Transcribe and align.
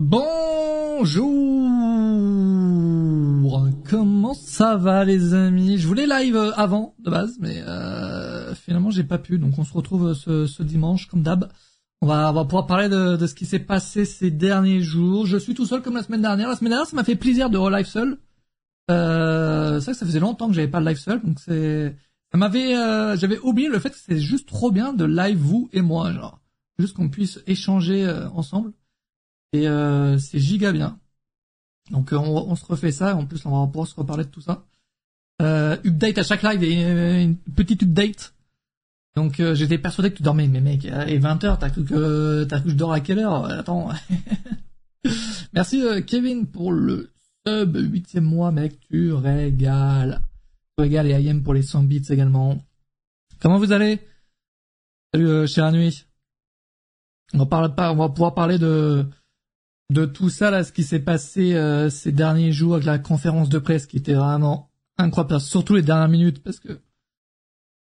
Bonjour 0.00 1.52
Comment 3.88 4.32
ça 4.34 4.76
va 4.76 5.04
les 5.04 5.34
amis? 5.34 5.76
Je 5.76 5.86
voulais 5.86 6.06
live 6.06 6.36
euh, 6.36 6.52
avant 6.54 6.94
de 6.98 7.10
base, 7.10 7.36
mais 7.40 7.62
euh, 7.66 8.54
finalement 8.54 8.90
j'ai 8.90 9.04
pas 9.04 9.18
pu, 9.18 9.38
donc 9.38 9.58
on 9.58 9.64
se 9.64 9.72
retrouve 9.72 10.14
ce, 10.14 10.46
ce 10.46 10.62
dimanche 10.62 11.08
comme 11.08 11.22
d'hab. 11.22 11.50
On 12.00 12.06
va, 12.06 12.30
on 12.30 12.32
va 12.32 12.44
pouvoir 12.44 12.66
parler 12.66 12.88
de, 12.88 13.16
de 13.16 13.26
ce 13.26 13.34
qui 13.34 13.44
s'est 13.44 13.58
passé 13.58 14.04
ces 14.04 14.30
derniers 14.30 14.80
jours. 14.80 15.26
Je 15.26 15.36
suis 15.36 15.54
tout 15.54 15.66
seul 15.66 15.82
comme 15.82 15.94
la 15.94 16.02
semaine 16.02 16.22
dernière. 16.22 16.48
La 16.48 16.56
semaine 16.56 16.70
dernière, 16.70 16.86
ça 16.86 16.96
m'a 16.96 17.04
fait 17.04 17.16
plaisir 17.16 17.50
de 17.50 17.58
relive 17.58 17.86
seul. 17.86 18.18
Euh, 18.90 19.78
c'est 19.78 19.84
vrai 19.84 19.92
que 19.92 19.98
ça 19.98 20.06
faisait 20.06 20.20
longtemps 20.20 20.48
que 20.48 20.54
j'avais 20.54 20.68
pas 20.68 20.80
de 20.80 20.86
live 20.86 20.98
seul, 20.98 21.22
donc 21.22 21.38
c'est, 21.38 21.94
ça 22.32 22.38
m'avait, 22.38 22.76
euh, 22.76 23.16
j'avais 23.16 23.38
oublié 23.40 23.68
le 23.68 23.78
fait 23.78 23.90
que 23.90 23.96
c'est 23.96 24.18
juste 24.18 24.48
trop 24.48 24.70
bien 24.70 24.92
de 24.92 25.04
live 25.04 25.38
vous 25.38 25.68
et 25.72 25.82
moi, 25.82 26.12
genre, 26.12 26.40
juste 26.78 26.96
qu'on 26.96 27.08
puisse 27.08 27.40
échanger 27.46 28.04
euh, 28.04 28.28
ensemble. 28.30 28.72
Et 29.52 29.68
euh, 29.68 30.18
c'est 30.18 30.38
giga 30.38 30.72
bien. 30.72 30.98
Donc 31.90 32.12
euh, 32.12 32.16
on, 32.16 32.50
on, 32.50 32.56
se 32.56 32.64
refait 32.64 32.92
ça, 32.92 33.14
en 33.16 33.26
plus 33.26 33.44
on 33.44 33.50
va 33.50 33.66
pouvoir 33.66 33.86
se 33.86 33.94
reparler 33.94 34.24
de 34.24 34.30
tout 34.30 34.40
ça. 34.40 34.64
Euh, 35.40 35.76
update 35.84 36.18
à 36.18 36.22
chaque 36.22 36.42
live 36.42 36.62
et 36.62 37.22
une 37.22 37.36
petite 37.36 37.82
update. 37.82 38.34
Donc 39.14 39.40
euh, 39.40 39.54
j'étais 39.54 39.78
persuadé 39.78 40.10
que 40.10 40.16
tu 40.16 40.22
dormais, 40.22 40.48
mais 40.48 40.60
mec, 40.60 40.84
et 40.84 41.18
20h, 41.18 41.58
t'as 41.58 41.70
cru 41.70 41.84
que 41.84 42.44
t'as 42.44 42.60
cru 42.60 42.66
que 42.66 42.72
je 42.72 42.76
dors 42.76 42.92
à 42.92 43.00
quelle 43.00 43.18
heure? 43.18 43.44
Attends. 43.46 43.90
Merci 45.52 45.82
Kevin 46.06 46.46
pour 46.46 46.72
le 46.72 47.10
sub, 47.46 47.76
huitième 47.76 48.24
mois, 48.24 48.52
mec, 48.52 48.78
tu 48.88 49.12
régales. 49.12 50.22
Tu 50.76 50.82
régales 50.82 51.08
et 51.08 51.22
IM 51.22 51.42
pour 51.42 51.54
les 51.54 51.62
100 51.62 51.82
bits 51.82 52.06
également. 52.08 52.62
Comment 53.40 53.58
vous 53.58 53.72
allez? 53.72 53.98
Salut 55.12 55.28
euh, 55.28 55.46
chère 55.46 55.72
nuit. 55.72 56.06
On 57.34 57.38
va, 57.38 57.46
parler, 57.46 57.74
on 57.76 57.96
va 57.96 58.08
pouvoir 58.08 58.34
parler 58.34 58.58
de 58.58 59.04
de 59.92 60.06
tout 60.06 60.30
ça 60.30 60.50
là, 60.50 60.64
ce 60.64 60.72
qui 60.72 60.82
s'est 60.82 61.00
passé 61.00 61.54
euh, 61.54 61.90
ces 61.90 62.12
derniers 62.12 62.52
jours 62.52 62.74
avec 62.74 62.86
la 62.86 62.98
conférence 62.98 63.48
de 63.48 63.58
presse 63.58 63.86
qui 63.86 63.98
était 63.98 64.14
vraiment 64.14 64.70
incroyable, 64.98 65.40
surtout 65.40 65.74
les 65.74 65.82
dernières 65.82 66.08
minutes 66.08 66.42
parce 66.42 66.58
que 66.60 66.80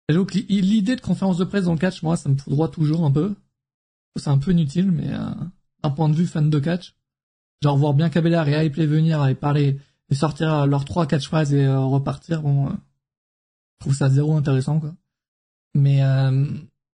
que 0.08 0.38
l'idée 0.50 0.96
de 0.96 1.02
conférence 1.02 1.38
de 1.38 1.46
presse 1.46 1.66
dans 1.66 1.74
le 1.74 1.80
catch, 1.80 2.04
moi, 2.04 2.18
ça 2.18 2.28
me 2.28 2.36
fout 2.36 2.52
droit 2.52 2.70
toujours 2.70 3.06
un 3.06 3.12
peu. 3.12 3.34
C'est 4.18 4.30
un 4.30 4.38
peu 4.38 4.52
inutile, 4.52 4.92
mais 4.92 5.14
euh, 5.14 5.30
d'un 5.84 5.90
point 5.90 6.10
de 6.10 6.16
vue 6.16 6.28
fan 6.28 6.50
de 6.50 6.60
catch, 6.60 6.98
genre 7.64 7.78
voir 7.78 7.94
bien 7.94 8.10
Cabellard 8.10 8.50
et 8.50 8.66
Hype 8.66 8.76
venir 8.76 9.26
et 9.26 9.36
parler 9.36 9.80
et 10.10 10.16
sortir 10.16 10.68
leurs 10.68 10.86
trois 10.86 11.08
catchphrases 11.08 11.54
et 11.54 11.66
euh, 11.66 11.80
repartir, 11.80 12.42
bon, 12.42 12.68
euh, 12.68 12.72
je 12.72 13.86
trouve 13.86 13.96
ça 13.96 14.10
zéro 14.10 14.36
intéressant 14.36 14.80
quoi. 14.80 14.94
Mais 15.74 16.04
euh, 16.04 16.46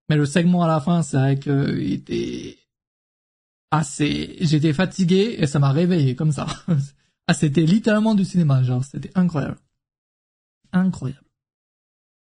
mais 0.09 0.15
le 0.15 0.25
segment 0.25 0.63
à 0.63 0.67
la 0.67 0.79
fin, 0.79 1.01
c'est 1.01 1.17
vrai 1.17 1.39
que 1.39 1.75
il 1.79 2.55
était 3.67 3.75
assez, 3.75 4.37
j'étais 4.41 4.73
fatigué 4.73 5.35
et 5.37 5.47
ça 5.47 5.59
m'a 5.59 5.71
réveillé 5.71 6.15
comme 6.15 6.31
ça. 6.31 6.47
ah, 7.27 7.33
c'était 7.33 7.65
littéralement 7.65 8.15
du 8.15 8.25
cinéma, 8.25 8.63
genre, 8.63 8.83
c'était 8.83 9.11
incroyable. 9.15 9.57
Incroyable. 10.71 11.25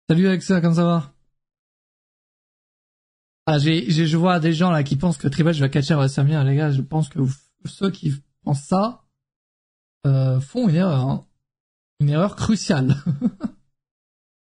Salut 0.09 0.29
Alexa, 0.29 0.61
comment 0.61 0.75
ça 0.75 0.85
va? 0.85 1.13
Ah, 3.47 3.59
j'ai, 3.59 3.91
je 3.91 4.17
vois 4.17 4.41
des 4.41 4.53
gens 4.53 4.71
là 4.71 4.83
qui 4.83 4.97
pensent 4.97 5.19
que 5.19 5.29
Triple 5.29 5.53
va 5.53 5.69
catcher 5.69 5.95
WrestleMania, 5.95 6.43
les 6.45 6.57
gars, 6.57 6.73
je 6.73 6.83
pense 6.83 7.09
que 7.09 7.21
ceux 7.65 7.91
qui 7.91 8.13
pensent 8.43 8.65
ça 8.65 9.05
euh, 10.07 10.41
font 10.41 10.69
une 10.69 10.75
erreur, 10.75 11.09
hein. 11.09 11.27
une 12.01 12.09
erreur 12.11 12.35
cruciale. 12.37 12.97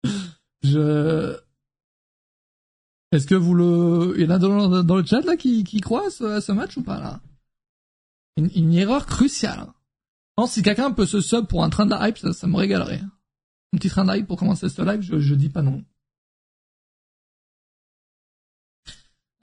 je 0.62 1.38
est-ce 3.14 3.26
que 3.26 3.34
vous 3.34 3.54
le, 3.54 4.14
il 4.16 4.24
y 4.24 4.26
en 4.26 4.30
a 4.30 4.38
dans, 4.38 4.96
le 4.96 5.04
chat 5.04 5.20
là 5.22 5.36
qui, 5.36 5.64
croient 5.80 6.06
à 6.06 6.40
ce, 6.40 6.52
match 6.52 6.76
ou 6.76 6.82
pas 6.82 6.98
là? 6.98 7.20
Une, 8.36 8.74
erreur 8.74 9.06
cruciale. 9.06 9.68
Non, 10.36 10.46
si 10.46 10.62
quelqu'un 10.62 10.90
peut 10.90 11.06
se 11.06 11.20
sub 11.20 11.46
pour 11.46 11.62
un 11.62 11.70
train 11.70 11.86
de 11.86 11.94
hype, 11.94 12.18
ça, 12.18 12.46
me 12.46 12.56
régalerait. 12.56 13.02
Un 13.72 13.78
petit 13.78 13.88
train 13.88 14.04
de 14.04 14.16
hype 14.16 14.26
pour 14.26 14.38
commencer 14.38 14.68
ce 14.68 14.82
live, 14.82 15.00
je, 15.00 15.18
je 15.18 15.34
dis 15.34 15.48
pas 15.48 15.62
non. 15.62 15.84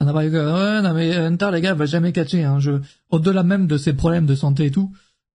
Ouais, 0.02 0.82
non 0.82 0.94
mais 0.94 1.14
Hunter 1.14 1.50
les 1.52 1.60
gars 1.60 1.74
va 1.74 1.86
jamais 1.86 2.12
catcher. 2.12 2.44
Hein. 2.44 2.58
Au-delà 3.10 3.44
même 3.44 3.66
de 3.66 3.76
ses 3.76 3.92
problèmes 3.92 4.26
de 4.26 4.34
santé 4.34 4.66
et 4.66 4.70
tout, 4.70 4.92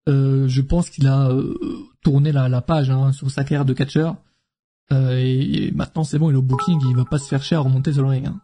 euh, 0.09 0.47
je 0.47 0.61
pense 0.61 0.89
qu'il 0.89 1.07
a 1.07 1.29
euh, 1.29 1.55
tourné 2.03 2.31
la, 2.31 2.49
la 2.49 2.61
page 2.61 2.89
hein, 2.89 3.13
sur 3.13 3.31
sa 3.31 3.43
carrière 3.43 3.65
de 3.65 3.73
catcheur. 3.73 4.17
Euh, 4.91 5.17
et, 5.17 5.71
maintenant 5.71 6.03
c'est 6.03 6.17
bon, 6.17 6.29
il 6.29 6.33
est 6.33 6.37
au 6.37 6.41
booking, 6.41 6.79
il 6.89 6.95
va 6.95 7.05
pas 7.05 7.19
se 7.19 7.27
faire 7.27 7.43
chier 7.43 7.57
à 7.57 7.61
remonter 7.61 7.93
sur 7.93 8.03
le 8.03 8.09
ring. 8.09 8.27
Hein. 8.27 8.41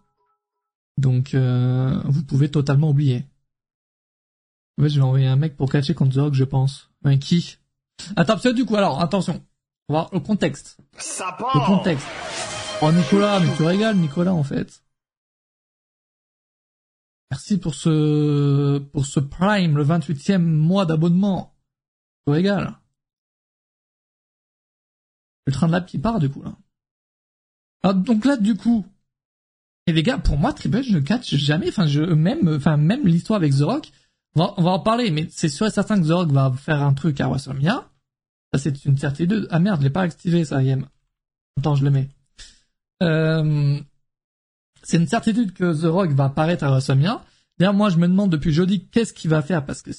Donc 0.98 1.34
euh, 1.34 2.02
vous 2.06 2.24
pouvez 2.24 2.50
totalement 2.50 2.90
oublier. 2.90 3.26
Ouais, 4.78 4.90
je 4.90 4.96
vais 4.96 5.06
envoyer 5.06 5.28
un 5.28 5.36
mec 5.36 5.56
pour 5.56 5.72
catcher 5.72 5.94
contre 5.94 6.30
The 6.30 6.34
je 6.34 6.44
pense. 6.44 6.90
Un 7.04 7.18
qui? 7.18 7.58
Attends, 8.16 8.38
c'est 8.38 8.54
du 8.54 8.66
coup, 8.66 8.76
alors, 8.76 9.02
attention. 9.02 9.44
On 9.88 9.94
va 9.94 10.00
voir 10.02 10.10
le 10.14 10.20
contexte. 10.20 10.78
Ça 10.98 11.38
contexte. 11.66 12.08
Oh 12.82 12.92
Nicolas, 12.92 13.40
mais 13.40 13.56
tu 13.56 13.64
régales 13.64 13.98
Nicolas 13.98 14.34
en 14.34 14.44
fait. 14.44 14.84
Merci 17.32 17.58
pour 17.58 17.76
ce 17.76 18.80
pour 18.80 19.06
ce 19.06 19.20
Prime, 19.20 19.78
le 19.78 19.86
28e 19.86 20.40
mois 20.40 20.86
d'abonnement. 20.86 21.56
Tu 22.26 22.34
régales 22.34 22.78
le 25.46 25.54
train 25.54 25.68
de 25.68 25.72
lab 25.72 25.86
qui 25.86 25.98
part 25.98 26.20
du 26.20 26.30
coup 26.30 26.44
là. 26.44 26.54
Alors, 27.84 27.96
donc 27.96 28.26
là 28.26 28.38
du 28.38 28.56
coup, 28.56 28.86
et 29.88 29.94
les 29.94 30.04
gars, 30.04 30.18
pour 30.18 30.38
moi 30.38 30.54
Triple 30.54 30.84
je 30.84 30.94
ne 30.94 31.00
catch 31.00 31.36
jamais, 31.36 31.70
enfin 31.70 31.88
je 31.88 32.02
même 32.02 32.48
enfin 32.48 32.78
même 32.78 33.06
l'histoire 33.06 33.38
avec 33.38 33.54
The 33.54 33.62
Rock, 33.62 33.92
on 34.36 34.42
va, 34.42 34.54
on 34.58 34.64
va 34.64 34.72
en 34.72 34.80
parler, 34.80 35.12
mais 35.12 35.28
c'est 35.30 35.50
sûr 35.50 35.68
et 35.68 35.72
certain 35.72 36.02
que 36.02 36.08
The 36.08 36.12
Rock 36.12 36.32
va 36.32 36.52
faire 36.54 36.82
un 36.82 36.94
truc 36.94 37.20
à 37.22 37.28
WrestleMania. 37.28 37.90
Ça 38.54 38.60
c'est 38.60 38.86
une 38.86 38.98
certitude. 38.98 39.48
Ah 39.52 39.60
merde, 39.60 39.80
je 39.82 39.86
l'ai 39.86 39.92
pas 39.92 40.02
activé 40.02 40.46
ça, 40.46 40.62
Yem. 40.64 40.88
Attends, 41.58 41.76
je 41.76 41.84
le 41.84 41.92
mets. 41.92 42.10
Euh, 43.02 43.80
c'est 44.84 44.98
une 44.98 45.08
certitude 45.08 45.54
que 45.54 45.74
The 45.74 45.86
Rock 45.86 46.12
va 46.12 46.26
apparaître 46.26 46.64
à 46.64 46.70
WrestleMania. 46.70 47.24
D'ailleurs, 47.58 47.74
moi, 47.74 47.90
je 47.90 47.98
me 47.98 48.08
demande 48.08 48.32
depuis 48.32 48.52
jeudi 48.52 48.88
qu'est-ce 48.88 49.14
qu'il 49.14 49.30
va 49.30 49.42
faire? 49.42 49.66
Parce 49.66 49.82
que 49.82 49.92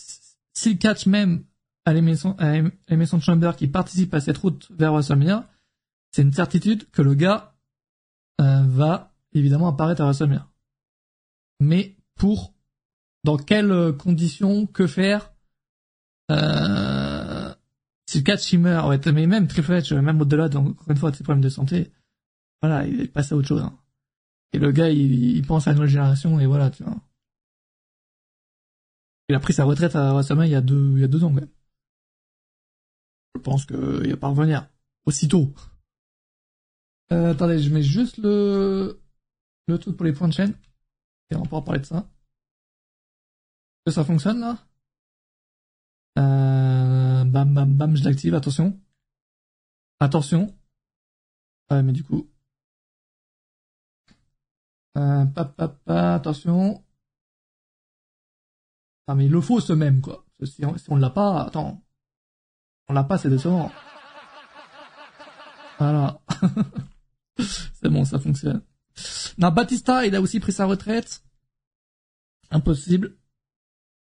s'il 0.54 0.78
catch 0.78 1.06
même 1.06 1.44
à 1.84 1.92
l'émission 1.92 3.20
Chamber 3.20 3.52
qui 3.56 3.68
participe 3.68 4.14
à 4.14 4.20
cette 4.20 4.38
route 4.38 4.70
vers 4.70 4.92
WrestleMania, 4.92 5.48
c'est 6.12 6.22
une 6.22 6.32
certitude 6.32 6.90
que 6.90 7.02
le 7.02 7.14
gars 7.14 7.54
euh, 8.40 8.62
va 8.66 9.12
évidemment 9.32 9.68
apparaître 9.68 10.00
à 10.00 10.04
WrestleMania. 10.04 10.48
Mais 11.60 11.96
pour 12.14 12.54
dans 13.24 13.38
quelles 13.38 13.96
conditions, 13.96 14.66
que 14.66 14.86
faire 14.86 15.32
euh, 16.30 17.52
Si 18.06 18.18
le 18.18 18.22
catch 18.22 18.52
il 18.52 18.60
meurt, 18.60 18.88
ouais, 18.88 19.12
mais 19.12 19.26
même 19.26 19.48
Triple 19.48 19.72
H, 19.72 19.98
même 19.98 20.20
au-delà, 20.20 20.44
encore 20.44 20.90
une 20.90 20.96
fois, 20.96 21.10
de 21.10 21.16
ses 21.16 21.24
problèmes 21.24 21.42
de 21.42 21.48
santé, 21.48 21.90
voilà, 22.62 22.86
il 22.86 23.00
est 23.00 23.08
passé 23.08 23.34
à 23.34 23.36
autre 23.36 23.48
chose. 23.48 23.62
Hein. 23.62 23.76
Et 24.52 24.58
le 24.58 24.70
gars, 24.70 24.90
il, 24.90 25.36
il 25.36 25.46
pense 25.46 25.66
à 25.66 25.70
une 25.70 25.76
nouvelle 25.76 25.90
génération, 25.90 26.38
et 26.38 26.46
voilà, 26.46 26.70
tu 26.70 26.84
vois. 26.84 27.00
Il 29.30 29.34
a 29.34 29.40
pris 29.40 29.54
sa 29.54 29.64
retraite 29.64 29.96
à 29.96 30.12
WrestleMania 30.12 30.46
il 30.46 30.52
y 30.52 30.56
a 30.56 30.60
deux, 30.60 30.92
il 30.94 31.00
y 31.00 31.04
a 31.04 31.08
deux 31.08 31.24
ans, 31.24 31.30
quand. 31.30 31.48
Je 33.34 33.40
pense 33.40 33.66
qu'il 33.66 34.10
va 34.10 34.16
pas 34.16 34.28
revenir 34.28 34.68
aussitôt. 35.06 35.52
Euh, 37.12 37.32
attendez, 37.32 37.58
je 37.58 37.70
mets 37.70 37.82
juste 37.82 38.18
le 38.18 39.00
le 39.66 39.78
truc 39.78 39.96
pour 39.96 40.04
les 40.06 40.12
points 40.12 40.28
de 40.28 40.32
chaîne 40.32 40.54
et 41.30 41.36
on 41.36 41.42
pourra 41.42 41.64
parler 41.64 41.80
de 41.80 41.86
ça. 41.86 42.08
Que 43.84 43.92
ça 43.92 44.04
fonctionne 44.04 44.40
là? 44.40 44.58
Euh, 46.18 47.24
Bam 47.24 47.52
bam 47.54 47.74
bam, 47.74 47.96
je 47.96 48.04
l'active. 48.04 48.34
Attention, 48.34 48.78
attention. 50.00 50.56
Ouais, 51.70 51.82
mais 51.82 51.92
du 51.92 52.04
coup, 52.04 52.28
euh, 54.96 55.24
pa, 55.26 56.14
attention. 56.14 56.84
Ah 59.06 59.14
mais 59.14 59.26
il 59.26 59.30
le 59.32 59.40
faut 59.40 59.60
ce 59.60 59.72
même 59.72 60.00
quoi. 60.00 60.24
Si 60.44 60.64
on, 60.64 60.76
si 60.78 60.90
on 60.90 60.96
l'a 60.96 61.10
pas, 61.10 61.42
attends. 61.44 61.83
On 62.88 62.92
l'a 62.92 63.04
pas, 63.04 63.18
c'est 63.18 63.30
décevant. 63.30 63.70
Voilà. 65.78 66.20
c'est 67.38 67.88
bon, 67.88 68.04
ça 68.04 68.18
fonctionne. 68.18 68.62
Non, 69.38 69.50
Batista, 69.50 70.06
il 70.06 70.14
a 70.14 70.20
aussi 70.20 70.40
pris 70.40 70.52
sa 70.52 70.66
retraite. 70.66 71.22
Impossible. 72.50 73.16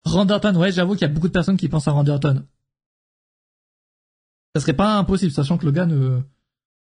Randerton, 0.06 0.56
ouais, 0.56 0.72
j'avoue 0.72 0.94
qu'il 0.94 1.04
y 1.04 1.12
a 1.12 1.14
beaucoup 1.14 1.28
de 1.28 1.34
personnes 1.34 1.58
qui 1.58 1.70
pensent 1.70 1.88
à 1.88 1.92
Randerton. 1.92 2.46
Ça 4.56 4.62
serait 4.62 4.74
pas 4.74 4.98
impossible, 4.98 5.32
sachant 5.32 5.58
que 5.58 5.66
le 5.66 5.72
gars 5.72 5.86
ne, 5.86 6.22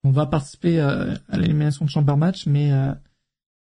on 0.03 0.11
va 0.11 0.25
participer 0.25 0.79
à, 0.79 1.17
l'élimination 1.33 1.85
de 1.85 1.89
Chamber 1.89 2.15
Match, 2.15 2.45
mais 2.45 2.71
euh, 2.71 2.93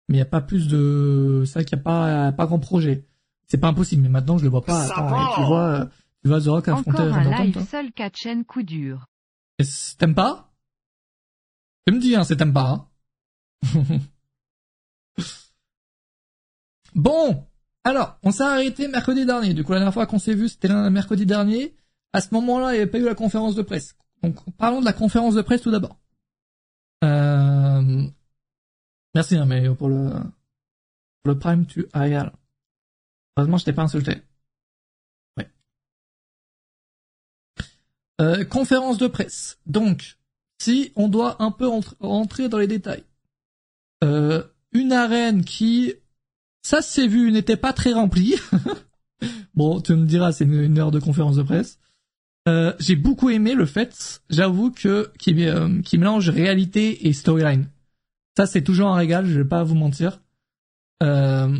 mais 0.09 0.17
il 0.17 0.19
y 0.19 0.23
a 0.23 0.27
pas 0.27 0.41
plus 0.41 0.69
de, 0.69 1.43
c'est 1.47 1.55
vrai 1.55 1.65
qu'il 1.65 1.79
y 1.79 1.81
a 1.81 1.83
pas 1.83 2.33
pas 2.33 2.47
grand 2.47 2.59
projet. 2.59 3.07
C'est 3.47 3.59
pas 3.59 3.69
impossible, 3.69 4.03
mais 4.03 4.09
maintenant 4.09 4.39
je 4.39 4.45
le 4.45 4.51
vois 4.51 4.65
pas. 4.65 4.85
Attends, 4.85 5.35
tu 5.35 5.43
vois, 5.45 5.67
euh, 5.67 5.87
The 6.29 6.49
Rock 6.49 6.69
affronter 6.69 7.03
Encore 7.03 7.15
un 7.15 7.45
live 7.45 7.67
seul 7.67 7.93
Katchen 7.93 8.45
coup 8.45 8.63
dur. 8.63 9.07
T'aimes 9.99 10.15
pas? 10.15 10.53
Tu 11.87 11.95
me 11.95 12.01
dis, 12.01 12.15
hein, 12.17 12.25
c'est 12.25 12.37
t'aimes 12.37 12.53
pas. 12.53 12.89
Hein 13.65 13.85
bon, 16.95 17.47
Alors, 17.85 18.19
on 18.23 18.33
s'est 18.33 18.43
arrêté 18.43 18.89
mercredi 18.89 19.25
dernier. 19.25 19.55
Du 19.55 19.63
coup, 19.65 19.73
la 19.73 19.79
dernière 19.79 19.95
fois 19.95 20.07
qu'on 20.07 20.19
s'est 20.19 20.35
vu, 20.35 20.49
c'était 20.49 20.69
mercredi 20.91 21.25
dernier. 21.27 21.77
À 22.13 22.21
ce 22.21 22.35
moment-là, 22.35 22.73
il 22.73 22.77
n'y 22.77 22.83
avait 22.83 22.91
pas 22.91 22.99
eu 22.99 23.05
la 23.05 23.15
conférence 23.15 23.55
de 23.55 23.63
presse. 23.63 23.97
Donc, 24.23 24.37
parlons 24.57 24.81
de 24.81 24.85
la 24.85 24.93
conférence 24.93 25.35
de 25.35 25.43
presse 25.43 25.63
tout 25.63 25.71
d'abord. 25.71 25.97
Euh... 27.05 28.07
Merci, 29.15 29.37
hein, 29.37 29.47
mais 29.47 29.73
pour 29.75 29.89
le, 29.89 30.11
pour 31.23 31.33
le 31.33 31.39
prime, 31.39 31.67
tu 31.67 31.87
as 31.93 32.33
Heureusement, 33.37 33.59
je 33.59 33.65
t'ai 33.65 33.73
pas 33.73 33.83
insulté. 33.83 34.23
Euh, 38.21 38.45
conférence 38.45 38.99
de 38.99 39.07
presse. 39.07 39.59
Donc, 39.67 40.17
si 40.59 40.93
on 40.97 41.09
doit 41.09 41.43
un 41.43 41.51
peu 41.51 41.69
rentrer 42.01 42.49
dans 42.49 42.59
les 42.59 42.67
détails. 42.67 43.05
Euh, 44.05 44.43
une 44.73 44.93
arène 44.93 45.45
qui, 45.45 45.95
ça 46.63 46.83
s'est 46.83 47.07
vu, 47.07 47.33
n'était 47.33 47.57
pas 47.57 47.73
très 47.73 47.93
remplie. 47.93 48.37
bon, 49.55 49.81
tu 49.81 49.95
me 49.95 50.07
diras, 50.07 50.33
c'est 50.33 50.45
une, 50.45 50.79
heure 50.79 50.91
de 50.91 51.01
conférence 51.01 51.37
de 51.37 51.43
presse. 51.43 51.79
Euh, 52.49 52.75
j'ai 52.79 52.97
beaucoup 52.97 53.31
aimé 53.31 53.55
le 53.55 53.67
fait, 53.67 54.23
j'avoue 54.31 54.71
que 54.71 55.11
qui, 55.19 55.47
euh, 55.47 55.83
qui 55.83 55.99
mélange 55.99 56.29
réalité 56.29 57.09
et 57.09 57.13
storyline. 57.13 57.69
Ça, 58.37 58.47
c'est 58.47 58.63
toujours 58.63 58.89
un 58.89 58.97
régal, 58.97 59.27
je 59.27 59.41
vais 59.41 59.49
pas 59.49 59.65
vous 59.65 59.75
mentir. 59.75 60.21
Euh, 61.03 61.59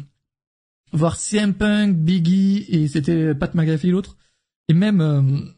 voir 0.93 1.17
CM 1.17 1.55
Punk, 1.55 1.97
Biggie 1.97 2.67
et 2.69 2.87
c'était 2.87 3.35
Pat 3.35 3.53
McAfee 3.55 3.91
l'autre, 3.91 4.17
et 4.69 4.75
même 4.75 5.55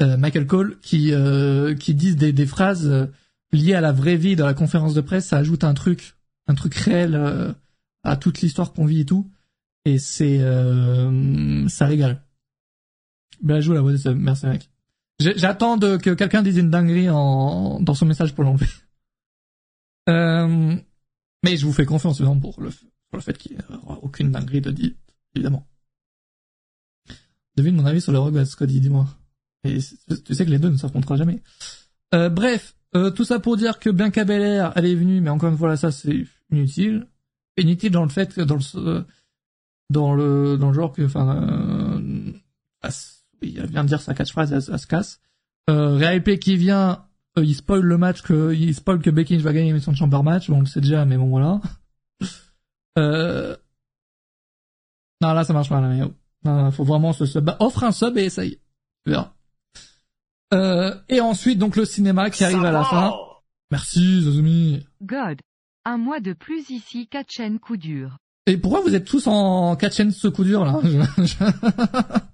euh, 0.00 0.04
euh, 0.04 0.16
Michael 0.16 0.46
Cole 0.46 0.78
qui 0.80 1.12
euh, 1.12 1.74
qui 1.74 1.94
disent 1.94 2.16
des, 2.16 2.32
des 2.32 2.46
phrases 2.46 3.08
liées 3.52 3.74
à 3.74 3.80
la 3.80 3.92
vraie 3.92 4.16
vie 4.16 4.36
dans 4.36 4.46
la 4.46 4.54
conférence 4.54 4.94
de 4.94 5.00
presse, 5.00 5.26
ça 5.26 5.38
ajoute 5.38 5.64
un 5.64 5.74
truc, 5.74 6.16
un 6.46 6.54
truc 6.54 6.74
réel 6.74 7.54
à 8.02 8.16
toute 8.16 8.40
l'histoire 8.40 8.72
qu'on 8.72 8.86
vit 8.86 9.00
et 9.00 9.04
tout, 9.04 9.30
et 9.84 9.98
c'est 9.98 10.38
ça 11.68 11.86
régale. 11.86 12.22
Ben 13.42 13.60
joue 13.60 13.72
la 13.72 13.80
voix 13.80 13.92
merci 14.14 14.46
mec. 14.46 14.70
J'attends 15.18 15.78
que 15.78 16.14
quelqu'un 16.14 16.42
dise 16.42 16.56
une 16.56 16.70
dinguerie 16.70 17.10
en, 17.10 17.80
dans 17.80 17.94
son 17.94 18.06
message 18.06 18.34
pour 18.34 18.44
l'enlever. 18.44 18.66
Euh, 20.08 20.74
mais 21.44 21.56
je 21.56 21.64
vous 21.64 21.72
fais 21.72 21.84
confiance 21.84 22.20
pour 22.40 22.60
le, 22.60 22.70
pour 22.70 23.18
le 23.18 23.20
fait 23.20 23.36
qu'il 23.36 23.52
n'y 23.52 23.76
aura 23.76 23.98
aucune 24.02 24.32
dinguerie 24.32 24.62
de 24.62 24.72
dit, 24.72 24.96
évidemment. 25.36 25.68
Devine 27.56 27.76
mon 27.76 27.86
avis 27.86 28.00
sur 28.00 28.10
le 28.10 28.18
Rogue 28.18 28.42
Cody, 28.56 28.80
dis-moi. 28.80 29.06
Et 29.64 29.78
tu 30.26 30.34
sais 30.34 30.44
que 30.44 30.50
les 30.50 30.58
deux 30.58 30.70
ne 30.70 30.76
s'affronteront 30.76 31.16
jamais. 31.16 31.42
Euh, 32.14 32.28
bref, 32.28 32.74
euh, 32.96 33.10
tout 33.10 33.24
ça 33.24 33.38
pour 33.38 33.56
dire 33.56 33.78
que 33.78 33.90
Bianca 33.90 34.24
Belair, 34.24 34.72
elle 34.76 34.86
est 34.86 34.94
venue, 34.94 35.20
mais 35.20 35.30
encore 35.30 35.50
une 35.50 35.58
fois 35.58 35.68
là, 35.68 35.76
ça 35.76 35.92
c'est 35.92 36.24
inutile. 36.50 37.06
Inutile 37.56 37.90
dans 37.90 38.02
le 38.02 38.08
fait 38.08 38.34
que 38.34 38.40
dans 38.40 38.56
le 38.56 39.04
dans 39.90 40.14
le 40.14 40.56
dans 40.56 40.68
le 40.68 40.74
genre 40.74 40.92
que, 40.92 41.02
enfin, 41.02 41.36
euh, 41.48 42.32
il 43.42 43.66
vient 43.66 43.84
de 43.84 43.88
dire 43.88 44.00
sa 44.00 44.14
catchphrase, 44.14 44.52
elle, 44.52 44.62
elle 44.72 44.78
se 44.78 44.86
casse. 44.86 45.20
Euh, 45.68 46.20
qui 46.40 46.56
vient, 46.56 47.04
euh, 47.38 47.44
il 47.44 47.54
spoil 47.54 47.82
le 47.82 47.98
match 47.98 48.22
que 48.22 48.52
il 48.54 48.74
spoil 48.74 49.00
que 49.00 49.10
Becky 49.10 49.36
va 49.38 49.52
gagner 49.52 49.78
son 49.80 49.94
chamber 49.94 50.22
match, 50.22 50.48
bon 50.48 50.58
on 50.58 50.60
le 50.60 50.66
sait 50.66 50.80
déjà, 50.80 51.04
mais 51.04 51.16
bon 51.16 51.28
voilà. 51.28 51.60
Euh... 52.98 53.56
Non, 55.22 55.32
là, 55.32 55.44
ça 55.44 55.52
marche 55.52 55.68
pas, 55.68 55.80
là, 55.80 55.88
mais 55.88 56.00
non, 56.44 56.70
faut 56.72 56.82
vraiment 56.82 57.12
se 57.12 57.24
sub. 57.24 57.48
Offre 57.60 57.84
un 57.84 57.92
sub 57.92 58.18
et 58.18 58.24
essaye. 58.24 58.58
Tu 59.04 59.10
verras. 59.10 59.32
Euh, 60.52 60.94
et 61.08 61.20
ensuite, 61.20 61.58
donc, 61.58 61.76
le 61.76 61.84
cinéma 61.84 62.30
qui 62.30 62.44
arrive 62.44 62.64
à 62.64 62.72
la 62.72 62.84
fin. 62.84 63.12
Merci, 63.70 64.22
Zazumi. 64.22 64.84
God. 65.02 65.38
Un 65.84 65.96
mois 65.96 66.20
de 66.20 66.32
plus 66.32 66.70
ici, 66.70 67.06
Katchen 67.06 67.58
coup 67.58 67.76
dur. 67.76 68.18
Et 68.46 68.56
pourquoi 68.56 68.80
vous 68.80 68.94
êtes 68.94 69.04
tous 69.04 69.26
en 69.26 69.76
Katchen 69.76 70.10
ce 70.10 70.28
coup 70.28 70.44
dur, 70.44 70.64
là? 70.64 70.80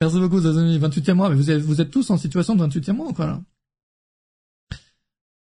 Merci 0.00 0.18
beaucoup, 0.18 0.40
Zazumi. 0.40 0.78
28e 0.78 1.14
mois, 1.14 1.28
mais 1.28 1.36
vous 1.36 1.50
êtes, 1.50 1.60
vous 1.60 1.80
êtes 1.80 1.90
tous 1.90 2.10
en 2.10 2.16
situation 2.16 2.56
de 2.56 2.64
28e 2.64 2.92
mois, 2.92 3.12
quoi, 3.12 3.26
là. 3.26 3.40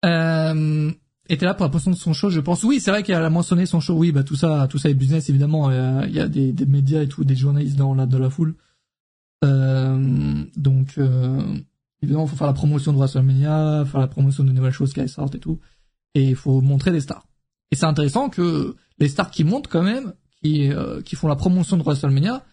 Euh, 0.04 0.90
était 1.28 1.44
là 1.44 1.54
pour 1.54 1.64
la 1.64 1.68
promotion 1.68 1.92
de 1.92 1.96
son 1.96 2.12
show, 2.12 2.30
je 2.30 2.40
pense. 2.40 2.64
Oui, 2.64 2.80
c'est 2.80 2.90
vrai 2.90 3.02
qu'elle 3.02 3.22
a 3.22 3.30
mentionné 3.30 3.66
son 3.66 3.80
show. 3.80 3.94
Oui, 3.94 4.12
bah 4.12 4.24
tout 4.24 4.34
ça, 4.34 4.66
tout 4.68 4.78
ça 4.78 4.88
est 4.88 4.94
business 4.94 5.28
évidemment. 5.28 5.70
Il 6.04 6.12
y 6.12 6.20
a 6.20 6.26
des, 6.26 6.52
des 6.52 6.66
médias 6.66 7.02
et 7.02 7.08
tout, 7.08 7.22
des 7.22 7.36
journalistes 7.36 7.76
dans 7.76 7.94
la 7.94 8.06
de 8.06 8.16
la 8.16 8.30
foule. 8.30 8.56
Euh, 9.44 10.44
donc 10.56 10.98
euh, 10.98 11.58
évidemment, 12.02 12.26
faut 12.26 12.36
faire 12.36 12.46
la 12.46 12.52
promotion 12.52 12.92
de 12.92 12.98
WrestleMania, 12.98 13.84
faire 13.86 14.00
la 14.00 14.08
promotion 14.08 14.44
de 14.44 14.52
nouvelles 14.52 14.72
choses 14.72 14.92
qui 14.92 15.08
sortent 15.08 15.34
et 15.34 15.40
tout, 15.40 15.60
et 16.14 16.28
il 16.28 16.36
faut 16.36 16.60
montrer 16.60 16.90
des 16.92 17.00
stars. 17.00 17.26
Et 17.70 17.76
c'est 17.76 17.86
intéressant 17.86 18.28
que 18.28 18.76
les 18.98 19.08
stars 19.08 19.30
qui 19.30 19.44
montent 19.44 19.68
quand 19.68 19.82
même, 19.82 20.12
qui 20.42 20.72
euh, 20.72 21.02
qui 21.02 21.16
font 21.16 21.28
la 21.28 21.36
promotion 21.36 21.76
de 21.76 21.82
WrestleMania, 21.82 22.44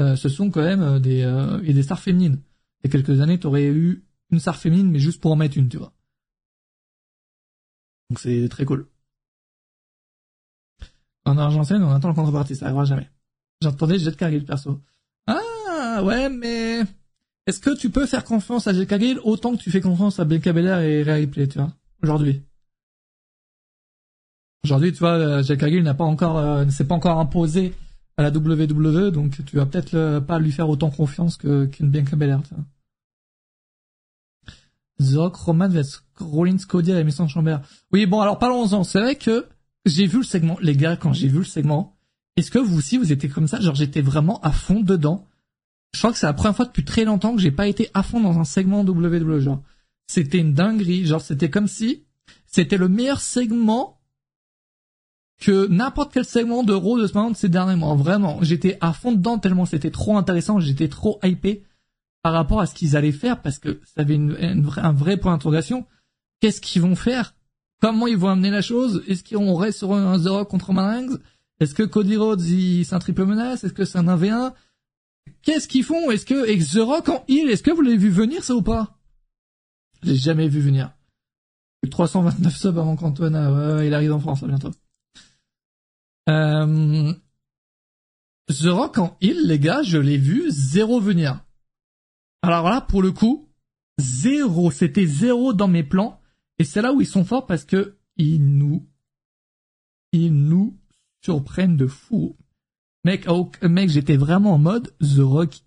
euh, 0.00 0.16
ce 0.16 0.28
sont 0.28 0.50
quand 0.50 0.62
même 0.62 0.82
euh, 0.82 0.98
des 0.98 1.20
et 1.64 1.72
des 1.72 1.82
stars 1.82 2.00
féminines. 2.00 2.40
Il 2.82 2.86
y 2.86 2.88
a 2.88 2.92
quelques 2.92 3.20
années, 3.20 3.38
tu 3.38 3.46
aurais 3.46 3.66
eu 3.66 4.04
une 4.30 4.40
star 4.40 4.56
féminine, 4.56 4.90
mais 4.90 4.98
juste 4.98 5.20
pour 5.20 5.32
en 5.32 5.36
mettre 5.36 5.56
une, 5.56 5.68
tu 5.68 5.78
vois. 5.78 5.92
Donc 8.10 8.18
c'est 8.18 8.48
très 8.48 8.64
cool. 8.64 8.88
En 11.24 11.38
Argentine, 11.38 11.82
on 11.82 11.90
attend 11.90 12.08
la 12.08 12.14
contrepartie, 12.14 12.54
ça 12.54 12.66
arrivera 12.66 12.84
jamais. 12.84 13.10
J'entendais 13.62 13.98
Jet 13.98 14.14
Cargill 14.16 14.44
perso. 14.44 14.82
Ouais, 16.02 16.28
mais 16.28 16.80
est-ce 17.46 17.60
que 17.60 17.76
tu 17.76 17.90
peux 17.90 18.06
faire 18.06 18.24
confiance 18.24 18.66
à 18.66 18.72
Jet 18.72 18.86
Cargill 18.86 19.18
autant 19.22 19.56
que 19.56 19.62
tu 19.62 19.70
fais 19.70 19.80
confiance 19.80 20.18
à 20.18 20.24
Bianca 20.24 20.52
Belair 20.52 20.80
et 20.80 21.02
Rhea 21.02 21.14
Ripley, 21.14 21.46
tu 21.46 21.58
vois, 21.58 21.72
aujourd'hui? 22.02 22.42
Aujourd'hui, 24.64 24.92
tu 24.92 24.98
vois, 24.98 25.42
Jet 25.42 25.56
Cargill 25.56 25.82
n'a 25.82 25.94
pas 25.94 26.04
encore, 26.04 26.38
euh, 26.38 26.64
ne 26.64 26.70
s'est 26.70 26.86
pas 26.86 26.94
encore 26.94 27.18
imposé 27.18 27.74
à 28.16 28.22
la 28.22 28.30
WWE, 28.30 29.10
donc 29.10 29.44
tu 29.44 29.56
vas 29.56 29.66
peut-être 29.66 30.20
pas 30.20 30.38
lui 30.38 30.52
faire 30.52 30.68
autant 30.68 30.90
confiance 30.90 31.36
que 31.36 31.66
qu'une 31.66 31.90
Bianca 31.90 32.16
Belair, 32.16 32.42
tu 32.42 32.54
vois. 32.54 32.64
The 35.00 35.36
Roman 35.36 35.68
vs 35.68 36.02
Rollins, 36.18 36.56
Cody 36.68 36.92
à 36.92 36.94
la 36.94 37.04
mission 37.04 37.26
Chambert. 37.26 37.62
Oui, 37.92 38.06
bon, 38.06 38.20
alors 38.20 38.38
parlons-en. 38.38 38.84
C'est 38.84 39.00
vrai 39.00 39.16
que 39.16 39.46
j'ai 39.84 40.06
vu 40.06 40.18
le 40.18 40.24
segment, 40.24 40.56
les 40.60 40.76
gars, 40.76 40.96
quand 40.96 41.12
j'ai 41.12 41.28
vu 41.28 41.38
le 41.38 41.44
segment, 41.44 41.96
est-ce 42.36 42.50
que 42.50 42.58
vous 42.58 42.78
aussi 42.78 42.96
vous 42.96 43.12
étiez 43.12 43.28
comme 43.28 43.48
ça? 43.48 43.60
Genre 43.60 43.74
j'étais 43.74 44.00
vraiment 44.00 44.40
à 44.40 44.52
fond 44.52 44.80
dedans. 44.80 45.26
Je 45.94 46.00
crois 46.00 46.10
que 46.10 46.18
c'est 46.18 46.26
la 46.26 46.32
première 46.32 46.56
fois 46.56 46.64
depuis 46.64 46.84
très 46.84 47.04
longtemps 47.04 47.36
que 47.36 47.40
j'ai 47.40 47.52
pas 47.52 47.68
été 47.68 47.88
à 47.94 48.02
fond 48.02 48.20
dans 48.20 48.38
un 48.38 48.44
segment 48.44 48.80
WWE. 48.82 49.38
Genre, 49.38 49.62
c'était 50.08 50.38
une 50.38 50.52
dinguerie. 50.52 51.06
Genre, 51.06 51.20
c'était 51.20 51.50
comme 51.50 51.68
si 51.68 52.04
c'était 52.46 52.76
le 52.76 52.88
meilleur 52.88 53.20
segment 53.20 54.00
que 55.40 55.68
n'importe 55.68 56.12
quel 56.12 56.24
segment 56.24 56.64
de 56.64 56.72
Raw 56.72 57.00
de 57.00 57.06
ce 57.06 57.14
moment 57.14 57.30
de 57.30 57.36
ces 57.36 57.48
derniers 57.48 57.76
mois. 57.76 57.94
Vraiment, 57.94 58.38
j'étais 58.42 58.76
à 58.80 58.92
fond 58.92 59.12
dedans 59.12 59.38
tellement 59.38 59.66
c'était 59.66 59.92
trop 59.92 60.16
intéressant. 60.16 60.58
J'étais 60.58 60.88
trop 60.88 61.20
hypé 61.22 61.62
par 62.22 62.32
rapport 62.32 62.60
à 62.60 62.66
ce 62.66 62.74
qu'ils 62.74 62.96
allaient 62.96 63.12
faire 63.12 63.40
parce 63.40 63.60
que 63.60 63.80
ça 63.84 64.00
avait 64.00 64.18
un 64.18 64.92
vrai 64.92 65.16
point 65.16 65.32
d'interrogation. 65.32 65.86
Qu'est-ce 66.40 66.60
qu'ils 66.60 66.82
vont 66.82 66.96
faire? 66.96 67.34
Comment 67.80 68.08
ils 68.08 68.16
vont 68.16 68.30
amener 68.30 68.50
la 68.50 68.62
chose? 68.62 69.04
Est-ce 69.06 69.22
qu'on 69.22 69.54
reste 69.54 69.78
sur 69.78 69.94
un 69.94 70.18
The 70.18 70.28
Rock 70.28 70.48
contre 70.48 70.66
Roman 70.66 71.06
Est-ce 71.60 71.74
que 71.74 71.84
Cody 71.84 72.16
Rhodes, 72.16 72.40
c'est 72.40 72.94
un 72.94 72.98
triple 72.98 73.26
menace? 73.26 73.62
Est-ce 73.62 73.74
que 73.74 73.84
c'est 73.84 73.98
un 73.98 74.06
1v1 74.06 74.52
Qu'est-ce 75.42 75.68
qu'ils 75.68 75.84
font? 75.84 76.10
Est-ce 76.10 76.26
que 76.26 76.48
et 76.48 76.58
The 76.58 76.84
Rock 76.84 77.08
en 77.08 77.24
heal 77.28 77.50
Est-ce 77.50 77.62
que 77.62 77.70
vous 77.70 77.82
l'avez 77.82 77.96
vu 77.96 78.10
venir 78.10 78.42
ça 78.42 78.54
ou 78.54 78.62
pas? 78.62 78.98
Je 80.02 80.10
l'ai 80.10 80.16
jamais 80.16 80.48
vu 80.48 80.60
venir. 80.60 80.92
329 81.90 82.56
subs 82.56 82.78
avant 82.78 82.96
qu'Antoine 82.96 83.36
ouais, 83.36 83.86
il 83.86 83.94
arrive 83.94 84.12
en 84.12 84.20
France 84.20 84.42
bientôt. 84.44 84.70
Euh... 86.28 87.12
The 88.48 88.66
Rock 88.66 88.98
en 88.98 89.16
heal, 89.20 89.46
les 89.46 89.58
gars, 89.58 89.82
je 89.82 89.98
l'ai 89.98 90.18
vu 90.18 90.50
zéro 90.50 91.00
venir. 91.00 91.44
Alors 92.42 92.68
là, 92.68 92.80
pour 92.80 93.02
le 93.02 93.12
coup, 93.12 93.48
zéro, 93.98 94.70
c'était 94.70 95.06
zéro 95.06 95.52
dans 95.52 95.68
mes 95.68 95.82
plans. 95.82 96.20
Et 96.58 96.64
c'est 96.64 96.82
là 96.82 96.92
où 96.92 97.00
ils 97.00 97.06
sont 97.06 97.24
forts 97.24 97.46
parce 97.46 97.64
que 97.64 97.98
ils 98.16 98.44
nous, 98.44 98.86
ils 100.12 100.32
nous 100.32 100.78
surprennent 101.22 101.76
de 101.76 101.86
fou. 101.86 102.36
Mec, 103.04 103.26
mec, 103.62 103.90
j'étais 103.90 104.16
vraiment 104.16 104.54
en 104.54 104.58
mode 104.58 104.94
The 105.00 105.20
Rock, 105.20 105.60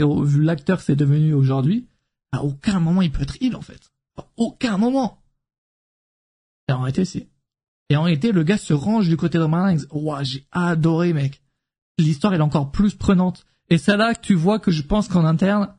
vu 0.00 0.42
l'acteur 0.42 0.80
c'est 0.80 0.96
devenu 0.96 1.34
aujourd'hui, 1.34 1.86
à 2.32 2.42
aucun 2.44 2.80
moment 2.80 3.02
il 3.02 3.12
peut 3.12 3.22
être 3.22 3.36
il 3.40 3.56
en 3.56 3.60
fait. 3.60 3.90
À 4.16 4.26
aucun 4.36 4.78
moment. 4.78 5.22
Et 6.68 6.72
en 6.72 6.80
réalité, 6.80 7.04
c'est. 7.04 7.28
Et 7.90 7.96
en 7.96 8.02
réalité, 8.02 8.32
le 8.32 8.42
gars 8.42 8.58
se 8.58 8.74
range 8.74 9.08
du 9.08 9.16
côté 9.16 9.38
de 9.38 9.42
Roman 9.44 9.74
Ouah, 9.92 10.22
j'ai 10.22 10.46
adoré, 10.52 11.12
mec. 11.12 11.42
L'histoire 11.98 12.34
est 12.34 12.40
encore 12.40 12.70
plus 12.70 12.94
prenante. 12.94 13.46
Et 13.70 13.78
c'est 13.78 13.96
là 13.96 14.14
tu 14.14 14.34
vois 14.34 14.58
que 14.58 14.70
je 14.70 14.82
pense 14.82 15.08
qu'en 15.08 15.24
interne, 15.24 15.74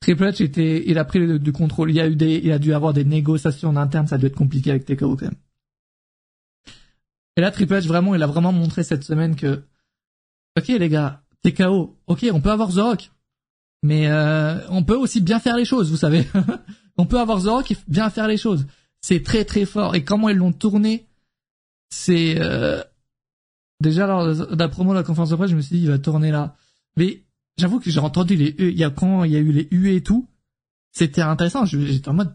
Triple 0.00 0.24
H 0.24 0.42
était, 0.42 0.84
il 0.86 0.98
a 0.98 1.04
pris 1.04 1.40
du 1.40 1.52
contrôle. 1.52 1.90
Il 1.90 2.00
a 2.00 2.08
eu 2.08 2.16
des, 2.16 2.40
il 2.42 2.52
a 2.52 2.58
dû 2.58 2.72
avoir 2.72 2.92
des 2.92 3.04
négociations 3.04 3.70
en 3.70 3.76
interne. 3.76 4.06
Ça 4.06 4.16
a 4.16 4.18
dû 4.18 4.26
être 4.26 4.36
compliqué 4.36 4.70
avec 4.70 4.84
TKO 4.84 5.16
quand 5.16 5.26
même. 5.26 5.34
Et 7.36 7.40
là, 7.40 7.50
Triple 7.50 7.74
H 7.74 7.86
vraiment, 7.86 8.14
il 8.14 8.22
a 8.22 8.26
vraiment 8.26 8.52
montré 8.52 8.82
cette 8.82 9.04
semaine 9.04 9.36
que, 9.36 9.62
ok 10.58 10.68
les 10.68 10.88
gars, 10.88 11.22
TKO, 11.42 11.96
ok, 12.06 12.26
on 12.32 12.40
peut 12.40 12.50
avoir 12.50 12.74
Rock, 12.74 13.10
mais 13.82 14.08
euh, 14.08 14.58
on 14.70 14.82
peut 14.82 14.96
aussi 14.96 15.20
bien 15.20 15.38
faire 15.38 15.56
les 15.56 15.64
choses, 15.64 15.90
vous 15.90 15.96
savez. 15.96 16.26
on 16.96 17.06
peut 17.06 17.20
avoir 17.20 17.42
Rock 17.42 17.70
et 17.70 17.76
bien 17.86 18.10
faire 18.10 18.28
les 18.28 18.36
choses. 18.36 18.66
C'est 19.00 19.22
très 19.22 19.44
très 19.44 19.64
fort. 19.64 19.94
Et 19.94 20.04
comment 20.04 20.28
ils 20.28 20.36
l'ont 20.36 20.52
tourné, 20.52 21.06
c'est, 21.90 22.36
euh, 22.40 22.82
déjà 23.80 24.06
lors 24.06 24.26
de 24.26 24.56
la 24.56 24.68
promo 24.68 24.90
de 24.90 24.98
la 24.98 25.04
conférence 25.04 25.30
de 25.30 25.36
presse, 25.36 25.50
je 25.50 25.56
me 25.56 25.60
suis 25.60 25.76
dit 25.76 25.82
il 25.84 25.90
va 25.90 25.98
tourner 25.98 26.30
là. 26.30 26.56
Mais 26.96 27.22
j'avoue 27.56 27.80
que 27.80 27.90
j'ai 27.90 28.00
entendu 28.00 28.34
les 28.34 28.54
il 28.58 28.76
y 28.76 28.84
a 28.84 28.90
quand 28.90 29.24
il 29.24 29.32
y 29.32 29.36
a 29.36 29.40
eu 29.40 29.52
les 29.52 29.68
UE 29.70 29.94
et 29.94 30.02
tout, 30.02 30.28
c'était 30.92 31.22
intéressant. 31.22 31.64
J'étais 31.64 32.08
en 32.08 32.14
mode 32.14 32.34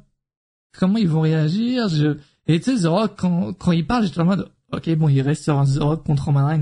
comment 0.77 0.97
ils 0.97 1.09
vont 1.09 1.21
réagir? 1.21 1.89
Je... 1.89 2.17
Et 2.47 2.59
tu 2.59 2.77
sais 2.77 2.87
Rock 2.87 3.15
quand 3.17 3.53
quand 3.53 3.73
il 3.73 3.85
parle, 3.85 4.05
j'étais 4.05 4.21
en 4.21 4.25
mode 4.25 4.49
ok 4.71 4.95
bon 4.95 5.09
il 5.09 5.21
reste 5.21 5.43
sur 5.43 5.59
un 5.59 5.97
contre 5.97 6.25
Roman. 6.25 6.61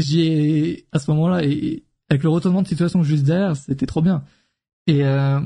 J'ai 0.00 0.86
à 0.92 0.98
ce 0.98 1.10
moment-là 1.10 1.44
et 1.44 1.84
avec 2.08 2.22
le 2.22 2.28
retournement 2.28 2.62
de 2.62 2.68
situation 2.68 3.02
juste 3.02 3.24
derrière, 3.24 3.56
c'était 3.56 3.86
trop 3.86 4.02
bien. 4.02 4.24
Et 4.86 5.04
euh, 5.04 5.40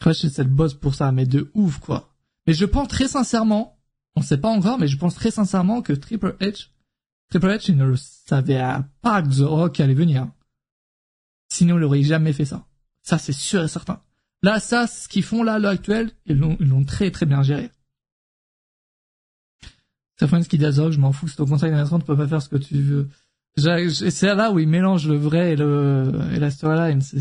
sais 0.00 0.28
cette 0.28 0.50
boss 0.50 0.74
pour 0.74 0.94
ça, 0.94 1.12
mais 1.12 1.26
de 1.26 1.50
ouf 1.54 1.78
quoi. 1.78 2.12
Mais 2.46 2.54
je 2.54 2.64
pense 2.64 2.88
très 2.88 3.08
sincèrement, 3.08 3.78
on 4.14 4.22
sait 4.22 4.38
pas 4.38 4.48
encore, 4.48 4.78
mais 4.78 4.88
je 4.88 4.96
pense 4.96 5.14
très 5.14 5.30
sincèrement 5.30 5.82
que 5.82 5.92
Triple 5.92 6.36
H, 6.40 6.68
Triple 7.30 7.48
H, 7.48 7.64
il 7.68 7.76
ne 7.76 7.94
savait 7.96 8.62
pas 9.02 9.22
que 9.22 9.28
The 9.28 9.46
Rock 9.46 9.80
allait 9.80 9.94
venir. 9.94 10.28
Sinon, 11.48 11.78
il 11.78 11.84
aurait 11.84 12.02
jamais 12.02 12.32
fait 12.32 12.44
ça. 12.44 12.66
Ça, 13.02 13.18
c'est 13.18 13.32
sûr 13.32 13.62
et 13.62 13.68
certain. 13.68 14.00
Là, 14.42 14.60
ça, 14.60 14.86
ce 14.86 15.08
qu'ils 15.08 15.22
font 15.22 15.42
là, 15.42 15.54
à 15.54 15.58
l'heure 15.58 15.72
actuelle, 15.72 16.10
ils 16.26 16.36
l'ont 16.36 16.84
très 16.84 17.10
très 17.10 17.26
bien 17.26 17.42
géré. 17.42 17.70
C'est 20.18 20.26
ce 20.28 20.48
qui 20.48 20.58
The 20.58 20.74
Rock, 20.76 20.92
je 20.92 20.98
m'en 20.98 21.12
fous, 21.12 21.28
c'est 21.28 21.40
au 21.40 21.46
conseil 21.46 21.70
d'administration, 21.70 21.98
tu 21.98 22.06
peux 22.06 22.16
pas 22.16 22.26
faire 22.26 22.42
ce 22.42 22.48
que 22.48 22.56
tu 22.56 22.80
veux. 22.80 23.08
C'est 23.56 24.34
là 24.34 24.50
où 24.52 24.58
il 24.58 24.68
mélange 24.68 25.08
le 25.08 25.16
vrai 25.16 25.52
et 25.52 25.56
le, 25.56 26.12
et 26.34 26.38
la 26.38 26.50
storyline, 26.50 27.00
c'est 27.00 27.20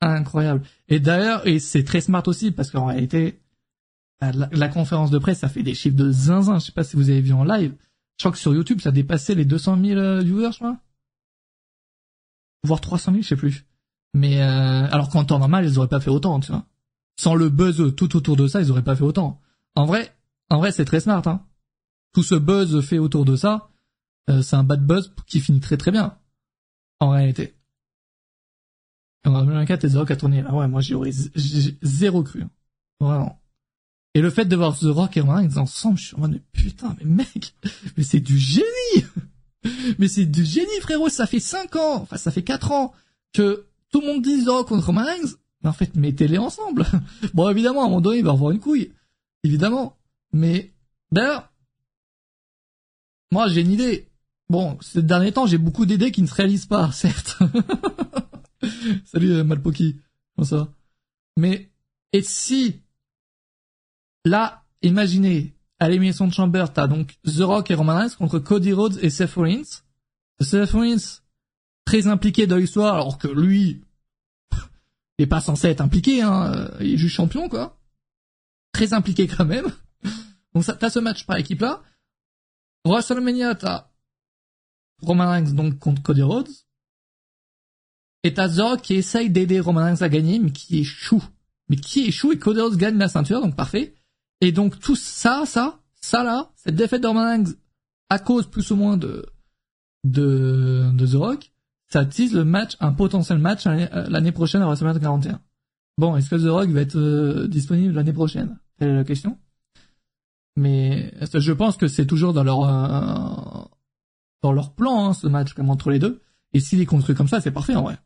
incroyable. 0.00 0.62
Et 0.88 1.00
d'ailleurs, 1.00 1.46
et 1.46 1.58
c'est 1.58 1.84
très 1.84 2.00
smart 2.00 2.22
aussi, 2.26 2.50
parce 2.50 2.70
qu'en 2.70 2.86
réalité, 2.86 3.40
la, 4.20 4.68
conférence 4.68 5.10
de 5.10 5.18
presse, 5.18 5.38
ça 5.38 5.48
fait 5.48 5.62
des 5.62 5.74
chiffres 5.74 5.96
de 5.96 6.10
zinzin. 6.10 6.58
Je 6.58 6.66
sais 6.66 6.72
pas 6.72 6.84
si 6.84 6.96
vous 6.96 7.10
avez 7.10 7.20
vu 7.20 7.32
en 7.32 7.44
live. 7.44 7.74
Je 8.16 8.22
crois 8.22 8.32
que 8.32 8.38
sur 8.38 8.54
YouTube, 8.54 8.80
ça 8.80 8.88
a 8.88 8.92
dépassé 8.92 9.34
les 9.34 9.44
200 9.44 9.78
000 9.82 9.98
euh, 9.98 10.20
viewers, 10.20 10.52
je 10.52 10.58
crois. 10.58 10.76
Voire 12.64 12.80
300 12.80 13.12
000, 13.12 13.22
je 13.22 13.28
sais 13.28 13.36
plus. 13.36 13.64
Mais 14.14 14.42
euh, 14.42 14.88
alors 14.90 15.08
qu'en 15.08 15.24
temps 15.24 15.38
normal, 15.38 15.64
ils 15.64 15.78
auraient 15.78 15.88
pas 15.88 16.00
fait 16.00 16.10
autant, 16.10 16.40
tu 16.40 16.50
vois. 16.50 16.64
Sans 17.16 17.34
le 17.34 17.48
buzz 17.48 17.94
tout 17.94 18.16
autour 18.16 18.36
de 18.36 18.48
ça, 18.48 18.60
ils 18.60 18.70
auraient 18.70 18.82
pas 18.82 18.96
fait 18.96 19.04
autant. 19.04 19.40
En 19.76 19.86
vrai, 19.86 20.12
en 20.50 20.58
vrai, 20.58 20.72
c'est 20.72 20.84
très 20.84 21.00
smart. 21.00 21.22
Hein. 21.26 21.42
Tout 22.12 22.22
ce 22.22 22.34
buzz 22.34 22.80
fait 22.80 22.98
autour 22.98 23.24
de 23.24 23.36
ça, 23.36 23.70
euh, 24.30 24.42
c'est 24.42 24.56
un 24.56 24.64
bad 24.64 24.84
buzz 24.84 25.12
qui 25.26 25.40
finit 25.40 25.60
très 25.60 25.76
très 25.76 25.90
bien. 25.90 26.16
En 27.00 27.10
réalité. 27.10 27.54
En 29.24 29.44
2024, 29.44 29.82
les 29.82 29.88
0 29.90 30.04
a 30.10 30.16
tourné. 30.16 30.44
Ah 30.46 30.54
ouais, 30.54 30.68
moi 30.68 30.80
j'aurais 30.80 31.12
zéro 31.82 32.22
cru. 32.22 32.42
Hein. 32.42 32.50
Vraiment. 33.00 33.40
Et 34.14 34.20
le 34.20 34.30
fait 34.30 34.46
de 34.46 34.56
voir 34.56 34.76
The 34.76 34.84
Rock 34.84 35.16
et 35.16 35.20
Roman 35.20 35.46
ensemble, 35.56 35.98
je 35.98 36.06
suis 36.06 36.16
en 36.16 36.20
mode, 36.20 36.40
putain, 36.52 36.96
mais 36.98 37.04
mec, 37.04 37.54
mais 37.96 38.02
c'est 38.02 38.20
du 38.20 38.38
génie! 38.38 39.04
mais 39.98 40.08
c'est 40.08 40.24
du 40.24 40.44
génie, 40.44 40.80
frérot, 40.80 41.08
ça 41.08 41.26
fait 41.26 41.40
5 41.40 41.76
ans, 41.76 42.02
enfin, 42.02 42.16
ça 42.16 42.30
fait 42.30 42.42
4 42.42 42.72
ans 42.72 42.94
que 43.32 43.66
tout 43.90 44.00
le 44.00 44.06
monde 44.06 44.22
dit 44.22 44.44
The 44.44 44.48
Rock 44.48 44.68
contre 44.68 44.86
Roman. 44.86 45.04
Mais 45.62 45.68
en 45.68 45.72
fait, 45.72 45.94
mettez-les 45.96 46.38
ensemble. 46.38 46.84
bon, 47.34 47.48
évidemment, 47.48 47.82
à 47.82 47.84
un 47.84 47.88
moment 47.88 48.00
donné, 48.00 48.18
il 48.18 48.24
va 48.24 48.32
avoir 48.32 48.50
une 48.50 48.60
couille. 48.60 48.92
Évidemment. 49.44 49.96
Mais, 50.32 50.72
d'ailleurs, 51.10 51.50
moi, 53.32 53.48
j'ai 53.48 53.60
une 53.60 53.72
idée. 53.72 54.08
Bon, 54.48 54.78
ces 54.80 55.02
derniers 55.02 55.32
temps, 55.32 55.46
j'ai 55.46 55.58
beaucoup 55.58 55.86
d'idées 55.86 56.10
qui 56.10 56.22
ne 56.22 56.26
se 56.26 56.34
réalisent 56.34 56.66
pas, 56.66 56.90
certes. 56.92 57.38
Salut, 59.04 59.32
euh, 59.32 59.44
Malpoki. 59.44 60.00
Comment 60.34 60.46
ça? 60.46 60.68
Mais, 61.36 61.70
et 62.12 62.22
si 62.22 62.80
Là, 64.24 64.64
imaginez, 64.82 65.54
à 65.78 65.88
l'émission 65.88 66.26
de 66.26 66.32
Chamber, 66.32 66.66
t'as 66.72 66.86
donc 66.86 67.18
The 67.24 67.40
Rock 67.40 67.70
et 67.70 67.74
Roman 67.74 67.96
Reigns 67.96 68.16
contre 68.18 68.38
Cody 68.38 68.72
Rhodes 68.72 68.98
et 69.00 69.10
Seth 69.10 69.32
Rollins. 69.34 69.82
Seth 70.40 70.70
Rollins, 70.72 71.20
très 71.84 72.06
impliqué 72.08 72.46
dans 72.46 72.56
l'histoire, 72.56 72.94
alors 72.94 73.18
que 73.18 73.28
lui, 73.28 73.82
il 75.18 75.22
est 75.22 75.26
pas 75.26 75.40
censé 75.40 75.68
être 75.68 75.80
impliqué, 75.80 76.22
hein, 76.22 76.70
il 76.80 76.94
est 76.94 76.98
juste 76.98 77.14
champion, 77.14 77.48
quoi. 77.48 77.78
Très 78.72 78.92
impliqué 78.92 79.26
quand 79.26 79.46
même. 79.46 79.66
Donc 80.54 80.64
ça, 80.64 80.74
t'as 80.74 80.90
ce 80.90 80.98
match 80.98 81.24
par 81.24 81.36
équipe 81.36 81.60
là. 81.60 81.82
WrestleMania, 82.88 83.54
t'as 83.54 83.90
Roman 85.02 85.30
Reigns 85.30 85.52
donc 85.54 85.78
contre 85.78 86.02
Cody 86.02 86.22
Rhodes. 86.22 86.50
Et 88.24 88.34
t'as 88.34 88.48
Rock 88.62 88.82
qui 88.82 88.94
essaye 88.94 89.30
d'aider 89.30 89.60
Roman 89.60 89.84
Reigns 89.84 90.02
à 90.02 90.08
gagner, 90.08 90.38
mais 90.38 90.50
qui 90.50 90.78
échoue. 90.78 91.22
Mais 91.68 91.76
qui 91.76 92.06
échoue 92.06 92.32
et 92.32 92.38
Cody 92.38 92.60
Rhodes 92.60 92.76
gagne 92.76 92.98
la 92.98 93.08
ceinture, 93.08 93.40
donc 93.40 93.56
parfait. 93.56 93.94
Et 94.40 94.52
donc 94.52 94.78
tout 94.78 94.96
ça, 94.96 95.44
ça, 95.46 95.80
ça 96.00 96.22
là, 96.24 96.50
cette 96.56 96.74
défaite 96.74 97.02
de 97.02 97.08
Roman 97.08 97.44
à 98.10 98.18
cause 98.18 98.46
plus 98.46 98.70
ou 98.70 98.76
moins 98.76 98.96
de 98.96 99.26
de, 100.04 100.90
de 100.92 101.06
The 101.06 101.14
Rock, 101.14 101.52
ça 101.88 102.04
tease 102.04 102.32
le 102.32 102.44
match, 102.44 102.76
un 102.80 102.92
potentiel 102.92 103.38
match 103.38 103.64
l'année 103.66 104.32
prochaine 104.32 104.62
à 104.62 104.66
WrestleMania 104.66 105.00
41. 105.00 105.40
Bon, 105.98 106.16
est-ce 106.16 106.30
que 106.30 106.36
The 106.36 106.48
Rock 106.48 106.68
va 106.70 106.80
être 106.80 106.96
euh, 106.96 107.48
disponible 107.48 107.94
l'année 107.94 108.12
prochaine? 108.12 108.58
Telle 108.78 108.90
est 108.90 108.94
la 108.94 109.04
question? 109.04 109.38
Mais 110.58 111.14
je 111.22 111.52
pense 111.52 111.76
que 111.76 111.86
c'est 111.86 112.04
toujours 112.04 112.32
dans 112.32 112.42
leur 112.42 112.64
euh, 112.64 113.64
dans 114.42 114.52
leur 114.52 114.74
plan 114.74 115.06
hein, 115.06 115.14
ce 115.14 115.28
match 115.28 115.52
comme 115.52 115.70
entre 115.70 115.90
les 115.90 116.00
deux. 116.00 116.20
Et 116.52 116.58
s'il 116.58 116.80
est 116.80 116.86
construit 116.86 117.14
comme 117.14 117.28
ça, 117.28 117.40
c'est 117.40 117.52
parfait 117.52 117.76
en 117.76 117.82
vrai. 117.82 117.96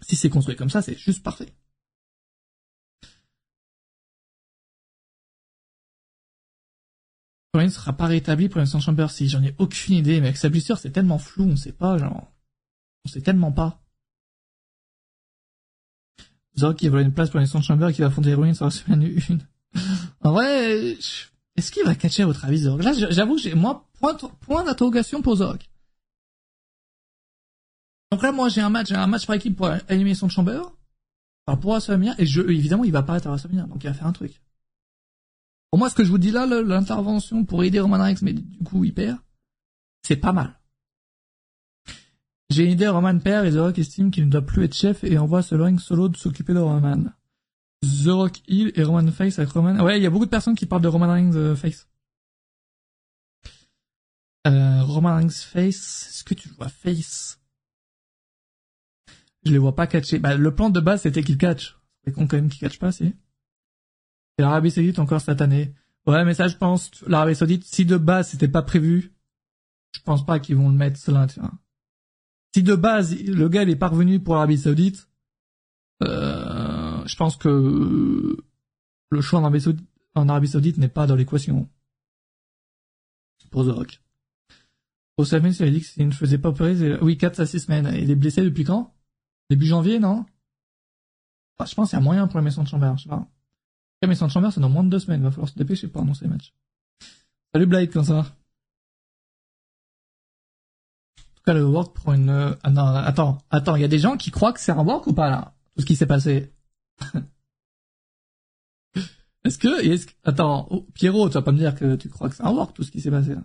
Si 0.00 0.16
c'est 0.16 0.28
construit 0.28 0.56
comme 0.56 0.70
ça, 0.70 0.82
c'est 0.82 0.98
juste 0.98 1.22
parfait. 1.22 1.54
ne 7.54 7.68
sera 7.68 7.92
pas 7.92 8.06
rétabli 8.06 8.48
pour 8.48 8.58
l'instant 8.58 8.80
Chamber 8.80 9.08
si 9.08 9.28
j'en 9.28 9.42
ai 9.44 9.54
aucune 9.58 9.94
idée, 9.94 10.20
mais 10.20 10.28
avec 10.28 10.36
sa 10.36 10.48
blessure 10.48 10.78
c'est 10.78 10.90
tellement 10.90 11.18
flou, 11.18 11.44
on 11.44 11.54
sait 11.54 11.70
pas, 11.70 11.96
genre, 11.96 12.32
on 13.04 13.08
sait 13.08 13.20
tellement 13.20 13.52
pas. 13.52 13.84
Zork 16.58 16.76
qui 16.78 16.88
a 16.88 17.00
une 17.00 17.12
place 17.12 17.30
pour 17.30 17.38
l'instant 17.38 17.62
Chamber 17.62 17.92
qui 17.92 18.00
va 18.00 18.10
fonder 18.10 18.34
sur 18.54 18.64
la 18.64 18.70
semaine 18.72 19.16
1. 19.74 19.78
en 20.28 20.32
vrai, 20.32 20.96
est-ce 21.56 21.70
qu'il 21.70 21.84
va 21.84 21.94
catcher 21.94 22.24
votre 22.24 22.44
avis 22.44 22.58
Zork 22.58 22.82
Là 22.82 22.92
j'avoue 22.92 23.38
j'ai, 23.38 23.54
moi, 23.54 23.88
point, 23.98 24.16
point 24.40 24.64
d'interrogation 24.64 25.22
pour 25.22 25.36
Zork. 25.36 25.70
Donc 28.10 28.22
là 28.22 28.32
moi 28.32 28.48
j'ai 28.48 28.60
un 28.60 28.70
match, 28.70 28.92
un 28.92 29.06
match 29.06 29.26
par 29.26 29.36
équipe 29.36 29.56
pour 29.56 29.68
l'élimination 29.88 30.26
de 30.26 30.32
Chamber, 30.32 30.62
enfin 31.46 31.58
pour 31.58 31.72
WrestleMania, 31.72 32.14
et 32.18 32.26
je, 32.26 32.42
évidemment 32.42 32.84
il 32.84 32.92
va 32.92 33.00
apparaître 33.00 33.26
à 33.26 33.30
WrestleMania, 33.30 33.64
donc 33.64 33.82
il 33.82 33.86
va 33.86 33.94
faire 33.94 34.06
un 34.06 34.12
truc. 34.12 34.40
Pour 35.72 35.78
moi, 35.78 35.88
ce 35.88 35.94
que 35.94 36.04
je 36.04 36.10
vous 36.10 36.18
dis 36.18 36.30
là, 36.30 36.44
l'intervention 36.44 37.46
pour 37.46 37.64
aider 37.64 37.80
Roman 37.80 37.96
Reigns, 37.96 38.18
mais 38.20 38.34
du 38.34 38.62
coup, 38.62 38.84
il 38.84 38.92
perd, 38.92 39.16
c'est 40.02 40.16
pas 40.16 40.32
mal. 40.32 40.60
J'ai 42.50 42.64
une 42.64 42.72
idée, 42.72 42.88
Roman 42.88 43.18
perd 43.18 43.46
et 43.46 43.52
The 43.52 43.56
Rock 43.56 43.78
estime 43.78 44.10
qu'il 44.10 44.26
ne 44.26 44.30
doit 44.30 44.42
plus 44.42 44.64
être 44.64 44.74
chef 44.74 45.02
et 45.02 45.16
envoie 45.16 45.40
ce 45.40 45.54
ring 45.54 45.80
solo 45.80 46.10
de 46.10 46.16
s'occuper 46.18 46.52
de 46.52 46.58
Roman. 46.58 47.04
The 47.82 48.08
Rock 48.08 48.38
Hill 48.46 48.72
et 48.76 48.84
Roman 48.84 49.10
Face 49.10 49.38
avec 49.38 49.50
Roman. 49.50 49.78
Ouais, 49.80 49.98
il 49.98 50.02
y 50.02 50.06
a 50.06 50.10
beaucoup 50.10 50.24
de 50.24 50.30
personnes 50.30 50.54
qui 50.54 50.66
parlent 50.66 50.82
de 50.82 50.88
Roman 50.88 51.12
Reigns 51.12 51.34
euh, 51.34 51.56
Face. 51.56 51.88
Euh, 54.46 54.82
Roman 54.82 55.16
Reigns 55.16 55.30
Face, 55.30 56.08
est-ce 56.08 56.24
que 56.24 56.34
tu 56.34 56.48
vois 56.50 56.68
Face? 56.68 57.40
Je 59.44 59.52
les 59.52 59.58
vois 59.58 59.74
pas 59.74 59.86
catcher. 59.86 60.18
Bah, 60.18 60.36
le 60.36 60.54
plan 60.54 60.70
de 60.70 60.80
base 60.80 61.02
c'était 61.02 61.22
qu'il 61.22 61.38
catch. 61.38 61.76
C'est 62.04 62.12
con 62.12 62.26
quand 62.26 62.36
même 62.36 62.48
qu'il 62.48 62.60
catch 62.60 62.78
pas, 62.78 62.92
c'est. 62.92 63.06
Et 64.38 64.42
l'Arabie 64.42 64.70
Saoudite 64.70 64.98
encore 64.98 65.20
cette 65.20 65.40
année. 65.40 65.74
Ouais, 66.06 66.24
mais 66.24 66.34
ça, 66.34 66.48
je 66.48 66.56
pense, 66.56 66.90
l'Arabie 67.06 67.34
Saoudite, 67.34 67.64
si 67.64 67.84
de 67.84 67.96
base 67.96 68.30
c'était 68.30 68.48
pas 68.48 68.62
prévu, 68.62 69.12
je 69.94 70.00
pense 70.00 70.24
pas 70.24 70.40
qu'ils 70.40 70.56
vont 70.56 70.68
le 70.68 70.76
mettre 70.76 70.98
cela, 70.98 71.26
tu 71.26 71.40
vois. 71.40 71.52
Si 72.54 72.62
de 72.62 72.74
base, 72.74 73.16
le 73.16 73.48
gars, 73.48 73.62
il 73.62 73.70
est 73.70 73.76
parvenu 73.76 74.20
pour 74.20 74.34
l'Arabie 74.34 74.58
Saoudite, 74.58 75.08
euh, 76.02 76.61
je 77.06 77.16
pense 77.16 77.36
que 77.36 78.36
le 79.10 79.20
choix 79.20 79.40
en 79.40 80.28
Arabie 80.28 80.48
Saoudite, 80.48 80.78
n'est 80.78 80.88
pas 80.88 81.06
dans 81.06 81.14
l'équation. 81.14 81.68
Pour 83.50 83.64
The 83.64 83.70
Rock. 83.70 84.00
Au 85.18 85.24
il 85.24 85.34
a 85.34 85.70
dit 85.70 85.82
qu'il 85.82 86.06
ne 86.06 86.12
faisait 86.12 86.38
pas 86.38 86.48
opérer, 86.48 86.98
oui, 87.02 87.18
4 87.18 87.40
à 87.40 87.46
6 87.46 87.60
semaines. 87.60 87.92
Il 87.94 88.10
est 88.10 88.16
blessé 88.16 88.42
depuis 88.42 88.64
quand? 88.64 88.94
Début 89.50 89.66
janvier, 89.66 89.98
non? 89.98 90.24
je 91.64 91.74
pense 91.74 91.90
qu'il 91.90 91.98
y 91.98 92.02
a 92.02 92.04
moyen 92.04 92.26
pour 92.26 92.38
la 92.38 92.42
maison 92.42 92.62
de 92.62 92.68
Chambert, 92.68 92.96
je 92.96 93.04
sais 93.04 93.08
pas. 93.08 93.26
Mais 94.06 94.14
sans 94.16 94.28
Chamber, 94.28 94.50
c'est 94.52 94.60
dans 94.60 94.68
moins 94.68 94.82
de 94.82 94.88
deux 94.88 94.98
semaines. 94.98 95.20
Il 95.20 95.24
va 95.24 95.30
falloir 95.30 95.48
se 95.48 95.54
dépêcher 95.54 95.86
pour 95.86 96.02
annoncer 96.02 96.24
les 96.24 96.30
matchs. 96.30 96.52
Salut 97.54 97.66
Blade, 97.66 97.90
comment 97.92 98.04
ça 98.04 98.14
va? 98.14 98.20
En 98.20 98.24
tout 101.36 101.42
cas, 101.44 101.54
le 101.54 101.64
work 101.64 101.94
prend 101.94 102.14
une... 102.14 102.56
Ah 102.62 102.70
non, 102.70 102.84
attends, 102.84 103.38
attends, 103.50 103.76
il 103.76 103.82
y 103.82 103.84
a 103.84 103.88
des 103.88 103.98
gens 103.98 104.16
qui 104.16 104.30
croient 104.30 104.52
que 104.52 104.60
c'est 104.60 104.72
un 104.72 104.84
work 104.84 105.06
ou 105.06 105.12
pas, 105.12 105.30
là? 105.30 105.54
Tout 105.74 105.82
ce 105.82 105.86
qui 105.86 105.94
s'est 105.94 106.06
passé. 106.06 106.52
est-ce 109.44 109.58
que... 109.58 110.28
Attends, 110.28 110.68
oh, 110.70 110.86
Pierrot, 110.94 111.28
tu 111.28 111.34
vas 111.34 111.42
pas 111.42 111.52
me 111.52 111.58
dire 111.58 111.74
que 111.74 111.96
tu 111.96 112.08
crois 112.08 112.28
que 112.28 112.36
c'est 112.36 112.44
un 112.44 112.52
work, 112.52 112.74
tout 112.74 112.82
ce 112.82 112.90
qui 112.90 113.00
s'est 113.00 113.10
passé, 113.10 113.34
là 113.34 113.44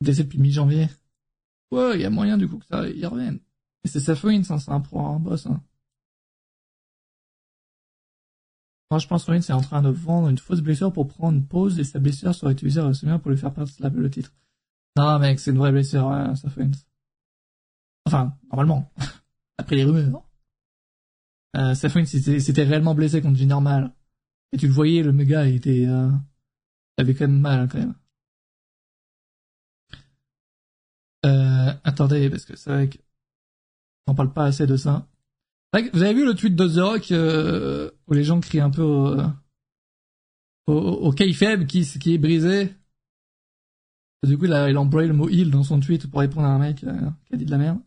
Décès 0.00 0.24
depuis 0.24 0.38
mi-janvier. 0.38 0.88
Ouais, 1.70 1.94
il 1.94 2.00
y 2.00 2.04
a 2.04 2.10
moyen, 2.10 2.36
du 2.36 2.48
coup, 2.48 2.58
que 2.58 2.66
ça 2.66 2.88
y 2.88 3.06
revienne. 3.06 3.40
Et 3.84 3.88
c'est 3.88 4.12
Rollins, 4.12 4.42
hein, 4.50 4.58
c'est 4.58 4.70
un 4.70 4.80
pro, 4.80 5.00
un 5.00 5.18
boss, 5.18 5.46
hein. 5.46 5.62
Moi, 8.90 8.98
je 8.98 9.06
pense 9.06 9.24
que 9.24 9.40
c'est 9.40 9.54
en 9.54 9.62
train 9.62 9.80
de 9.80 9.88
vendre 9.88 10.28
une 10.28 10.36
fausse 10.36 10.60
blessure 10.60 10.92
pour 10.92 11.08
prendre 11.08 11.38
une 11.38 11.46
pause 11.46 11.80
et 11.80 11.84
sa 11.84 11.98
blessure 11.98 12.34
sera 12.34 12.52
utilisée 12.52 12.78
à 12.78 12.84
WrestleMania 12.84 13.20
pour 13.20 13.30
lui 13.30 13.38
faire 13.38 13.54
perdre 13.54 13.70
le 13.96 14.10
titre. 14.10 14.34
Non, 14.98 15.18
mec, 15.18 15.40
c'est 15.40 15.50
une 15.50 15.56
vraie 15.56 15.72
blessure, 15.72 16.08
hein. 16.08 16.34
Enfin, 18.04 18.36
normalement. 18.50 18.92
Après 19.58 19.76
les 19.76 19.84
rumeurs. 19.84 20.22
Euh, 21.56 21.74
Seth 21.74 22.06
c'était 22.06 22.64
réellement 22.64 22.94
blessé 22.94 23.20
contre 23.20 23.36
Jinder 23.36 23.50
normal. 23.50 23.92
Et 24.52 24.58
tu 24.58 24.66
le 24.66 24.72
voyais, 24.72 25.02
le 25.02 25.12
méga, 25.12 25.46
il 25.46 25.56
était, 25.56 25.86
euh, 25.86 26.10
il 26.98 27.02
avait 27.02 27.14
quand 27.14 27.26
même 27.26 27.40
mal, 27.40 27.68
quand 27.68 27.78
même. 27.78 27.94
Euh, 31.24 31.72
attendez, 31.84 32.28
parce 32.28 32.44
que 32.44 32.56
c'est 32.56 32.70
vrai 32.70 32.90
qu'on 34.06 34.14
parle 34.14 34.32
pas 34.32 34.46
assez 34.46 34.66
de 34.66 34.76
ça. 34.76 35.06
Vous 35.94 36.02
avez 36.02 36.12
vu 36.12 36.26
le 36.26 36.34
tweet 36.34 36.54
de 36.54 36.68
The 36.68 36.80
Rock 36.80 37.12
euh, 37.12 37.90
où 38.06 38.12
les 38.12 38.24
gens 38.24 38.40
crient 38.40 38.60
un 38.60 38.70
peu 38.70 38.82
au, 38.82 39.16
au, 40.66 40.74
au 40.74 41.12
qui, 41.12 41.32
qui 41.32 42.14
est 42.14 42.18
brisé 42.18 42.74
Du 44.22 44.36
coup, 44.36 44.44
il 44.44 44.52
a, 44.52 44.68
il 44.68 44.76
a 44.76 44.82
le 44.84 45.12
mot 45.12 45.30
heal 45.30 45.50
dans 45.50 45.62
son 45.62 45.80
tweet 45.80 46.10
pour 46.10 46.20
répondre 46.20 46.46
à 46.46 46.50
un 46.50 46.58
mec 46.58 46.84
euh, 46.84 47.10
qui 47.24 47.34
a 47.34 47.36
dit 47.38 47.46
de 47.46 47.50
la 47.50 47.58
merde. 47.58 47.80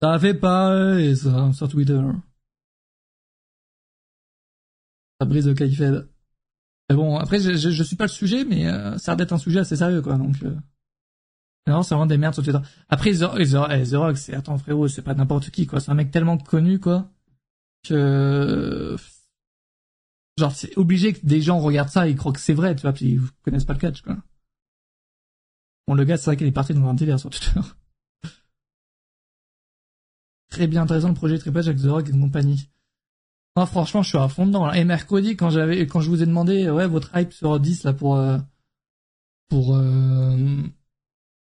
Ça 0.00 0.18
fait 0.18 0.34
pas 0.34 0.98
et 1.00 1.14
ça 1.14 1.52
sur 1.52 1.68
Twitter. 1.68 2.00
Ça 5.20 5.26
brise 5.26 5.48
le 5.48 5.54
K-Fed. 5.54 6.08
Mais 6.88 6.96
bon, 6.96 7.16
après, 7.16 7.40
je, 7.40 7.54
je, 7.54 7.82
suis 7.82 7.96
pas 7.96 8.04
le 8.04 8.08
sujet, 8.08 8.44
mais 8.44 8.66
euh, 8.66 8.96
ça 8.98 9.12
a 9.12 9.16
d'être 9.16 9.32
un 9.32 9.38
sujet 9.38 9.60
assez 9.60 9.76
sérieux, 9.76 10.00
quoi. 10.00 10.16
Donc, 10.16 10.36
euh... 10.42 10.56
non, 11.66 11.82
c'est 11.82 11.94
vraiment 11.94 12.06
des 12.06 12.16
merdes 12.16 12.34
sur 12.34 12.42
Twitter. 12.42 12.60
Après, 12.88 13.12
The, 13.12 13.90
The, 13.90 13.94
Rock, 13.94 14.16
c'est 14.16 14.34
attends 14.34 14.56
frérot, 14.56 14.88
c'est 14.88 15.02
pas 15.02 15.14
n'importe 15.14 15.50
qui, 15.50 15.66
quoi. 15.66 15.80
C'est 15.80 15.90
un 15.90 15.94
mec 15.94 16.10
tellement 16.10 16.38
connu, 16.38 16.78
quoi, 16.78 17.10
que 17.84 18.96
genre 20.38 20.52
c'est 20.52 20.78
obligé 20.78 21.14
que 21.14 21.26
des 21.26 21.40
gens 21.42 21.58
regardent 21.58 21.88
ça 21.88 22.06
et 22.06 22.14
croient 22.14 22.32
que 22.32 22.38
c'est 22.40 22.54
vrai, 22.54 22.76
tu 22.76 22.82
vois, 22.82 22.92
puis 22.92 23.06
ils 23.06 23.20
connaissent 23.42 23.64
pas 23.64 23.72
le 23.72 23.80
catch, 23.80 24.02
quoi. 24.02 24.16
Bon, 25.86 25.94
le 25.94 26.04
gars, 26.04 26.16
c'est 26.16 26.26
vrai 26.26 26.36
qu'il 26.36 26.46
est 26.46 26.52
parti 26.52 26.74
dans 26.74 26.86
un 26.86 26.94
délire 26.94 27.18
sur 27.18 27.30
Twitter. 27.30 27.60
Très 30.50 30.66
bien 30.66 30.82
intéressant 30.82 31.08
le 31.08 31.14
projet 31.14 31.36
H 31.36 31.48
avec 31.48 31.78
The 31.78 31.86
Rock 31.86 32.08
et 32.08 32.12
compagnie. 32.12 32.68
Non, 33.56 33.66
franchement, 33.66 34.02
je 34.02 34.10
suis 34.10 34.18
à 34.18 34.28
fond 34.28 34.46
dedans. 34.46 34.70
Et 34.72 34.84
mercredi, 34.84 35.36
quand 35.36 35.50
j'avais, 35.50 35.86
quand 35.86 36.00
je 36.00 36.08
vous 36.08 36.22
ai 36.22 36.26
demandé, 36.26 36.70
ouais, 36.70 36.86
votre 36.86 37.16
hype 37.16 37.32
sur 37.32 37.58
10 37.58 37.84
là 37.84 37.92
pour 37.92 38.16
euh, 38.16 38.38
pour 39.48 39.74
euh, 39.74 40.36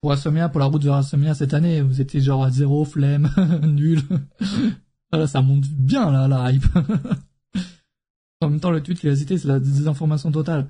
pour 0.02 0.12
Asomia, 0.12 0.50
pour 0.50 0.60
la 0.60 0.68
route 0.68 0.84
vers 0.84 0.96
Asomia 0.96 1.34
cette 1.34 1.54
année, 1.54 1.82
vous 1.82 2.00
étiez 2.00 2.22
genre 2.22 2.46
à 2.46 2.52
zéro, 2.52 2.86
flemme, 2.86 3.30
nul. 3.64 4.02
voilà, 5.12 5.28
ça 5.28 5.42
monte 5.42 5.68
bien 5.68 6.12
là, 6.12 6.28
la 6.28 6.52
hype. 6.52 6.66
en 8.42 8.50
même 8.50 8.60
temps, 8.60 8.72
le 8.72 8.82
tweet 8.82 9.00
qu'il 9.00 9.10
a 9.10 9.16
cité, 9.16 9.38
c'est 9.38 9.48
la 9.48 9.60
désinformation 9.60 10.32
totale. 10.32 10.68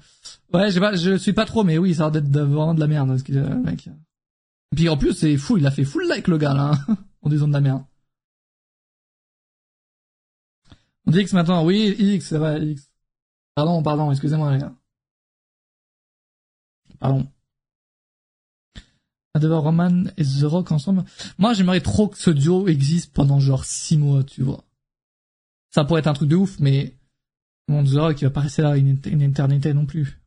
Ouais, 0.54 0.72
je 0.72 0.80
pas, 0.80 0.96
je 0.96 1.16
suis 1.18 1.34
pas 1.34 1.46
trop, 1.46 1.64
mais 1.64 1.78
oui, 1.78 1.94
ça 1.94 2.08
a 2.08 2.10
l'air 2.10 2.22
d'être 2.22 2.40
vraiment 2.40 2.74
de 2.74 2.80
la 2.80 2.88
merde, 2.88 3.18
ce 3.18 3.24
qu'il, 3.24 3.40
mec. 3.40 3.88
Et 3.88 4.76
puis 4.76 4.90
en 4.90 4.98
plus, 4.98 5.14
c'est 5.14 5.38
fou, 5.38 5.58
il 5.58 5.68
a 5.68 5.72
fait 5.72 5.86
full 5.86 6.08
like 6.08 6.28
le 6.28 6.38
gars 6.38 6.54
là, 6.54 6.72
hein, 6.88 6.98
en 7.22 7.30
disant 7.30 7.48
de 7.48 7.54
la 7.54 7.62
merde. 7.62 7.84
On 11.08 11.12
dit 11.12 11.20
X 11.22 11.34
maintenant, 11.34 11.64
oui, 11.66 11.96
X, 11.98 12.28
c'est 12.28 12.38
vrai, 12.38 12.66
X. 12.66 12.90
Pardon, 13.56 13.82
pardon, 13.84 14.12
excusez-moi 14.12 14.52
les 14.54 14.60
gars. 14.60 14.76
Pardon. 17.00 17.28
Devoir 19.40 19.64
Roman 19.64 20.06
et 20.18 20.24
The 20.24 20.44
Rock 20.44 20.72
ensemble. 20.72 21.04
Moi, 21.38 21.54
j'aimerais 21.54 21.82
trop 21.82 22.08
que 22.08 22.18
ce 22.18 22.30
duo 22.30 22.68
existe 22.68 23.14
pendant 23.14 23.40
genre 23.40 23.66
6 23.66 23.98
mois, 23.98 24.24
tu 24.24 24.44
vois. 24.44 24.64
Ça 25.72 25.84
pourrait 25.84 26.00
être 26.00 26.08
un 26.08 26.14
truc 26.14 26.30
de 26.30 26.38
ouf, 26.38 26.58
mais 26.60 26.98
mon 27.68 27.84
The 27.84 27.96
Rock, 27.98 28.22
il 28.22 28.26
va 28.26 28.32
pas 28.32 28.42
rester 28.42 28.62
là 28.62 28.78
une, 28.78 29.00
une 29.06 29.22
éternité 29.22 29.74
non 29.74 29.86
plus. 29.86 30.22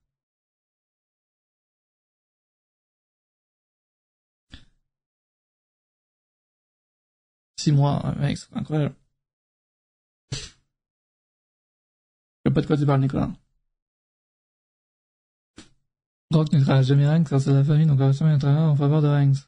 Six 7.57 7.73
mois, 7.73 8.15
mec, 8.19 8.39
c'est 8.39 8.55
incroyable. 8.57 8.95
Quoi 12.51 12.77
tu 12.77 12.87
parles, 12.87 13.01
Nicolas. 13.01 13.31
Rock 16.31 16.53
ne 16.53 16.61
travaille 16.63 16.85
jamais 16.85 17.09
Reigns 17.09 17.25
car 17.25 17.41
c'est 17.41 17.53
la 17.53 17.65
famille, 17.65 17.87
donc 17.87 17.99
jamais 18.13 18.33
un 18.33 18.39
travail 18.39 18.63
en 18.63 18.77
faveur 18.77 19.01
de 19.01 19.09
Reigns. 19.09 19.47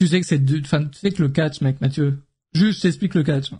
Tu 0.00 0.06
sais 0.06 0.20
que 0.20 0.26
c'est 0.26 0.38
du, 0.38 0.60
enfin, 0.60 0.84
tu 0.84 0.98
sais 0.98 1.10
que 1.10 1.22
le 1.22 1.28
catch, 1.28 1.60
mec, 1.60 1.80
Mathieu. 1.80 2.22
Juste, 2.52 2.82
t'explique 2.82 3.14
le 3.14 3.22
catch. 3.22 3.50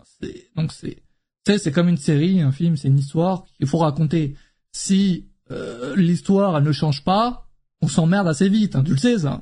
Donc 0.57 0.73
c'est, 0.73 1.03
tu 1.45 1.53
sais, 1.53 1.59
c'est 1.59 1.73
comme 1.73 1.89
une 1.89 1.97
série, 1.97 2.41
un 2.41 2.53
film, 2.53 2.77
c'est 2.77 2.89
une 2.89 2.99
histoire 2.99 3.45
qu'il 3.57 3.67
faut 3.67 3.79
raconter. 3.79 4.37
Si, 4.73 5.29
euh, 5.51 5.97
l'histoire, 5.97 6.57
elle 6.57 6.65
ne 6.65 6.73
change 6.73 7.03
pas, 7.05 7.49
on 7.81 7.89
s'emmerde 7.89 8.29
assez 8.29 8.49
vite, 8.49 8.77
hein, 8.77 8.85
tu 8.85 8.93
le 8.93 8.99
sais, 8.99 9.19
ça. 9.19 9.41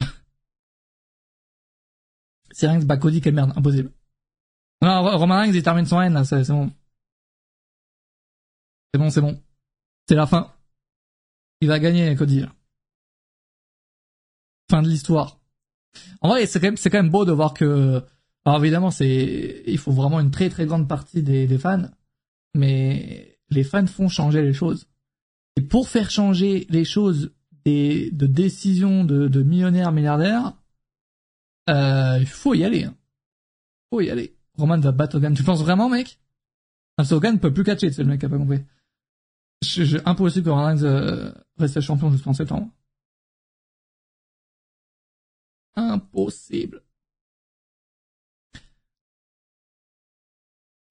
c'est 2.52 2.84
bah, 2.84 2.96
Cody, 2.98 3.20
quelle 3.20 3.34
merde, 3.34 3.52
impossible. 3.56 3.90
Non, 4.82 5.02
Roman 5.16 5.40
Reigns, 5.40 5.52
il 5.54 5.62
termine 5.62 5.86
son 5.86 6.00
haine, 6.00 6.14
là, 6.14 6.24
c'est 6.24 6.46
bon. 6.48 6.70
C'est 8.92 8.98
bon, 8.98 9.10
c'est 9.10 9.20
bon. 9.20 9.40
C'est 10.08 10.14
la 10.14 10.26
fin. 10.26 10.52
Il 11.60 11.68
va 11.68 11.78
gagner, 11.78 12.14
Cody. 12.16 12.44
Fin 14.70 14.82
de 14.82 14.88
l'histoire. 14.88 15.40
En 16.20 16.28
vrai, 16.28 16.46
c'est 16.46 16.60
quand 16.60 16.68
même, 16.68 16.76
c'est 16.76 16.90
quand 16.90 17.02
même 17.02 17.10
beau 17.10 17.24
de 17.24 17.32
voir 17.32 17.54
que, 17.54 18.02
alors 18.44 18.62
évidemment, 18.62 18.90
c'est, 18.90 19.62
il 19.66 19.78
faut 19.78 19.92
vraiment 19.92 20.20
une 20.20 20.30
très 20.30 20.48
très 20.48 20.66
grande 20.66 20.88
partie 20.88 21.22
des, 21.22 21.46
des 21.46 21.58
fans, 21.58 21.90
mais 22.54 23.38
les 23.50 23.64
fans 23.64 23.86
font 23.86 24.08
changer 24.08 24.42
les 24.42 24.52
choses. 24.52 24.88
Et 25.56 25.60
pour 25.60 25.88
faire 25.88 26.10
changer 26.10 26.66
les 26.70 26.84
choses 26.84 27.32
des, 27.64 28.10
de 28.10 28.26
décisions 28.26 29.04
de, 29.04 29.28
de 29.28 29.42
millionnaires, 29.42 29.92
milliardaires, 29.92 30.54
euh, 31.68 32.18
il 32.18 32.26
faut 32.26 32.54
y 32.54 32.64
aller. 32.64 32.84
Hein. 32.84 32.96
Faut 33.90 34.00
y 34.00 34.10
aller. 34.10 34.34
Roman 34.56 34.78
va 34.78 34.92
battre 34.92 35.16
Hogan. 35.16 35.34
Tu 35.34 35.44
penses 35.44 35.60
vraiment, 35.60 35.88
mec? 35.88 36.18
Hogan 37.10 37.34
ne 37.34 37.38
peut 37.38 37.52
plus 37.52 37.64
catcher, 37.64 37.92
c'est 37.92 38.02
le 38.02 38.08
mec 38.08 38.20
qui 38.20 38.26
a 38.26 38.28
pas 38.28 38.38
compris. 38.38 38.60
Je, 39.62 39.98
impossible 40.04 40.46
que 40.46 40.50
Rollins 40.50 40.82
euh, 40.82 41.32
reste 41.58 41.80
champion 41.80 42.10
jusqu'en 42.10 42.34
septembre. 42.34 42.68
Impossible. 45.76 46.82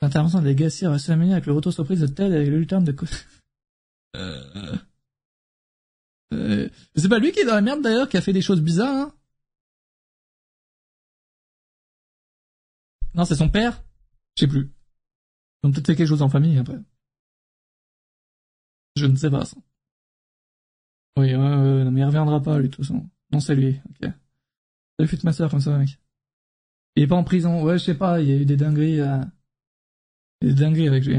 L'intervention 0.01 0.39
de 0.39 0.45
Legacy 0.45 0.85
à 0.85 0.89
WrestleMania 0.89 1.33
avec 1.33 1.45
le 1.45 1.53
retour 1.53 1.73
surprise 1.73 1.99
de 1.99 2.07
Ted 2.07 2.33
avec 2.35 2.47
le 2.47 2.59
lutteur 2.59 2.81
de... 2.81 2.95
euh... 4.15 4.77
euh... 6.33 6.69
C'est 6.95 7.09
pas 7.09 7.19
lui 7.19 7.31
qui 7.31 7.41
est 7.41 7.45
dans 7.45 7.53
la 7.53 7.61
merde 7.61 7.81
d'ailleurs, 7.81 8.09
qui 8.09 8.17
a 8.17 8.21
fait 8.21 8.33
des 8.33 8.41
choses 8.41 8.61
bizarres, 8.61 8.95
hein 8.95 9.15
Non, 13.13 13.25
c'est 13.25 13.35
son 13.35 13.49
père 13.49 13.83
Je 14.37 14.41
sais 14.41 14.47
plus. 14.47 14.71
Ils 15.61 15.67
ont 15.67 15.71
peut-être 15.71 15.87
fait 15.87 15.95
quelque 15.95 16.07
chose 16.07 16.21
en 16.21 16.29
famille 16.29 16.57
après. 16.57 16.79
Je 18.95 19.05
ne 19.05 19.15
sais 19.15 19.29
pas 19.29 19.45
ça. 19.45 19.57
Oui, 21.17 21.33
non, 21.33 21.91
mais 21.91 22.01
il 22.01 22.05
reviendra 22.05 22.41
pas, 22.41 22.57
lui, 22.59 22.69
de 22.69 22.73
toute 22.73 22.85
façon. 22.85 23.09
Non, 23.31 23.39
c'est 23.39 23.55
lui, 23.55 23.79
ok. 23.89 24.11
T'as 24.97 25.07
fait 25.07 25.23
ma 25.23 25.33
soeur 25.33 25.49
comme 25.49 25.61
ça, 25.61 25.77
mec. 25.77 25.99
Il 26.95 27.03
est 27.03 27.07
pas 27.07 27.15
en 27.15 27.23
prison, 27.23 27.63
ouais, 27.63 27.77
je 27.79 27.85
sais 27.85 27.97
pas, 27.97 28.21
il 28.21 28.29
y 28.29 28.31
a 28.33 28.35
eu 28.35 28.45
des 28.45 28.57
dingueries, 28.57 28.99
euh... 28.99 29.23
des 30.41 30.53
dingueries 30.53 30.87
avec 30.87 31.05
lui. 31.05 31.17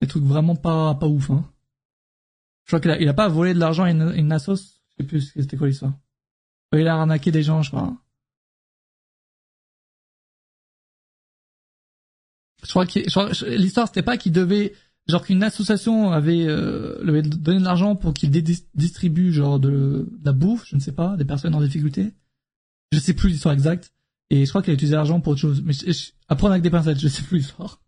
Des 0.00 0.08
trucs 0.08 0.24
vraiment 0.24 0.56
pas, 0.56 0.94
pas 0.94 1.06
ouf, 1.06 1.30
hein. 1.30 1.50
Je 2.64 2.70
crois 2.70 2.80
qu'il 2.80 2.90
a, 2.90 2.98
il 2.98 3.08
a 3.08 3.14
pas 3.14 3.28
volé 3.28 3.52
de 3.52 3.58
l'argent 3.58 3.84
à 3.84 3.90
une, 3.90 4.12
une 4.16 4.32
assos, 4.32 4.56
je 4.56 4.94
sais 4.96 5.04
plus 5.04 5.20
c'était 5.20 5.56
quoi 5.56 5.66
l'histoire. 5.66 5.92
Il 6.72 6.88
a 6.88 6.96
arnaqué 6.96 7.30
des 7.30 7.42
gens, 7.42 7.62
je 7.62 7.70
crois. 7.70 7.94
Je 12.62 12.70
crois 12.70 12.86
que 12.86 13.54
l'histoire 13.54 13.86
c'était 13.86 14.02
pas 14.02 14.16
qu'il 14.16 14.32
devait 14.32 14.74
genre 15.06 15.24
qu'une 15.24 15.42
association 15.42 16.12
avait, 16.12 16.46
euh, 16.46 17.22
donné 17.22 17.58
de 17.58 17.64
l'argent 17.64 17.96
pour 17.96 18.14
qu'il 18.14 18.30
distribue 18.30 19.32
genre 19.32 19.60
de, 19.60 20.08
la 20.24 20.32
bouffe, 20.32 20.64
je 20.66 20.76
ne 20.76 20.80
sais 20.80 20.92
pas, 20.92 21.16
des 21.16 21.24
personnes 21.24 21.54
en 21.54 21.60
difficulté. 21.60 22.14
Je 22.92 22.98
sais 22.98 23.14
plus 23.14 23.28
l'histoire 23.28 23.54
exacte. 23.54 23.92
Et 24.30 24.46
je 24.46 24.50
crois 24.50 24.62
qu'il 24.62 24.70
a 24.70 24.74
utilisé 24.74 24.96
l'argent 24.96 25.20
pour 25.20 25.32
autre 25.32 25.40
chose. 25.40 25.62
Mais 25.62 25.72
je, 25.72 26.12
apprendre 26.28 26.52
avec 26.52 26.62
des 26.62 26.70
pincettes, 26.70 26.98
je 26.98 27.08
sais 27.08 27.22
plus 27.22 27.38
l'histoire. 27.38 27.80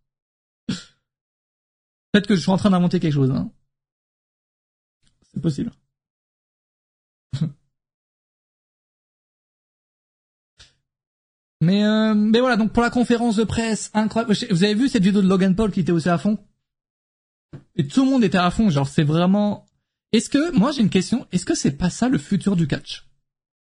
Peut-être 2.13 2.27
que 2.27 2.37
je 2.37 2.41
suis 2.41 2.51
en 2.51 2.57
train 2.57 2.71
d'inventer 2.71 3.01
quelque 3.01 3.13
chose. 3.13 3.31
Hein. 3.31 3.51
C'est 5.33 5.41
possible. 5.41 5.73
mais 11.61 11.85
euh, 11.85 12.15
mais 12.15 12.41
voilà 12.41 12.57
donc 12.57 12.73
pour 12.73 12.83
la 12.83 12.91
conférence 12.91 13.37
de 13.37 13.45
presse 13.45 13.91
incroyable. 13.95 14.35
Vous 14.51 14.65
avez 14.65 14.75
vu 14.75 14.89
cette 14.89 15.05
vidéo 15.05 15.23
de 15.23 15.29
Logan 15.29 15.55
Paul 15.55 15.71
qui 15.71 15.81
était 15.81 15.93
aussi 15.93 16.09
à 16.09 16.19
fond? 16.19 16.39
Et 17.75 17.87
tout 17.87 18.05
le 18.05 18.11
monde 18.11 18.25
était 18.25 18.39
à 18.39 18.51
fond, 18.51 18.71
genre 18.71 18.89
c'est 18.89 19.05
vraiment... 19.05 19.67
Est-ce 20.13 20.31
que, 20.31 20.57
moi 20.57 20.73
j'ai 20.73 20.83
une 20.83 20.91
question, 20.91 21.27
est-ce 21.33 21.45
que 21.45 21.55
c'est 21.55 21.77
pas 21.77 21.91
ça 21.91 22.09
le 22.09 22.19
futur 22.19 22.57
du 22.57 22.67
catch? 22.67 23.07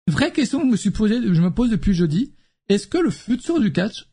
Vraie 0.07 0.31
question 0.31 0.59
que 0.59 0.65
je 0.65 0.71
me 0.71 0.77
suis 0.77 0.91
posée, 0.91 1.21
je 1.21 1.41
me 1.41 1.53
pose 1.53 1.69
depuis 1.69 1.93
jeudi, 1.93 2.33
est-ce 2.67 2.87
que 2.87 2.97
le 2.97 3.09
futur 3.09 3.59
du 3.59 3.71
catch, 3.71 4.07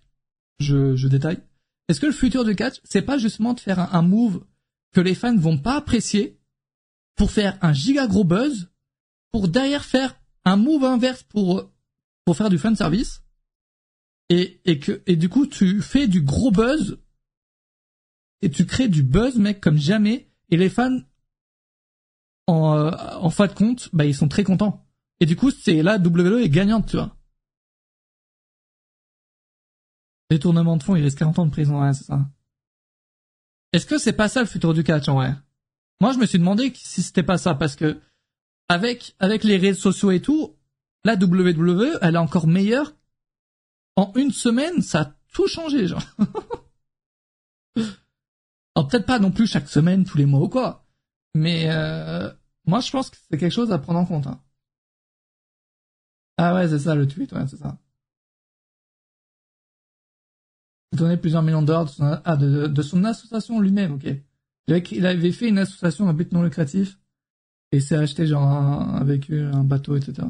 je, 0.59 1.07
détaille. 1.09 1.43
Est-ce 1.89 2.01
que 2.01 2.07
le 2.07 2.13
futur 2.13 2.45
du 2.45 2.57
catch, 2.57 2.81
c'est 2.85 3.03
pas 3.03 3.19
justement 3.19 3.55
de 3.55 3.61
faire 3.61 3.79
un, 3.79 3.91
un 3.93 4.03
move 4.03 4.45
que 4.93 5.01
les 5.01 5.15
fans 5.15 5.37
vont 5.37 5.59
pas 5.59 5.77
apprécier 5.77 6.39
pour 7.17 7.31
faire 7.31 7.59
un 7.63 7.73
giga 7.73 8.07
gros 8.07 8.25
buzz, 8.25 8.71
pour 9.31 9.49
derrière 9.49 9.85
faire 9.85 10.19
un 10.45 10.57
move 10.57 10.85
inverse 10.85 11.23
pour 11.25 11.71
pour 12.25 12.37
faire 12.37 12.49
du 12.49 12.59
fan 12.59 12.75
service 12.75 13.23
et 14.29 14.61
et 14.65 14.79
que 14.79 15.03
et 15.07 15.17
du 15.17 15.29
coup 15.29 15.47
tu 15.47 15.83
fais 15.83 16.07
du 16.09 16.23
gros 16.23 16.51
buzz 16.51 16.99
et 18.43 18.51
tu 18.51 18.67
crées 18.67 18.89
du 18.89 19.03
buzz 19.03 19.37
mec 19.37 19.61
comme 19.61 19.79
jamais. 19.79 20.31
Et 20.51 20.57
les 20.57 20.71
fans 20.71 21.01
en 22.47 22.77
euh, 22.77 22.91
en 23.17 23.31
fin 23.31 23.47
de 23.47 23.53
compte 23.53 23.89
bah 23.93 24.05
ils 24.05 24.15
sont 24.15 24.29
très 24.29 24.45
contents. 24.45 24.87
Et 25.21 25.27
du 25.27 25.37
coup 25.37 25.51
c'est 25.51 25.83
là 25.83 25.99
WWE 25.99 26.43
est 26.43 26.49
gagnante 26.49 26.89
tu 26.89 26.97
vois. 26.97 27.17
Détournement 30.31 30.77
de 30.77 30.83
fonds 30.83 30.97
il 30.97 31.03
risque 31.03 31.19
40 31.19 31.39
ans 31.41 31.47
de 31.47 31.51
prison 31.51 31.93
c'est 31.93 32.05
ça. 32.05 32.29
Est-ce 33.73 33.87
que 33.87 33.99
c'est 33.99 34.13
pas 34.13 34.29
ça 34.29 34.41
le 34.41 34.47
futur 34.47 34.75
du 34.75 34.85
catch 34.85 35.09
en 35.09 35.15
vrai? 35.15 35.35
Moi 36.01 36.13
je 36.13 36.19
me 36.19 36.27
suis 36.27 36.39
demandé 36.39 36.73
si 36.75 37.03
c'était 37.03 37.23
pas 37.23 37.39
ça 37.39 37.55
parce 37.55 37.75
que 37.75 38.01
avec 38.69 39.17
avec 39.19 39.43
les 39.45 39.57
réseaux 39.57 39.81
sociaux 39.93 40.11
et 40.13 40.21
tout 40.21 40.57
la 41.05 41.15
WWE 41.15 41.99
elle 42.03 42.15
est 42.15 42.19
encore 42.19 42.47
meilleure. 42.47 42.95
En 43.97 44.13
une 44.15 44.31
semaine 44.31 44.83
ça 44.83 45.01
a 45.01 45.15
tout 45.33 45.49
changé 45.49 45.89
genre 45.89 46.03
Alors 48.77 48.89
peut-être 48.89 49.07
pas 49.07 49.19
non 49.19 49.31
plus 49.31 49.47
chaque 49.47 49.69
semaine, 49.71 50.05
tous 50.05 50.19
les 50.19 50.27
mois 50.27 50.41
ou 50.41 50.49
quoi. 50.51 50.87
Mais 51.35 51.71
euh, 51.71 52.31
moi 52.67 52.81
je 52.81 52.91
pense 52.91 53.09
que 53.09 53.17
c'est 53.17 53.39
quelque 53.39 53.51
chose 53.53 53.73
à 53.73 53.79
prendre 53.79 53.99
en 53.99 54.05
compte. 54.05 54.27
Hein. 54.27 54.43
Ah 56.37 56.55
ouais, 56.55 56.69
c'est 56.69 56.81
ça 56.81 56.95
le 56.95 57.09
tweet, 57.09 57.33
ouais, 57.33 57.47
c'est 57.49 57.57
ça. 57.57 57.79
Donner 60.93 61.17
plusieurs 61.17 61.43
millions 61.43 61.63
d'ordres 61.63 62.21
ah, 62.25 62.37
de, 62.37 62.67
de, 62.67 62.83
son 62.83 63.05
association 63.05 63.61
lui-même, 63.61 63.95
ok. 63.95 64.07
Il 64.93 65.07
avait 65.07 65.33
fait 65.33 65.49
une 65.49 65.59
association 65.59 66.09
à 66.09 66.13
but 66.13 66.33
non 66.33 66.43
lucratif 66.43 66.99
et 67.73 67.81
s'est 67.81 67.97
acheté 67.97 68.27
genre 68.27 68.43
un, 68.43 68.97
un 68.97 69.05
véhicule, 69.05 69.51
un 69.55 69.65
bateau, 69.65 69.97
etc. 69.97 70.27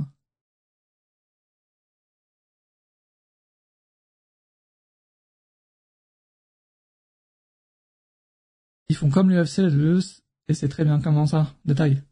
Ils 8.89 8.97
font 8.97 9.11
comme 9.11 9.31
l'UFC, 9.31 9.59
le 9.59 10.01
et 10.49 10.55
c'est 10.55 10.69
très 10.69 10.85
bien. 10.85 11.01
Comment 11.01 11.27
ça 11.27 11.55
Détail. 11.65 12.03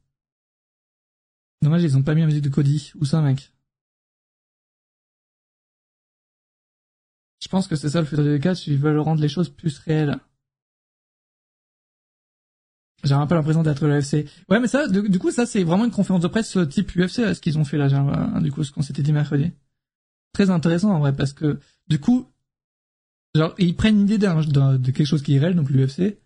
Dommage, 1.63 1.83
ils 1.83 1.97
ont 1.97 2.03
pas 2.03 2.15
mis 2.15 2.21
la 2.21 2.27
musique 2.27 2.43
de 2.43 2.49
Cody. 2.49 2.93
Où 2.97 3.05
ça, 3.05 3.21
mec? 3.21 3.53
Je 7.41 7.49
pense 7.49 7.69
que 7.69 7.77
c'est 7.77 7.91
ça 7.91 8.01
le 8.01 8.07
futur 8.07 8.25
du 8.25 8.41
catch, 8.41 8.67
ils 8.67 8.79
veulent 8.79 8.99
rendre 8.99 9.21
les 9.21 9.29
choses 9.29 9.51
plus 9.51 9.79
réelles. 9.79 10.19
J'ai 13.05 13.13
un 13.13 13.27
peu 13.27 13.35
l'impression 13.35 13.63
d'être 13.63 13.87
l'UFC. 13.87 14.27
Ouais, 14.49 14.61
mais 14.61 14.67
ça, 14.67 14.89
du, 14.89 15.19
coup, 15.19 15.31
ça, 15.31 15.45
c'est 15.45 15.63
vraiment 15.63 15.85
une 15.85 15.91
conférence 15.91 16.23
de 16.23 16.29
presse 16.29 16.57
type 16.71 16.97
UFC, 16.97 17.35
ce 17.35 17.41
qu'ils 17.41 17.59
ont 17.59 17.65
fait 17.65 17.77
là, 17.77 17.89
du 18.41 18.51
coup, 18.51 18.65
ce 18.65 18.73
qu'on 18.73 18.81
s'était 18.81 19.03
dit 19.03 19.13
mercredi. 19.13 19.53
Très 20.33 20.49
intéressant, 20.49 20.91
en 20.91 21.01
vrai, 21.01 21.15
parce 21.15 21.35
que, 21.35 21.61
du 21.87 22.01
coup, 22.01 22.27
genre, 23.35 23.55
ils 23.59 23.77
prennent 23.77 24.01
une 24.01 24.07
idée 24.11 24.17
de 24.17 24.91
quelque 24.91 25.05
chose 25.05 25.23
qui 25.23 25.37
est 25.37 25.39
réel, 25.39 25.55
donc 25.55 25.69
l'UFC, 25.69 26.17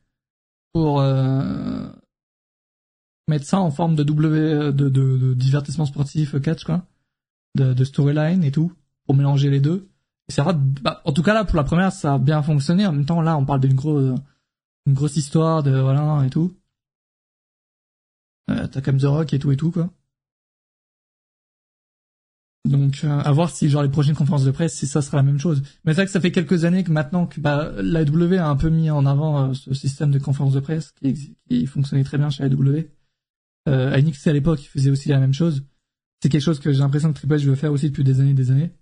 pour 0.72 1.00
euh, 1.00 1.88
mettre 3.28 3.44
ça 3.46 3.60
en 3.60 3.70
forme 3.70 3.94
de 3.94 4.02
W 4.02 4.72
de, 4.72 4.72
de, 4.72 4.88
de 4.88 5.34
divertissement 5.34 5.86
sportif 5.86 6.34
euh, 6.34 6.40
catch 6.40 6.64
quoi, 6.64 6.86
de, 7.56 7.72
de 7.72 7.84
storyline 7.84 8.44
et 8.44 8.52
tout, 8.52 8.72
pour 9.06 9.14
mélanger 9.14 9.50
les 9.50 9.60
deux. 9.60 9.88
Et 10.28 10.32
c'est 10.32 10.42
bah, 10.82 11.00
en 11.04 11.12
tout 11.12 11.22
cas 11.22 11.34
là 11.34 11.44
pour 11.44 11.56
la 11.56 11.64
première 11.64 11.92
ça 11.92 12.14
a 12.14 12.18
bien 12.18 12.42
fonctionné. 12.42 12.86
En 12.86 12.92
même 12.92 13.06
temps 13.06 13.22
là 13.22 13.36
on 13.36 13.44
parle 13.44 13.60
d'une 13.60 13.74
grosse 13.74 14.18
une 14.86 14.94
grosse 14.94 15.16
histoire 15.16 15.62
de 15.62 15.78
voilà 15.78 16.22
et 16.24 16.30
tout. 16.30 16.54
Euh, 18.50 18.66
T'as 18.66 18.80
comme 18.80 18.98
The 18.98 19.04
Rock 19.04 19.32
et 19.34 19.38
tout 19.38 19.52
et 19.52 19.56
tout 19.56 19.70
quoi. 19.70 19.90
Donc 22.64 23.00
euh, 23.04 23.08
à 23.20 23.32
voir 23.32 23.50
si 23.50 23.68
genre 23.68 23.82
les 23.82 23.88
prochaines 23.88 24.14
conférences 24.14 24.44
de 24.44 24.50
presse 24.50 24.74
si 24.74 24.86
ça 24.86 25.00
sera 25.00 25.16
la 25.16 25.22
même 25.22 25.38
chose. 25.38 25.62
Mais 25.84 25.92
c'est 25.92 25.96
vrai 25.96 26.06
que 26.06 26.12
ça 26.12 26.20
fait 26.20 26.32
quelques 26.32 26.64
années 26.64 26.84
que 26.84 26.92
maintenant 26.92 27.26
que 27.26 27.40
bah, 27.40 27.72
la 27.80 28.04
W 28.04 28.38
a 28.38 28.48
un 28.48 28.56
peu 28.56 28.68
mis 28.68 28.90
en 28.90 29.06
avant 29.06 29.50
euh, 29.50 29.54
ce 29.54 29.72
système 29.74 30.10
de 30.10 30.18
conférences 30.18 30.54
de 30.54 30.60
presse 30.60 30.92
qui, 31.00 31.36
qui 31.48 31.66
fonctionnait 31.66 32.04
très 32.04 32.18
bien 32.18 32.30
chez 32.30 32.42
la 32.42 32.48
W. 32.48 32.90
Euh, 33.68 33.96
NXT 34.00 34.28
à 34.28 34.32
l'époque, 34.32 34.62
il 34.64 34.68
faisait 34.68 34.90
aussi 34.90 35.08
la 35.08 35.18
même 35.18 35.34
chose. 35.34 35.64
C'est 36.22 36.28
quelque 36.28 36.42
chose 36.42 36.58
que 36.58 36.72
j'ai 36.72 36.80
l'impression 36.80 37.12
que 37.12 37.18
Triple 37.18 37.36
H 37.36 37.44
veut 37.44 37.54
faire 37.54 37.72
aussi 37.72 37.88
depuis 37.88 38.04
des 38.04 38.20
années 38.20 38.30
et 38.30 38.34
des 38.34 38.50
années. 38.50 38.72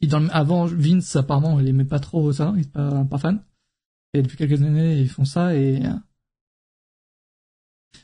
Qui 0.00 0.08
dans 0.08 0.28
avant 0.28 0.66
Vince 0.66 1.16
apparemment 1.16 1.58
il 1.60 1.68
aimait 1.68 1.84
pas 1.84 2.00
trop 2.00 2.32
ça, 2.32 2.52
il 2.56 2.62
est 2.62 2.72
pas 2.72 3.18
fan. 3.18 3.42
Et 4.14 4.22
depuis 4.22 4.36
quelques 4.36 4.62
années 4.62 5.00
ils 5.00 5.08
font 5.08 5.24
ça 5.24 5.54
et 5.54 5.82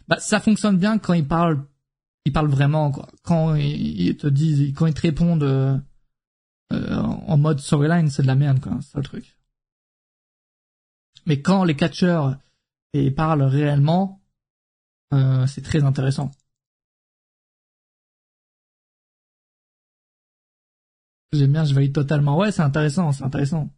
bah 0.09 0.19
ça 0.19 0.41
fonctionne 0.41 0.79
bien 0.79 0.99
quand 0.99 1.13
ils 1.13 1.27
parlent 1.27 1.65
ils 2.25 2.33
parlent 2.33 2.51
vraiment. 2.51 2.93
Quand 3.23 3.55
ils 3.55 4.17
te 4.17 4.27
disent, 4.27 4.75
quand 4.75 4.87
ils 4.87 4.95
te 4.95 5.01
répondent 5.01 5.43
euh, 5.43 5.77
euh, 6.73 6.97
en 6.97 7.37
mode 7.37 7.61
storyline, 7.61 8.09
c'est 8.11 8.23
de 8.23 8.27
la 8.27 8.35
merde 8.35 8.61
quoi, 8.61 8.79
c'est 8.83 8.99
le 8.99 9.05
truc. 9.05 9.37
Mais 11.27 11.41
quand 11.41 11.65
les 11.65 11.77
catcheurs 11.77 12.37
et 12.93 13.11
parlent 13.11 13.43
réellement, 13.43 14.21
euh, 15.15 15.47
c'est 15.47 15.63
très 15.63 15.83
intéressant. 15.85 16.31
J'aime 21.33 21.53
bien, 21.53 21.65
je 21.65 21.75
valide 21.75 21.95
totalement. 21.95 22.37
Ouais, 22.37 22.53
c'est 22.53 22.63
intéressant, 22.63 23.13
c'est 23.13 23.25
intéressant. 23.25 23.71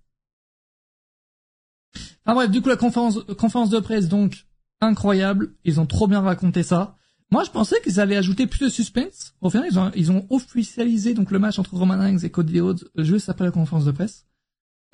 Ah 2.26 2.34
bref, 2.34 2.50
du 2.50 2.62
coup 2.62 2.68
la 2.68 2.76
conférence 2.76 3.18
conférence 3.38 3.70
de 3.70 3.78
presse 3.78 4.08
donc 4.08 4.46
incroyable, 4.80 5.54
ils 5.64 5.80
ont 5.80 5.86
trop 5.86 6.06
bien 6.08 6.20
raconté 6.20 6.62
ça. 6.62 6.96
Moi, 7.34 7.42
je 7.42 7.50
pensais 7.50 7.80
qu'ils 7.82 7.98
allaient 7.98 8.16
ajouter 8.16 8.46
plus 8.46 8.60
de 8.60 8.68
suspense. 8.68 9.34
Au 9.40 9.50
final, 9.50 9.66
ils 9.68 9.76
ont, 9.76 9.90
ils 9.96 10.12
ont 10.12 10.24
officialisé 10.30 11.14
donc 11.14 11.32
le 11.32 11.40
match 11.40 11.58
entre 11.58 11.74
Roman 11.74 11.98
Reigns 11.98 12.20
et 12.22 12.30
Cody 12.30 12.60
Rhodes 12.60 12.88
juste 12.96 13.28
après 13.28 13.44
la 13.44 13.50
conférence 13.50 13.84
de 13.84 13.90
presse. 13.90 14.24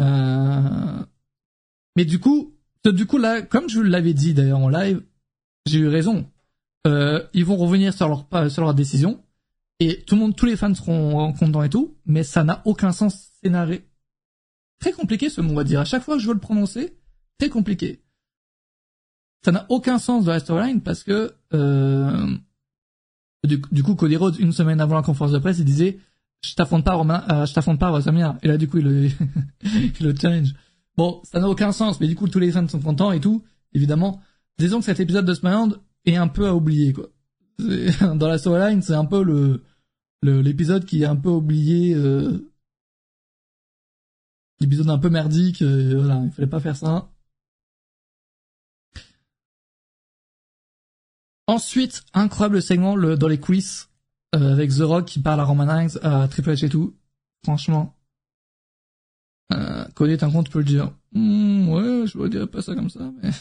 Euh... 0.00 1.05
Mais 1.96 2.07
du 2.07 2.18
coup, 2.18 2.57
du 2.87 3.05
coup 3.05 3.18
là, 3.18 3.42
comme 3.42 3.68
je 3.68 3.83
l'avais 3.83 4.14
dit 4.14 4.33
d'ailleurs 4.33 4.61
en 4.61 4.70
live, 4.70 5.03
j'ai 5.66 5.81
eu 5.81 5.88
raison. 5.88 6.31
Euh, 6.87 7.22
ils 7.35 7.44
vont 7.44 7.59
revenir 7.59 7.92
sur 7.92 8.09
leur 8.09 8.50
sur 8.50 8.62
leur 8.62 8.72
décision 8.72 9.22
et 9.79 10.00
tout 10.00 10.14
le 10.14 10.22
monde, 10.22 10.35
tous 10.35 10.46
les 10.46 10.57
fans 10.57 10.74
seront 10.74 11.35
contents 11.35 11.62
et 11.62 11.68
tout, 11.68 11.98
mais 12.07 12.22
ça 12.22 12.42
n'a 12.42 12.62
aucun 12.64 12.92
sens 12.92 13.33
scénario. 13.42 13.81
Très 14.81 14.92
compliqué 14.92 15.29
ce 15.29 15.42
mot, 15.42 15.53
va 15.53 15.64
dire. 15.64 15.81
À 15.81 15.85
chaque 15.85 16.05
fois 16.05 16.16
que 16.16 16.22
je 16.22 16.29
veux 16.29 16.33
le 16.33 16.40
prononcer, 16.40 16.96
très 17.38 17.50
compliqué 17.50 18.00
ça 19.42 19.53
n'a 19.53 19.66
aucun 19.68 19.98
sens 19.98 20.24
de 20.24 20.31
la 20.31 20.40
storyline 20.40 20.81
parce 20.81 21.03
que 21.03 21.33
euh, 21.55 22.37
du, 23.46 23.62
du, 23.72 23.83
coup 23.83 23.94
Cody 23.94 24.16
Rhodes 24.16 24.38
une 24.38 24.53
semaine 24.53 24.81
avant 24.81 24.96
la 24.96 25.03
conférence 25.03 25.33
de 25.33 25.38
presse 25.38 25.59
il 25.59 25.64
disait 25.64 25.98
je 26.44 26.55
t'affronte 26.55 26.85
pas 26.85 26.94
Romain 26.94 27.24
euh, 27.31 27.46
je 27.46 27.55
t'affronte 27.55 27.79
pas 27.79 28.00
Samir 28.03 28.37
et 28.42 28.48
là 28.48 28.57
du 28.57 28.68
coup 28.68 28.79
il 28.79 28.85
le, 28.85 29.07
il 29.62 30.07
le 30.07 30.14
challenge. 30.14 30.55
Bon 30.96 31.20
ça 31.24 31.40
n'a 31.40 31.48
aucun 31.48 31.72
sens 31.72 32.00
mais 32.00 32.09
du 32.09 32.16
coup 32.16 32.29
tous 32.29 32.38
les 32.38 32.53
fans 32.53 32.68
sont 32.68 32.81
contents 32.81 33.12
et 33.12 33.20
tout. 33.20 33.42
Évidemment 33.72 34.20
disons 34.59 34.81
que 34.81 34.85
cet 34.85 35.00
épisode 35.00 35.24
de 35.24 35.35
SmackDown 35.35 35.76
est 36.05 36.16
un 36.16 36.29
peu 36.29 36.46
à 36.46 36.55
oublier 36.55 36.92
quoi. 36.92 37.07
Dans 38.14 38.29
la 38.29 38.38
storyline 38.38 38.83
c'est 38.83 38.94
un 38.94 39.07
peu 39.07 39.22
le 39.22 39.62
l'épisode 40.22 40.85
qui 40.85 41.03
est 41.03 41.07
un 41.07 41.16
peu 41.16 41.31
oublié 41.31 41.94
euh, 41.94 42.50
l'épisode 44.61 44.90
un 44.90 44.98
peu 44.98 45.09
merdique 45.09 45.62
euh, 45.62 45.94
voilà 45.96 46.22
il 46.24 46.31
fallait 46.31 46.48
pas 46.48 46.61
faire 46.61 46.76
ça 46.76 47.10
Ensuite, 51.50 52.04
incroyable 52.14 52.62
segment 52.62 52.94
le, 52.94 53.16
dans 53.16 53.26
les 53.26 53.40
coulisses 53.40 53.88
euh, 54.36 54.52
avec 54.52 54.70
The 54.70 54.82
Rock 54.82 55.06
qui 55.06 55.18
parle 55.18 55.40
à 55.40 55.44
Roman 55.44 55.66
Reigns, 55.66 55.98
à 56.00 56.28
Triple 56.28 56.50
H 56.50 56.64
et 56.64 56.68
tout. 56.68 56.96
Franchement, 57.42 57.96
euh, 59.52 59.84
est 60.06 60.22
un 60.22 60.30
compte, 60.30 60.46
tu 60.46 60.52
peux 60.52 60.60
le 60.60 60.64
dire. 60.64 60.92
Hmm, 61.10 61.68
ouais, 61.70 62.06
je 62.06 62.16
ne 62.16 62.28
dirais 62.28 62.46
pas 62.46 62.62
ça 62.62 62.76
comme 62.76 62.88
ça, 62.88 63.10
mais... 63.20 63.30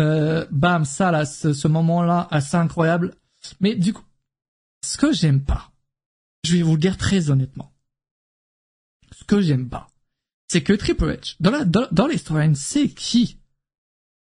Euh, 0.00 0.46
bam, 0.50 0.86
ça 0.86 1.10
là, 1.10 1.26
ce, 1.26 1.52
ce 1.52 1.68
moment-là, 1.68 2.26
assez 2.30 2.56
incroyable. 2.56 3.16
Mais 3.60 3.74
du 3.74 3.92
coup, 3.92 4.06
ce 4.82 4.96
que 4.96 5.12
j'aime 5.12 5.44
pas, 5.44 5.72
je 6.42 6.56
vais 6.56 6.62
vous 6.62 6.72
le 6.72 6.80
dire 6.80 6.96
très 6.96 7.28
honnêtement. 7.28 7.70
Ce 9.12 9.24
que 9.24 9.42
j'aime 9.42 9.68
pas, 9.68 9.90
c'est 10.48 10.62
que 10.62 10.72
Triple 10.72 11.04
H, 11.04 11.36
dans 11.40 11.50
la, 11.50 11.66
dans, 11.66 11.86
dans 11.92 12.06
les 12.06 12.16
storylines, 12.16 12.54
c'est 12.54 12.88
qui? 12.88 13.36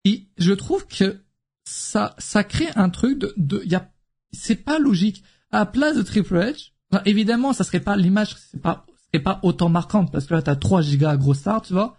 Je 0.06 0.54
trouve 0.54 0.86
que 0.86 1.22
ça, 1.68 2.14
ça 2.16 2.44
crée 2.44 2.68
un 2.76 2.88
truc 2.88 3.18
de, 3.18 3.35
de 3.37 3.62
y 3.66 3.74
a, 3.74 3.90
c'est 4.33 4.64
pas 4.64 4.78
logique. 4.78 5.22
À 5.52 5.61
la 5.61 5.66
place 5.66 5.96
de 5.96 6.02
Triple 6.02 6.37
H, 6.37 6.72
évidemment, 7.04 7.52
ça 7.52 7.62
serait 7.64 7.81
pas, 7.81 7.96
l'image 7.96 8.37
c'est 8.50 8.61
pas, 8.61 8.87
c'est 9.12 9.20
pas 9.20 9.38
autant 9.42 9.68
marquante 9.68 10.11
parce 10.11 10.26
que 10.26 10.35
là, 10.35 10.42
t'as 10.42 10.57
3 10.57 10.81
gigas 10.83 11.16
gros 11.16 11.35
stars, 11.35 11.62
tu 11.62 11.74
vois. 11.74 11.96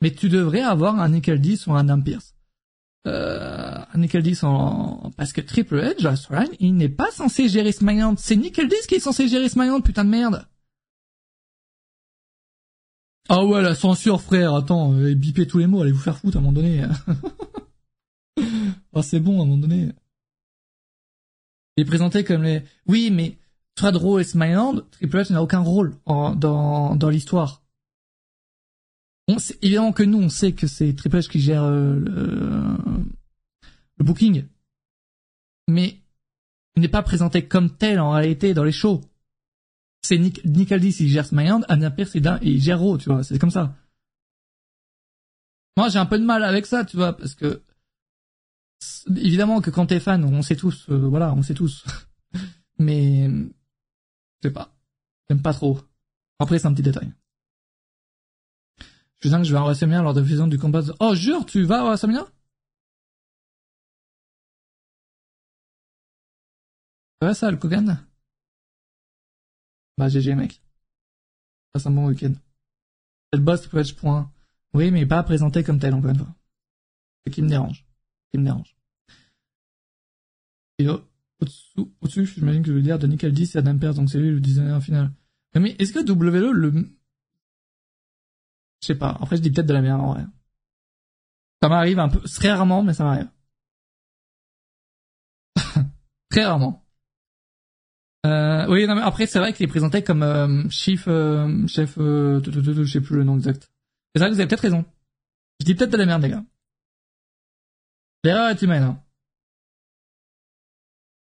Mais 0.00 0.10
tu 0.12 0.30
devrais 0.30 0.62
avoir 0.62 0.98
un 0.98 1.10
Nickel 1.10 1.38
10 1.38 1.66
ou 1.66 1.72
un 1.74 1.80
Adam 1.80 2.00
Pierce. 2.00 2.34
Euh, 3.06 3.78
un 3.92 3.98
Nickel 3.98 4.22
10 4.22 4.44
en, 4.44 5.10
parce 5.18 5.34
que 5.34 5.42
Triple 5.42 5.80
H, 5.80 6.56
il 6.58 6.74
n'est 6.74 6.88
pas 6.88 7.10
censé 7.10 7.48
gérer 7.48 7.72
SmackDown. 7.72 8.16
C'est 8.16 8.36
Nickel 8.36 8.68
10 8.68 8.86
qui 8.86 8.94
est 8.94 9.00
censé 9.00 9.28
gérer 9.28 9.50
SmackDown, 9.50 9.82
putain 9.82 10.04
de 10.04 10.10
merde. 10.10 10.46
Ah 13.28 13.44
ouais, 13.44 13.60
la 13.60 13.74
censure, 13.74 14.22
frère, 14.22 14.54
attends, 14.54 14.94
euh, 14.94 15.14
bipez 15.14 15.46
tous 15.46 15.58
les 15.58 15.66
mots, 15.66 15.82
allez 15.82 15.92
vous 15.92 16.00
faire 16.00 16.16
foutre 16.16 16.38
à 16.38 16.40
un 16.40 16.42
moment 16.42 16.52
donné. 16.52 16.84
oh, 18.92 19.02
c'est 19.02 19.20
bon, 19.20 19.40
à 19.40 19.42
un 19.42 19.46
moment 19.46 19.56
donné. 19.58 19.90
Il 21.76 21.82
est 21.82 21.84
présenté 21.86 22.24
comme 22.24 22.42
les... 22.42 22.62
Oui, 22.86 23.10
mais 23.10 23.38
Raw 23.80 24.18
et 24.18 24.24
SmackDown, 24.24 24.82
Triple 24.90 25.18
H 25.18 25.32
n'a 25.32 25.42
aucun 25.42 25.60
rôle 25.60 25.96
en- 26.04 26.34
dans, 26.34 26.96
dans 26.96 27.08
l'histoire. 27.08 27.62
On 29.28 29.38
sait- 29.38 29.58
évidemment 29.62 29.92
que 29.92 30.02
nous, 30.02 30.18
on 30.18 30.28
sait 30.28 30.52
que 30.52 30.66
c'est 30.66 30.94
Triple 30.94 31.18
H 31.18 31.28
qui 31.30 31.40
gère 31.40 31.62
euh, 31.62 31.94
le, 31.94 32.76
le 33.96 34.04
booking. 34.04 34.44
Mais 35.68 35.96
il 36.76 36.82
n'est 36.82 36.88
pas 36.88 37.02
présenté 37.02 37.46
comme 37.46 37.76
tel 37.76 38.00
en 38.00 38.10
réalité 38.10 38.52
dans 38.52 38.64
les 38.64 38.72
shows. 38.72 39.00
C'est 40.02 40.18
Nick, 40.18 40.44
Nick 40.44 40.72
Aldis, 40.72 40.96
il 41.00 41.08
gère 41.08 41.26
SmackDown, 41.26 41.64
Anya 41.68 41.90
Pierce, 41.90 42.14
il, 42.14 42.38
il 42.42 42.60
gère 42.60 42.80
Raw, 42.80 42.98
tu 42.98 43.08
vois, 43.08 43.22
c'est 43.22 43.38
comme 43.38 43.50
ça. 43.50 43.74
Moi, 45.76 45.88
j'ai 45.88 45.98
un 45.98 46.06
peu 46.06 46.18
de 46.18 46.24
mal 46.24 46.42
avec 46.44 46.66
ça, 46.66 46.84
tu 46.84 46.96
vois, 46.96 47.16
parce 47.16 47.34
que 47.34 47.62
évidemment 49.08 49.60
que 49.60 49.70
quand 49.70 49.86
t'es 49.86 50.00
fan, 50.00 50.24
on 50.24 50.42
sait 50.42 50.56
tous, 50.56 50.88
euh, 50.90 51.08
voilà, 51.08 51.32
on 51.34 51.42
sait 51.42 51.54
tous. 51.54 51.84
Mais 52.78 53.28
je 53.28 54.48
sais 54.48 54.52
pas, 54.52 54.74
j'aime 55.28 55.42
pas 55.42 55.52
trop. 55.52 55.80
Après, 56.38 56.58
c'est 56.58 56.66
un 56.66 56.74
petit 56.74 56.82
détail. 56.82 57.12
Je 59.20 59.28
sens 59.28 59.38
que 59.38 59.44
je 59.44 59.52
vais 59.52 59.58
à 59.58 59.62
WrestleMania 59.62 60.02
lors 60.02 60.14
de 60.14 60.20
la 60.20 60.24
diffusion 60.24 60.46
du 60.46 60.58
combat. 60.58 60.82
Oh, 60.98 61.14
jure, 61.14 61.44
tu 61.44 61.62
vas 61.64 61.80
à 61.80 61.84
WrestleMania 61.84 62.26
Ça 67.20 67.26
va 67.26 67.34
ça, 67.34 67.50
le 67.50 67.58
Kogan? 67.58 67.98
Bah, 69.98 70.08
GG, 70.08 70.34
mec. 70.34 70.62
Passe 71.72 71.86
un 71.86 71.90
bon 71.90 72.06
week-end. 72.06 72.32
Le 73.34 73.38
boss, 73.38 73.68
Twitch, 73.68 73.94
point. 73.94 74.32
Oui, 74.72 74.90
mais 74.90 75.04
pas 75.04 75.22
présenté 75.22 75.62
comme 75.62 75.78
tel, 75.78 75.92
encore 75.92 76.10
une 76.10 76.18
fois. 76.18 76.34
Ce 77.26 77.30
qui 77.30 77.42
me 77.42 77.48
dérange. 77.48 77.84
Ce 78.24 78.30
qui 78.30 78.38
me 78.38 78.44
dérange. 78.44 78.74
Et 80.80 80.88
au-dessus, 82.00 82.26
j'imagine 82.26 82.62
que 82.62 82.68
je 82.68 82.74
veux 82.74 82.82
dire 82.82 82.98
de 82.98 83.06
Nick 83.06 83.24
Aldis 83.24 83.52
et 83.54 83.58
Adam 83.58 83.78
Pearce, 83.78 83.96
donc 83.96 84.10
c'est 84.10 84.18
lui 84.18 84.30
le 84.30 84.40
designer 84.40 84.82
final. 84.82 85.12
Mais, 85.54 85.74
est-ce 85.78 85.92
que 85.92 85.98
WWE 85.98 86.52
le... 86.52 86.72
Je 88.82 88.86
sais 88.86 88.94
pas. 88.94 89.18
Après, 89.20 89.36
je 89.36 89.42
dis 89.42 89.50
peut-être 89.50 89.66
de 89.66 89.72
la 89.74 89.82
merde, 89.82 90.00
en 90.00 90.12
vrai. 90.14 90.24
Ça 91.62 91.68
m'arrive 91.68 91.98
un 91.98 92.08
peu, 92.08 92.20
très 92.20 92.52
rarement, 92.52 92.82
mais 92.82 92.94
ça 92.94 93.04
m'arrive. 93.04 93.28
très 96.30 96.44
rarement. 96.44 96.84
Euh, 98.26 98.66
oui, 98.68 98.86
non, 98.86 98.94
mais 98.94 99.02
après, 99.02 99.26
c'est 99.26 99.38
vrai 99.38 99.52
qu'il 99.52 99.64
est 99.64 99.68
présenté 99.68 100.02
comme 100.02 100.22
euh, 100.22 100.68
chief, 100.68 101.04
euh, 101.08 101.66
chef, 101.66 101.96
je 101.96 102.84
sais 102.86 103.00
plus 103.00 103.16
le 103.16 103.24
nom 103.24 103.36
exact. 103.36 103.70
C'est 104.14 104.20
vrai 104.20 104.28
que 104.28 104.34
vous 104.34 104.40
avez 104.40 104.48
peut-être 104.48 104.60
raison. 104.60 104.84
Je 105.60 105.66
dis 105.66 105.74
peut-être 105.74 105.92
de 105.92 105.96
la 105.96 106.06
merde, 106.06 106.22
les 106.22 106.30
gars. 106.30 106.44
L'erreur 108.24 108.50
est 108.50 108.62
humaine. 108.62 108.82
Hein. 108.82 109.02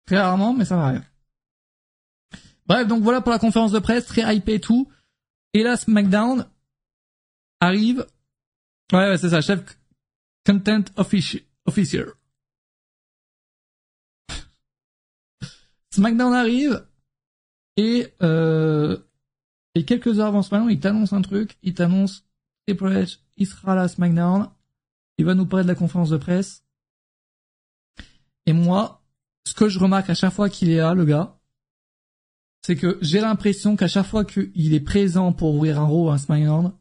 Très 0.10 0.18
rarement, 0.20 0.54
mais 0.56 0.66
ça 0.66 0.76
m'arrive. 0.76 1.06
Bref, 2.66 2.88
donc 2.88 3.04
voilà 3.04 3.22
pour 3.22 3.32
la 3.32 3.38
conférence 3.38 3.72
de 3.72 3.78
presse, 3.78 4.08
très 4.08 4.36
hypé 4.36 4.56
et 4.56 4.60
tout. 4.60 4.92
Et 5.54 5.62
là, 5.62 5.78
SmackDown 5.78 6.50
arrive. 7.60 8.08
Ouais, 8.92 9.08
ouais 9.08 9.20
c'est 9.20 9.30
ça, 9.30 9.42
chef 9.42 9.78
content 10.44 10.82
offici- 10.98 11.46
officer. 11.68 12.06
SmackDown 15.94 16.34
arrive 16.34 16.88
et 17.78 18.12
euh, 18.24 18.98
et 19.76 19.86
quelques 19.86 20.18
heures 20.18 20.30
avant 20.30 20.42
SmackDown, 20.42 20.72
il 20.72 20.80
t'annonce 20.80 21.14
un 21.14 21.22
truc, 21.22 21.56
il 21.62 21.76
t'annonce 21.76 22.26
Triple 22.66 22.90
H, 22.90 23.20
il 23.38 23.46
sera 23.46 23.76
là 23.76 23.88
SmackDown, 23.88 24.50
il 25.20 25.26
va 25.26 25.36
nous 25.36 25.46
parler 25.46 25.66
de 25.66 25.70
la 25.70 25.76
conférence 25.76 26.10
de 26.10 26.18
presse. 26.18 26.66
Et 28.48 28.54
moi, 28.54 28.99
ce 29.46 29.54
que 29.54 29.70
je 29.70 29.80
remarque 29.80 30.10
à 30.10 30.16
chaque 30.16 30.34
fois 30.34 30.50
qu'il 30.50 30.70
est 30.70 30.78
là, 30.78 30.94
le 30.94 31.06
gars, 31.06 31.40
c'est 32.62 32.76
que 32.76 32.98
j'ai 33.02 33.22
l'impression 33.22 33.76
qu'à 33.76 33.88
chaque 33.88 34.06
fois 34.06 34.26
qu'il 34.26 34.74
est 34.74 34.80
présent 34.80 35.32
pour 35.32 35.56
ouvrir 35.56 35.80
un 35.80 35.86
Raw, 35.86 36.12
un 36.12 36.18
SmackDown, 36.18 36.74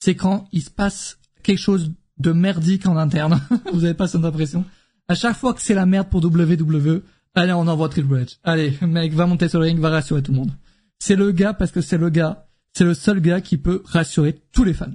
c'est 0.00 0.14
quand 0.14 0.48
il 0.52 0.62
se 0.62 0.70
passe 0.70 1.18
quelque 1.42 1.58
chose 1.58 1.92
de 2.18 2.32
merdique 2.32 2.86
en 2.86 2.96
interne. 2.96 3.40
Vous 3.72 3.84
avez 3.84 3.94
pas 3.94 4.08
cette 4.08 4.24
impression? 4.24 4.64
À 5.08 5.14
chaque 5.14 5.36
fois 5.36 5.54
que 5.54 5.62
c'est 5.62 5.74
la 5.74 5.86
merde 5.86 6.08
pour 6.08 6.24
WWE, 6.24 7.02
allez, 7.34 7.52
on 7.52 7.66
envoie 7.66 7.88
Triple 7.88 8.14
H. 8.14 8.38
Allez, 8.44 8.76
mec, 8.82 9.12
va 9.12 9.26
monter 9.26 9.48
sur 9.48 9.60
le 9.60 9.66
ring, 9.66 9.78
va 9.78 9.90
rassurer 9.90 10.22
tout 10.22 10.32
le 10.32 10.38
monde. 10.38 10.52
C'est 10.98 11.16
le 11.16 11.30
gars 11.32 11.54
parce 11.54 11.70
que 11.70 11.80
c'est 11.80 11.98
le 11.98 12.10
gars, 12.10 12.48
c'est 12.72 12.84
le 12.84 12.94
seul 12.94 13.20
gars 13.20 13.40
qui 13.40 13.56
peut 13.56 13.82
rassurer 13.86 14.42
tous 14.52 14.64
les 14.64 14.74
fans. 14.74 14.94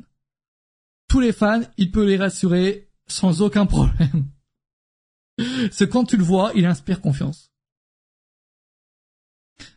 Tous 1.08 1.20
les 1.20 1.32
fans, 1.32 1.62
il 1.78 1.92
peut 1.92 2.06
les 2.06 2.18
rassurer 2.18 2.90
sans 3.08 3.42
aucun 3.42 3.66
problème. 3.66 4.26
C'est 5.72 5.90
quand 5.90 6.06
tu 6.06 6.18
le 6.18 6.24
vois, 6.24 6.52
il 6.56 6.66
inspire 6.66 7.02
confiance. 7.02 7.52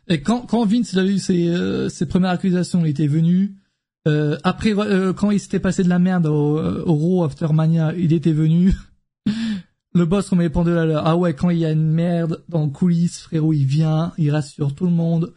Et 0.07 0.21
quand, 0.21 0.45
quand 0.45 0.65
Vince 0.65 0.95
a 0.95 1.03
eu 1.03 1.19
ses, 1.19 1.49
euh, 1.49 1.89
ses 1.89 2.05
premières 2.05 2.31
accusations, 2.31 2.85
il 2.85 2.89
était 2.89 3.07
venu. 3.07 3.55
Euh, 4.07 4.37
après, 4.43 4.71
euh, 4.77 5.13
quand 5.13 5.31
il 5.31 5.39
s'était 5.39 5.59
passé 5.59 5.83
de 5.83 5.89
la 5.89 5.99
merde 5.99 6.27
au, 6.27 6.59
au 6.59 6.93
Raw 6.93 7.23
After 7.23 7.47
Mania, 7.51 7.93
il 7.95 8.13
était 8.13 8.31
venu. 8.31 8.73
Le 9.93 10.05
boss 10.05 10.29
remet 10.29 10.43
les 10.45 10.49
pendules 10.49 10.77
à 10.77 10.85
l'heure. 10.85 11.03
Ah 11.05 11.17
ouais, 11.17 11.33
quand 11.33 11.49
il 11.49 11.57
y 11.57 11.65
a 11.65 11.71
une 11.71 11.89
merde 11.91 12.43
dans 12.49 12.65
le 12.65 12.69
coulisses, 12.69 13.19
frérot, 13.19 13.53
il 13.53 13.65
vient, 13.65 14.13
il 14.17 14.29
rassure 14.31 14.75
tout 14.75 14.85
le 14.85 14.91
monde. 14.91 15.33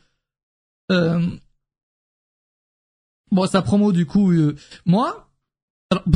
Bon, 3.31 3.47
sa 3.47 3.63
promo, 3.63 3.93
du 3.93 4.07
coup, 4.07 4.33
moi, 4.85 5.31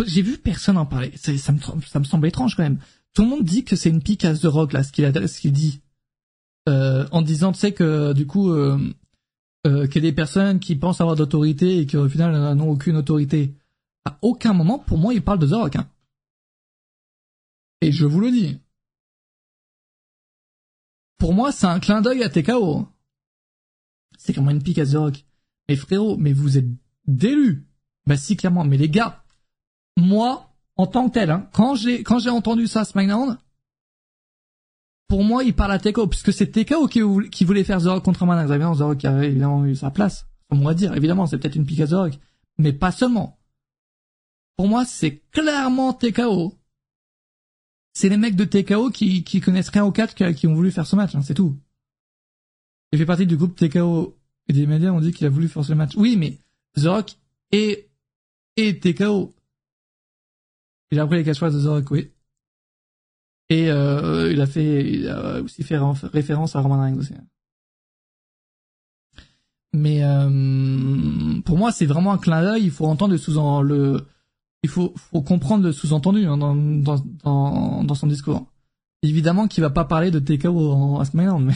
j'ai 0.05 0.21
vu 0.21 0.37
personne 0.37 0.77
en 0.77 0.85
parler. 0.85 1.12
Ça 1.17 1.53
me 1.53 2.05
semble 2.05 2.27
étrange 2.27 2.57
quand 2.57 2.64
même. 2.64 2.81
Tout 3.14 3.22
le 3.22 3.29
monde 3.29 3.44
dit 3.44 3.64
que 3.64 3.77
c'est 3.77 3.90
une 3.90 4.03
pique 4.03 4.24
à 4.24 4.35
The 4.35 4.44
Rock, 4.44 4.72
là, 4.72 4.83
ce 4.83 4.92
qu'il 4.92 5.05
ce 5.07 5.40
qu'il 5.40 5.53
dit. 5.53 5.81
Euh, 6.68 7.07
en 7.12 7.22
disant, 7.22 7.53
tu 7.53 7.61
sais, 7.61 7.72
que, 7.72 8.12
du 8.12 8.27
coup, 8.27 8.50
euh, 8.50 8.79
euh, 9.66 9.87
qu'il 9.87 10.03
y 10.03 10.07
a 10.07 10.11
des 10.11 10.14
personnes 10.14 10.59
qui 10.59 10.74
pensent 10.77 11.00
avoir 11.00 11.16
d'autorité 11.16 11.79
et 11.79 11.87
qui, 11.87 11.96
au 11.96 12.09
final, 12.09 12.55
n'ont 12.55 12.70
aucune 12.70 12.96
autorité. 12.96 13.55
À 14.05 14.18
aucun 14.22 14.53
moment, 14.53 14.79
pour 14.79 14.98
moi, 14.98 15.14
il 15.14 15.22
parle 15.22 15.38
de 15.38 15.46
The 15.46 15.53
Rock, 15.53 15.77
hein. 15.77 15.88
Et 17.81 17.92
je 17.92 18.07
vous 18.07 18.20
le 18.20 18.31
dis. 18.31 18.59
Pour 21.18 21.35
moi, 21.35 21.53
c'est 21.53 21.66
un 21.66 21.81
clin 21.81 22.00
d'œil 22.00 22.22
à 22.22 22.29
TKO. 22.29 22.88
C'est 24.18 24.33
comme 24.33 24.50
une 24.50 24.62
pique 24.62 24.79
à 24.79 24.87
The 24.87 24.94
Rock. 24.94 25.24
Mais 25.68 25.77
frérot, 25.77 26.16
mais 26.16 26.33
vous 26.33 26.59
êtes 26.59 26.68
d'élus. 27.07 27.66
Bah 28.07 28.16
si, 28.16 28.37
clairement. 28.37 28.64
Mais 28.64 28.79
les 28.79 28.88
gars, 28.88 29.22
moi, 29.96 30.54
en 30.76 30.87
tant 30.87 31.08
que 31.08 31.14
tel, 31.14 31.30
hein, 31.30 31.48
quand 31.52 31.74
j'ai 31.74 32.02
quand 32.02 32.18
j'ai 32.18 32.30
entendu 32.30 32.66
ça 32.66 32.84
SmackDown, 32.84 33.38
pour 35.08 35.22
moi, 35.22 35.44
il 35.44 35.54
parle 35.54 35.72
à 35.72 35.78
TKO, 35.78 36.06
puisque 36.06 36.32
c'est 36.32 36.50
TKO 36.50 36.88
qui, 36.88 37.00
voulait- 37.00 37.64
faire 37.64 37.80
The 37.80 37.84
Rock 37.84 38.04
contre 38.04 38.24
Manin. 38.26 38.48
Évidemment, 38.48 38.74
The 38.74 38.80
Rock 38.80 39.04
a 39.04 39.22
évidemment 39.24 39.64
eu 39.64 39.76
sa 39.76 39.90
place. 39.90 40.26
On 40.50 40.58
va 40.58 40.74
dire, 40.74 40.94
évidemment, 40.94 41.26
c'est 41.26 41.38
peut-être 41.38 41.56
une 41.56 41.66
pique 41.66 41.80
à 41.80 41.87
The 41.87 41.92
Rock. 41.92 42.18
Mais 42.58 42.72
pas 42.72 42.90
seulement. 42.90 43.38
Pour 44.56 44.66
moi, 44.68 44.84
c'est 44.84 45.18
clairement 45.30 45.92
TKO. 45.92 46.54
C'est 47.92 48.08
les 48.08 48.16
mecs 48.16 48.34
de 48.34 48.44
TKO 48.44 48.90
qui, 48.90 49.22
qui 49.24 49.40
connaissent 49.40 49.68
rien 49.68 49.84
au 49.84 49.92
4 49.92 50.14
qui, 50.14 50.34
qui 50.34 50.46
ont 50.46 50.54
voulu 50.54 50.70
faire 50.72 50.87
ce 50.87 50.96
match, 50.96 51.14
hein, 51.14 51.22
c'est 51.22 51.34
tout. 51.34 51.56
Il 52.92 52.98
fait 52.98 53.06
partie 53.06 53.26
du 53.26 53.37
groupe 53.37 53.56
TKO. 53.56 54.16
Et 54.48 54.52
des 54.52 54.66
médias 54.66 54.90
ont 54.90 55.00
dit 55.00 55.12
qu'il 55.12 55.26
a 55.26 55.30
voulu 55.30 55.48
faire 55.48 55.64
ce 55.64 55.72
match. 55.72 55.92
Oui, 55.96 56.16
mais 56.16 56.38
The 56.76 56.87
Rock 56.87 57.12
et, 57.52 57.88
et 58.56 58.78
TKO. 58.78 59.34
Il 60.94 61.00
a 61.00 61.07
pris 61.09 61.16
les 61.16 61.24
catchphrases 61.24 61.61
de 61.61 61.85
oui. 61.90 62.12
Et 63.50 63.68
euh, 63.68 64.33
il 64.33 64.40
a 64.40 64.46
fait, 64.46 64.88
il 64.88 65.09
a 65.09 65.42
aussi 65.42 65.64
fait 65.64 65.76
ré- 65.76 66.09
référence 66.12 66.54
à 66.54 66.61
Roman 66.61 66.92
aussi. 66.94 67.14
Mais 69.72 70.04
euh, 70.04 71.40
pour 71.44 71.59
moi, 71.59 71.72
c'est 71.72 71.85
vraiment 71.85 72.12
un 72.12 72.18
clin 72.18 72.42
d'œil. 72.42 72.62
Il 72.62 72.70
faut 72.70 72.87
entendre 72.87 73.11
le 73.11 73.18
sous 73.18 73.33
le, 73.62 74.07
il 74.62 74.70
faut, 74.70 74.94
comprendre 75.26 75.64
le 75.64 75.72
sous-entendu 75.72 76.26
hein, 76.26 76.38
dans, 76.38 76.54
dans, 77.83 77.94
son 77.94 78.07
discours. 78.07 78.46
Évidemment 79.02 79.48
qu'il 79.48 79.62
va 79.62 79.70
pas 79.70 79.85
parler 79.85 80.12
de 80.12 80.20
TKO 80.20 80.72
en, 80.72 81.00
à 81.00 81.38
mais 81.40 81.54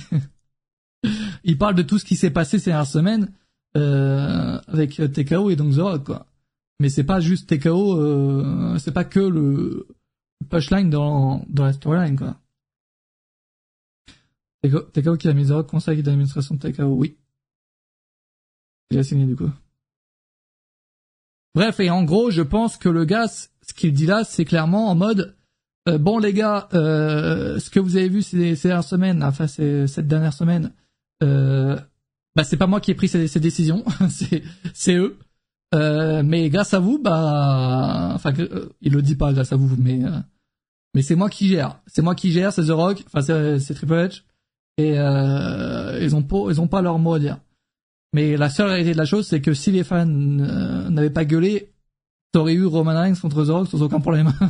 il 1.45 1.57
parle 1.57 1.77
de 1.77 1.83
tout 1.83 2.01
ce 2.01 2.05
qui 2.05 2.17
s'est 2.17 2.33
passé 2.33 2.59
ces 2.59 2.71
dernières 2.71 2.87
semaines 2.87 3.31
euh, 3.77 4.61
avec 4.67 5.01
TKO 5.13 5.51
et 5.51 5.57
donc 5.57 5.75
The 5.77 5.79
Rock, 5.79 6.05
quoi. 6.05 6.27
Mais 6.81 6.89
c'est 6.89 7.05
pas 7.05 7.21
juste 7.21 7.49
TKO, 7.49 8.01
euh, 8.01 8.79
c'est 8.79 8.93
pas 8.93 9.05
que 9.05 9.21
le 9.21 9.89
punchline 10.49 10.91
dans, 10.91 11.45
dans 11.49 11.65
la 11.65 11.73
storyline, 11.73 12.17
quoi. 12.17 12.37
TKO, 14.63 14.81
TKO 14.81 15.17
qui 15.17 15.29
a 15.29 15.33
mis 15.35 15.51
Rock 15.51 15.69
conseil 15.69 16.03
d'administration 16.03 16.55
de 16.55 16.69
TKO, 16.69 16.85
oui. 16.85 17.17
Il 18.91 18.99
a 18.99 19.03
signé 19.03 19.27
du 19.27 19.37
coup. 19.37 19.51
Bref, 21.55 21.81
et 21.81 21.91
en 21.91 22.05
gros, 22.05 22.31
je 22.31 22.43
pense 22.43 22.77
que 22.77 22.89
le 22.89 23.05
gars, 23.05 23.27
ce 23.29 23.75
qu'il 23.75 23.93
dit 23.93 24.07
là, 24.07 24.25
c'est 24.25 24.45
clairement 24.45 24.91
en 24.91 24.95
mode, 24.95 25.37
euh, 25.89 25.99
bon 25.99 26.19
les 26.19 26.33
gars, 26.33 26.69
euh, 26.75 27.59
ce 27.59 27.71
que 27.71 27.81
vous 27.81 27.97
avez 27.97 28.09
vu 28.09 28.23
ces, 28.23 28.55
dernières 28.55 28.85
semaines, 28.85 29.23
enfin 29.23 29.47
ces, 29.47 29.87
cette 29.87 30.07
dernière 30.07 30.33
semaine, 30.33 30.73
euh, 31.23 31.77
bah 32.37 32.45
c'est 32.45 32.57
pas 32.57 32.67
moi 32.67 32.81
qui 32.81 32.91
ai 32.91 32.95
pris 32.95 33.09
ces, 33.09 33.27
ces 33.27 33.41
décisions, 33.41 33.85
c'est 34.75 34.95
eux. 34.95 35.19
Euh, 35.75 36.23
mais 36.25 36.49
grâce 36.49 36.73
à 36.75 36.79
vous, 36.79 36.99
bah, 36.99 38.13
enfin, 38.15 38.33
euh, 38.39 38.71
il 38.81 38.93
le 38.93 39.03
dit 39.03 39.17
pas 39.17 39.33
grâce 39.33 39.53
à 39.53 39.57
vous, 39.57 39.77
mais 39.79 40.03
euh, 40.05 40.19
mais 40.95 41.03
c'est 41.03 41.15
moi 41.15 41.29
qui 41.29 41.49
gère. 41.49 41.81
C'est 41.87 42.01
moi 42.03 42.15
qui 42.15 42.33
gère, 42.33 42.53
c'est 42.53 42.65
The 42.67 42.71
Rock, 42.71 43.05
enfin 43.07 43.21
c'est, 43.21 43.75
Triple 43.75 43.95
H, 43.95 44.23
et 44.79 44.95
ils 46.03 46.17
ont 46.17 46.23
pas, 46.23 46.45
ils 46.49 46.61
ont 46.61 46.69
pas 46.69 46.81
leur 46.81 46.99
mot 46.99 47.15
à 47.15 47.19
dire. 47.19 47.39
Mais 48.15 48.37
la 48.39 48.49
seule 48.49 48.69
réalité 48.69 48.93
de 48.93 48.99
la 48.99 49.05
chose, 49.05 49.27
c'est 49.27 49.43
que 49.43 49.53
si 49.53 49.71
les 49.71 49.85
fans 49.85 50.07
n'avaient 50.07 51.11
pas 51.11 51.27
gueulé, 51.27 51.71
t'aurais 52.33 52.55
eu 52.55 52.65
Roman 52.65 52.99
Reigns 52.99 53.17
contre 53.17 53.45
The 53.45 53.51
Rock 53.51 53.69
sans 53.69 53.83
aucun 53.83 54.01
problème. 54.01 54.33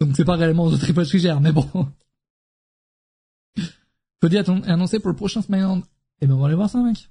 Donc 0.00 0.16
c'est 0.16 0.24
pas 0.24 0.36
réellement 0.36 0.68
The 0.70 0.78
Triple 0.80 1.02
H 1.02 1.10
qui 1.10 1.18
gère, 1.20 1.40
mais 1.40 1.52
bon. 1.52 1.68
Cody 4.20 4.38
a 4.38 4.44
annoncé 4.66 4.98
pour 4.98 5.10
le 5.10 5.16
prochain 5.16 5.42
SmackDown. 5.42 5.82
Et 6.20 6.26
ben 6.26 6.34
on 6.34 6.40
va 6.40 6.46
aller 6.46 6.56
voir 6.56 6.68
ça, 6.68 6.82
mec. 6.82 7.08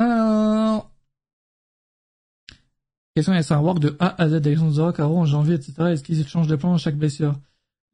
Alors... 0.00 0.90
Question, 3.14 3.34
est-ce 3.34 3.52
un 3.52 3.60
work 3.60 3.80
de 3.80 3.96
A 3.98 4.20
à 4.20 4.28
Z 4.28 4.40
Rock 4.78 4.98
à 4.98 5.04
Raw 5.04 5.18
en 5.18 5.24
janvier, 5.26 5.54
etc. 5.54 5.74
Est-ce 5.90 6.02
qu'ils 6.02 6.26
changent 6.26 6.46
de 6.46 6.56
plan 6.56 6.74
à 6.74 6.78
chaque 6.78 6.96
blessure? 6.96 7.34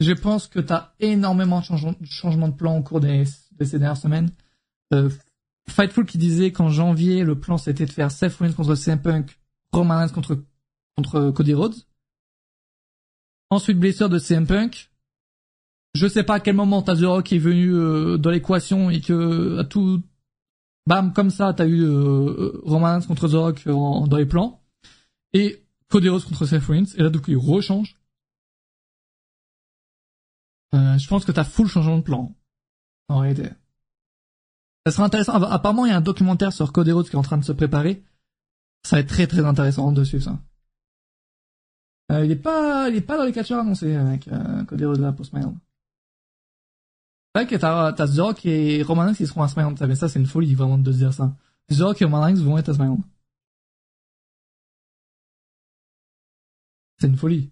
Je 0.00 0.12
pense 0.12 0.46
que 0.46 0.60
t'as 0.60 0.92
énormément 1.00 1.60
de 1.60 1.64
changements 2.04 2.48
de 2.48 2.54
plan 2.54 2.78
au 2.78 2.82
cours 2.82 3.00
de 3.00 3.24
ces 3.64 3.78
dernières 3.78 3.96
semaines. 3.96 4.30
Euh, 4.92 5.10
Fightful 5.68 6.04
qui 6.04 6.18
disait 6.18 6.52
qu'en 6.52 6.68
janvier, 6.68 7.24
le 7.24 7.38
plan 7.38 7.58
c'était 7.58 7.86
de 7.86 7.90
faire 7.90 8.10
Seth 8.10 8.34
Rollins 8.34 8.52
contre 8.52 8.74
CM 8.76 9.00
Punk, 9.00 9.38
Roman 9.72 9.98
Reigns 9.98 10.10
contre, 10.10 10.38
contre 10.96 11.30
Cody 11.30 11.54
Rhodes. 11.54 11.74
Ensuite, 13.50 13.78
blessure 13.78 14.08
de 14.08 14.18
CM 14.18 14.46
Punk. 14.46 14.90
Je 15.94 16.06
sais 16.06 16.22
pas 16.24 16.34
à 16.34 16.40
quel 16.40 16.54
moment 16.54 16.82
t'as 16.82 16.94
The 16.94 17.04
Rock 17.04 17.32
est 17.32 17.38
venu 17.38 17.74
euh, 17.74 18.18
dans 18.18 18.30
l'équation 18.30 18.90
et 18.90 19.00
que 19.00 19.58
à 19.58 19.64
tout, 19.64 20.02
bam, 20.86 21.12
comme 21.12 21.30
ça, 21.30 21.52
t'as 21.52 21.66
eu 21.66 21.82
euh, 21.82 22.60
Roman 22.64 22.86
Reigns 22.86 23.06
contre 23.06 23.28
The 23.28 23.32
Rock 23.32 23.62
en, 23.66 24.06
dans 24.06 24.16
les 24.16 24.26
plans. 24.26 24.62
Et 25.32 25.66
Cody 25.88 26.08
contre 26.08 26.46
Seth 26.46 26.64
Rollins. 26.64 26.86
Et 26.96 27.02
là, 27.02 27.10
du 27.10 27.20
coup, 27.20 27.30
il 27.30 27.36
rechange. 27.36 27.96
Euh, 30.74 30.98
je 30.98 31.08
pense 31.08 31.24
que 31.24 31.32
t'as 31.32 31.44
full 31.44 31.68
changement 31.68 31.98
de 31.98 32.02
plan. 32.02 32.34
En 33.08 33.18
réalité. 33.18 33.50
Ça 34.86 34.92
sera 34.92 35.04
intéressant. 35.04 35.34
Apparemment, 35.34 35.86
il 35.86 35.90
y 35.90 35.92
a 35.92 35.96
un 35.96 36.00
documentaire 36.00 36.52
sur 36.52 36.72
Cody 36.72 36.92
qui 37.04 37.12
est 37.12 37.16
en 37.16 37.22
train 37.22 37.38
de 37.38 37.44
se 37.44 37.52
préparer. 37.52 38.04
Ça 38.84 38.96
va 38.96 39.00
être 39.00 39.08
très 39.08 39.26
très 39.26 39.44
intéressant 39.44 39.90
de 39.92 40.04
suivre 40.04 40.24
ça. 40.24 40.38
Euh, 42.12 42.24
il 42.24 42.30
est 42.30 42.36
pas, 42.36 42.88
il 42.88 42.96
est 42.96 43.00
pas 43.00 43.18
dans 43.18 43.24
les 43.24 43.32
catcheurs 43.32 43.60
annoncés 43.60 43.94
avec 43.96 44.28
euh, 44.28 44.64
Cody 44.64 44.84
Rhodes 44.84 45.00
là 45.00 45.12
pour 45.12 45.26
SmackDown. 45.26 45.58
Vrai 47.36 47.46
que 47.46 47.54
t'as, 47.54 47.92
t'as 47.92 48.06
et 48.44 48.82
Roman 48.82 49.02
Reigns 49.02 49.14
qui 49.14 49.26
seront 49.26 49.42
à 49.42 49.48
SmackDown. 49.48 49.86
Mais 49.90 49.94
ça, 49.94 50.08
c'est 50.08 50.18
une 50.18 50.24
folie 50.24 50.54
vraiment 50.54 50.78
de 50.78 50.90
se 50.90 50.96
dire 50.96 51.12
ça. 51.12 51.36
Rock 51.70 52.00
et 52.00 52.06
Roman 52.06 52.22
Reigns 52.22 52.42
vont 52.42 52.56
être 52.56 52.70
à 52.70 52.72
SmackDown. 52.72 53.02
C'est 56.98 57.08
une 57.08 57.16
folie. 57.18 57.50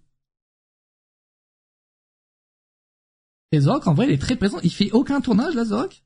Et 3.52 3.58
Rock, 3.58 3.86
en 3.86 3.92
vrai, 3.92 4.06
il 4.06 4.12
est 4.12 4.18
très 4.18 4.36
présent. 4.36 4.58
Il 4.62 4.72
fait 4.72 4.90
aucun 4.92 5.20
tournage, 5.20 5.54
là, 5.54 5.64
Rock. 5.68 6.02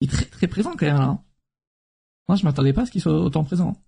Il 0.00 0.08
est 0.08 0.12
très, 0.12 0.26
très 0.26 0.46
présent, 0.46 0.70
quand 0.76 0.86
même, 0.86 0.98
là. 0.98 1.20
Moi, 2.28 2.36
je 2.36 2.44
m'attendais 2.44 2.72
pas 2.72 2.82
à 2.82 2.86
ce 2.86 2.92
qu'il 2.92 3.00
soit 3.00 3.20
autant 3.20 3.42
présent. 3.42 3.82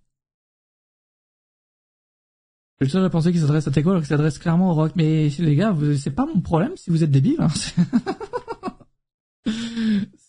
Je 2.81 2.85
suis 2.85 2.91
seul 2.91 3.09
penser 3.09 3.31
qu'il 3.31 3.39
s'adresse 3.39 3.65
à 3.65 3.71
Teco 3.71 3.91
alors 3.91 4.01
qu'il 4.01 4.09
s'adresse 4.09 4.39
clairement 4.39 4.71
au 4.71 4.73
Rock. 4.73 4.91
Mais 4.97 5.29
les 5.29 5.55
gars, 5.55 5.73
c'est 5.97 6.11
pas 6.11 6.25
mon 6.25 6.41
problème 6.41 6.75
si 6.75 6.89
vous 6.89 7.01
êtes 7.01 7.11
débiles. 7.11 7.39
Hein. 7.39 7.47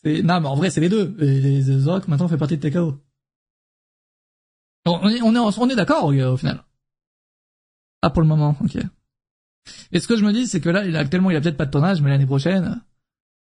c'est 0.02 0.22
non, 0.22 0.40
mais 0.40 0.48
en 0.48 0.57
vrai, 0.57 0.70
c'est 0.70 0.81
les 0.81 0.88
deux. 0.88 1.14
Les, 1.18 1.64
The 1.64 1.85
Rock 1.87 2.09
maintenant 2.09 2.29
fait 2.29 2.37
partie 2.37 2.59
de 2.59 2.68
TKO. 2.68 3.00
On 4.87 5.09
est, 5.09 5.22
on 5.22 5.35
est, 5.35 5.59
on 5.59 5.68
est 5.68 5.76
d'accord 5.76 6.05
au 6.05 6.37
final. 6.37 6.64
Ah, 8.02 8.11
pour 8.11 8.22
le 8.22 8.29
moment, 8.29 8.57
ok. 8.61 8.79
Et 9.90 9.98
ce 9.98 10.07
que 10.07 10.16
je 10.16 10.24
me 10.24 10.33
dis, 10.33 10.46
c'est 10.46 10.61
que 10.61 10.68
là, 10.68 10.81
actuellement, 10.98 11.31
il 11.31 11.37
a 11.37 11.40
peut-être 11.40 11.57
pas 11.57 11.66
de 11.66 11.70
tournage, 11.70 12.00
mais 12.00 12.11
l'année 12.11 12.26
prochaine, 12.26 12.83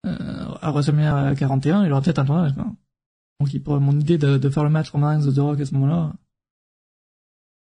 euh, 0.06 0.54
à 0.62 0.70
WrestleMania 0.70 1.34
41, 1.34 1.84
il 1.84 1.92
aura 1.92 2.00
peut-être 2.00 2.20
un 2.20 2.24
tournage. 2.24 2.54
Donc, 2.54 3.52
il 3.52 3.62
pourrait, 3.62 3.80
mon 3.80 3.98
idée 3.98 4.16
de, 4.16 4.38
de 4.38 4.48
faire 4.48 4.64
le 4.64 4.70
match 4.70 4.90
Roman 4.90 5.08
Reigns 5.08 5.30
The 5.30 5.38
Rock 5.38 5.60
à 5.60 5.66
ce 5.66 5.74
moment-là, 5.74 6.14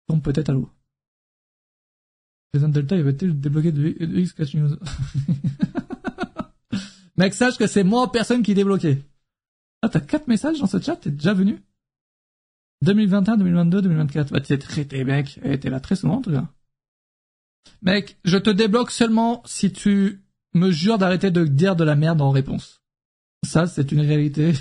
tombe 0.07 0.23
peut-être 0.23 0.49
à 0.49 0.53
l'eau. 0.53 0.69
Jason 2.53 2.69
Delta, 2.69 2.95
il 2.95 3.03
va-t-il 3.03 3.39
débloquer 3.39 3.71
de, 3.71 3.81
de 3.81 4.19
X 4.19 4.33
Catch 4.33 4.55
News 4.55 4.75
Mec, 7.19 7.33
sache 7.33 7.57
que 7.57 7.67
c'est 7.67 7.83
moi 7.83 8.13
personne 8.13 8.43
qui 8.43 8.53
débloqué. 8.53 9.03
Ah, 9.81 9.89
t'as 9.89 9.99
quatre 9.99 10.27
messages 10.27 10.59
dans 10.59 10.67
ce 10.67 10.79
chat, 10.79 10.95
t'es 10.95 11.11
déjà 11.11 11.33
venu? 11.33 11.61
2021, 12.81 13.35
2022, 13.35 13.81
2024. 13.81 14.31
Bah, 14.31 14.39
t'es 14.39 15.03
mec. 15.03 15.37
Eh, 15.43 15.59
t'es 15.59 15.69
là 15.69 15.81
très 15.81 15.97
souvent, 15.97 16.21
tout 16.21 16.31
cas. 16.31 16.47
Mec, 17.81 18.17
je 18.23 18.37
te 18.37 18.49
débloque 18.49 18.91
seulement 18.91 19.43
si 19.45 19.73
tu 19.73 20.23
me 20.53 20.71
jures 20.71 20.97
d'arrêter 20.97 21.29
de 21.29 21.43
dire 21.43 21.75
de 21.75 21.83
la 21.83 21.97
merde 21.97 22.21
en 22.21 22.31
réponse. 22.31 22.81
Ça, 23.45 23.67
c'est 23.67 23.91
une 23.91 23.99
réalité. 23.99 24.53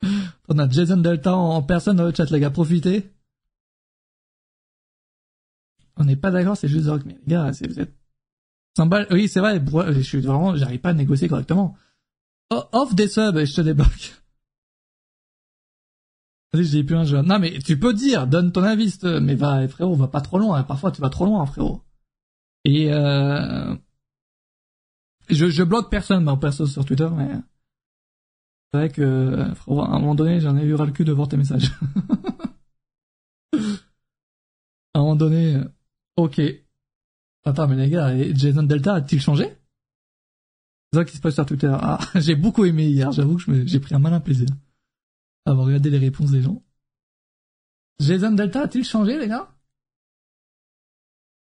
On 0.48 0.58
a 0.58 0.70
Jason 0.70 0.96
Delta 0.96 1.36
en 1.36 1.62
personne 1.62 1.96
dans 1.96 2.06
le 2.06 2.14
chat, 2.14 2.30
les 2.30 2.40
gars. 2.40 2.48
Profitez. 2.48 3.12
On 5.96 6.04
n'est 6.04 6.16
pas 6.16 6.30
d'accord, 6.30 6.56
c'est 6.56 6.68
juste 6.68 6.88
rock. 6.88 7.02
Mais 7.04 7.18
les 7.26 7.32
gars, 7.34 7.50
vous 7.50 7.78
êtes... 7.78 7.99
Oui, 9.10 9.28
c'est 9.28 9.40
vrai, 9.40 9.62
je 9.92 10.00
suis 10.00 10.20
vraiment, 10.20 10.56
j'arrive 10.56 10.80
pas 10.80 10.90
à 10.90 10.94
négocier 10.94 11.28
correctement. 11.28 11.76
Off 12.50 12.94
des 12.94 13.08
subs 13.08 13.44
je 13.44 13.54
te 13.54 13.60
débloque. 13.60 14.20
Vas-y, 16.52 16.68
dis 16.68 16.84
plus 16.84 16.96
un 16.96 17.04
jeu. 17.04 17.22
Non, 17.22 17.38
mais 17.38 17.58
tu 17.60 17.78
peux 17.78 17.94
dire, 17.94 18.26
donne 18.26 18.50
ton 18.50 18.64
avis, 18.64 18.98
mais 19.22 19.36
va, 19.36 19.68
frérot, 19.68 19.94
va 19.94 20.08
pas 20.08 20.20
trop 20.20 20.38
loin. 20.38 20.62
Parfois, 20.64 20.90
tu 20.90 21.00
vas 21.00 21.10
trop 21.10 21.24
loin, 21.24 21.46
frérot. 21.46 21.82
Et 22.64 22.92
euh... 22.92 23.76
je, 25.28 25.62
bloque 25.62 25.90
personne, 25.90 26.28
en 26.28 26.36
perso 26.36 26.66
sur 26.66 26.84
Twitter, 26.84 27.08
mais 27.16 27.28
c'est 28.72 28.78
vrai 28.78 28.88
que, 28.90 29.54
frérot, 29.54 29.82
à 29.82 29.90
un 29.90 30.00
moment 30.00 30.16
donné, 30.16 30.40
j'en 30.40 30.56
ai 30.56 30.64
eu 30.64 30.74
ras 30.74 30.86
le 30.86 30.92
cul 30.92 31.04
de 31.04 31.12
voir 31.12 31.28
tes 31.28 31.36
messages. 31.36 31.70
à 34.94 34.98
un 34.98 35.00
moment 35.00 35.16
donné, 35.16 35.60
ok. 36.16 36.40
Attends, 37.44 37.68
mais 37.68 37.76
les 37.76 37.90
gars, 37.90 38.14
Jason 38.34 38.62
Delta 38.62 38.94
a-t-il 38.94 39.20
changé? 39.20 39.56
C'est 40.92 40.98
ça 40.98 41.04
qui 41.04 41.16
se 41.16 41.20
passe 41.20 41.34
sur 41.34 41.46
Twitter. 41.46 41.72
Ah, 41.72 41.98
j'ai 42.16 42.34
beaucoup 42.34 42.64
aimé 42.64 42.86
hier, 42.86 43.12
j'avoue 43.12 43.36
que 43.36 43.66
j'ai 43.66 43.80
pris 43.80 43.94
un 43.94 43.98
malin 43.98 44.20
plaisir 44.20 44.48
avoir 45.50 45.66
regardé 45.66 45.90
les 45.90 45.98
réponses 45.98 46.30
des 46.30 46.42
gens. 46.42 46.62
Jason 47.98 48.32
Delta 48.32 48.62
a-t-il 48.62 48.84
changé, 48.84 49.18
les 49.18 49.28
gars? 49.28 49.54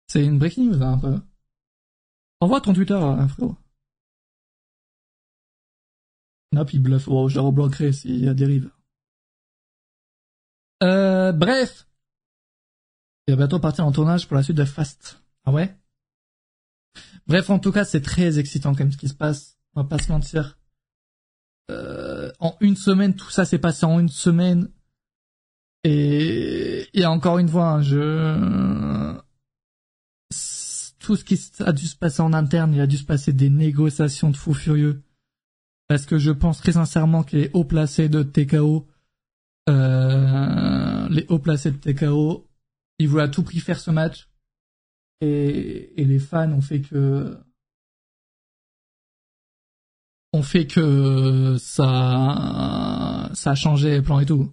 C'est 0.09 0.25
une 0.25 0.39
breaking 0.39 0.71
news, 0.71 0.83
hein, 0.83 0.95
un 0.95 0.99
peu. 0.99 1.21
Envoie 2.41 2.61
ton 2.61 2.73
Twitter, 2.73 2.95
hein, 2.95 3.29
frérot. 3.29 3.57
Non, 6.53 6.65
puis 6.65 6.79
bluff. 6.79 7.07
Oh, 7.09 7.29
je 7.29 7.35
le 7.35 7.43
rebloquerai 7.43 7.93
s'il 7.93 8.25
y 8.25 8.29
a 8.29 8.35
dérive. 8.35 8.71
Euh, 10.83 11.33
bref. 11.33 11.87
Il 13.27 13.33
va 13.33 13.37
bientôt 13.37 13.61
partir 13.61 13.85
en 13.85 13.93
tournage 13.93 14.27
pour 14.27 14.37
la 14.37 14.43
suite 14.43 14.57
de 14.57 14.65
Fast. 14.65 15.23
Ah 15.45 15.53
ouais? 15.53 15.77
Bref, 17.29 17.51
en 17.51 17.59
tout 17.59 17.73
cas, 17.73 17.85
c'est 17.85 18.01
très 18.01 18.39
excitant 18.39 18.73
quand 18.73 18.85
même 18.85 18.93
ce 18.93 18.97
qui 18.97 19.09
se 19.09 19.15
passe. 19.15 19.59
On 19.75 19.83
va 19.83 19.89
pas 19.89 19.99
se 19.99 20.11
mentir. 20.11 20.59
Euh, 21.71 22.33
en 22.41 22.57
une 22.61 22.77
semaine, 22.77 23.15
tout 23.15 23.31
ça 23.31 23.45
s'est 23.45 23.59
passé 23.59 23.85
en 23.85 24.01
une 24.01 24.09
semaine. 24.09 24.71
Et, 25.85 26.89
et 26.95 27.07
encore 27.07 27.39
une 27.39 27.49
fois, 27.49 27.69
hein, 27.69 27.83
je 27.83 29.19
tout 31.09 31.17
ce 31.17 31.25
qui 31.25 31.41
a 31.61 31.73
dû 31.73 31.87
se 31.87 31.97
passer 31.97 32.21
en 32.21 32.35
interne, 32.35 32.75
il 32.75 32.81
a 32.83 32.87
dû 32.87 32.99
se 32.99 33.05
passer 33.05 33.33
des 33.33 33.49
négociations 33.49 34.29
de 34.29 34.37
fous 34.37 34.53
furieux. 34.53 35.03
Parce 35.87 36.05
que 36.05 36.19
je 36.19 36.31
pense 36.31 36.61
très 36.61 36.73
sincèrement 36.73 37.23
que 37.23 37.35
les 37.35 37.51
hauts 37.55 37.65
placés 37.65 38.11
de 38.11 38.23
TKO, 38.23 38.87
euh, 39.71 41.09
les 41.09 41.25
hauts 41.31 41.39
placés 41.39 41.71
de 41.71 41.79
TKO, 41.79 42.47
ils 42.99 43.09
voulaient 43.09 43.23
à 43.23 43.29
tout 43.29 43.43
prix 43.43 43.61
faire 43.61 43.81
ce 43.81 43.91
match. 43.91 44.29
Et, 45.21 46.01
et 46.01 46.05
les 46.05 46.19
fans 46.19 46.53
ont 46.53 46.61
fait 46.61 46.81
que 46.81 47.37
on 50.33 50.43
fait 50.43 50.67
que 50.67 51.57
ça, 51.59 53.31
ça 53.33 53.51
a 53.51 53.55
changé 53.55 53.91
les 53.91 54.03
plans 54.03 54.21
et 54.21 54.27
tout. 54.27 54.53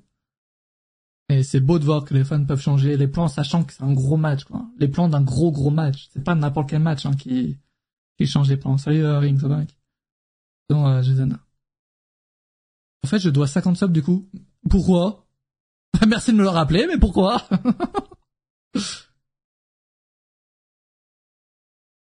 Et 1.30 1.44
c'est 1.44 1.60
beau 1.60 1.80
de 1.80 1.86
voir 1.86 2.06
que 2.06 2.14
les 2.14 2.24
fans 2.24 2.44
peuvent 2.46 2.62
changer 2.62 2.98
les 2.98 3.08
plans, 3.08 3.28
sachant 3.28 3.64
que 3.64 3.74
c'est 3.74 3.84
un 3.84 3.94
gros 3.94 4.18
match, 4.18 4.44
quoi. 4.44 4.66
Les 4.78 4.88
plans 4.88 5.10
d'un 5.10 5.22
gros 5.22 5.52
gros 5.52 5.72
match. 5.72 6.08
C'est 6.14 6.24
pas 6.24 6.36
n'importe 6.36 6.70
quel 6.70 6.82
match, 6.82 7.06
hein, 7.06 7.14
qui, 7.14 7.58
qui 8.18 8.28
change 8.28 8.50
les 8.50 8.58
plans. 8.58 8.78
Salut, 8.78 9.04
euh, 9.04 9.18
Ring, 9.20 9.42
mec? 9.44 9.76
Non, 10.70 10.88
euh. 10.88 11.02
En 13.04 13.08
fait, 13.08 13.20
je 13.20 13.30
dois 13.30 13.48
50 13.48 13.78
subs, 13.78 13.92
du 13.92 14.04
coup. 14.04 14.30
Pourquoi? 14.70 15.26
Merci 16.08 16.32
de 16.32 16.38
me 16.38 16.44
le 16.44 16.50
rappeler, 16.50 16.86
mais 16.88 16.98
pourquoi? 16.98 17.48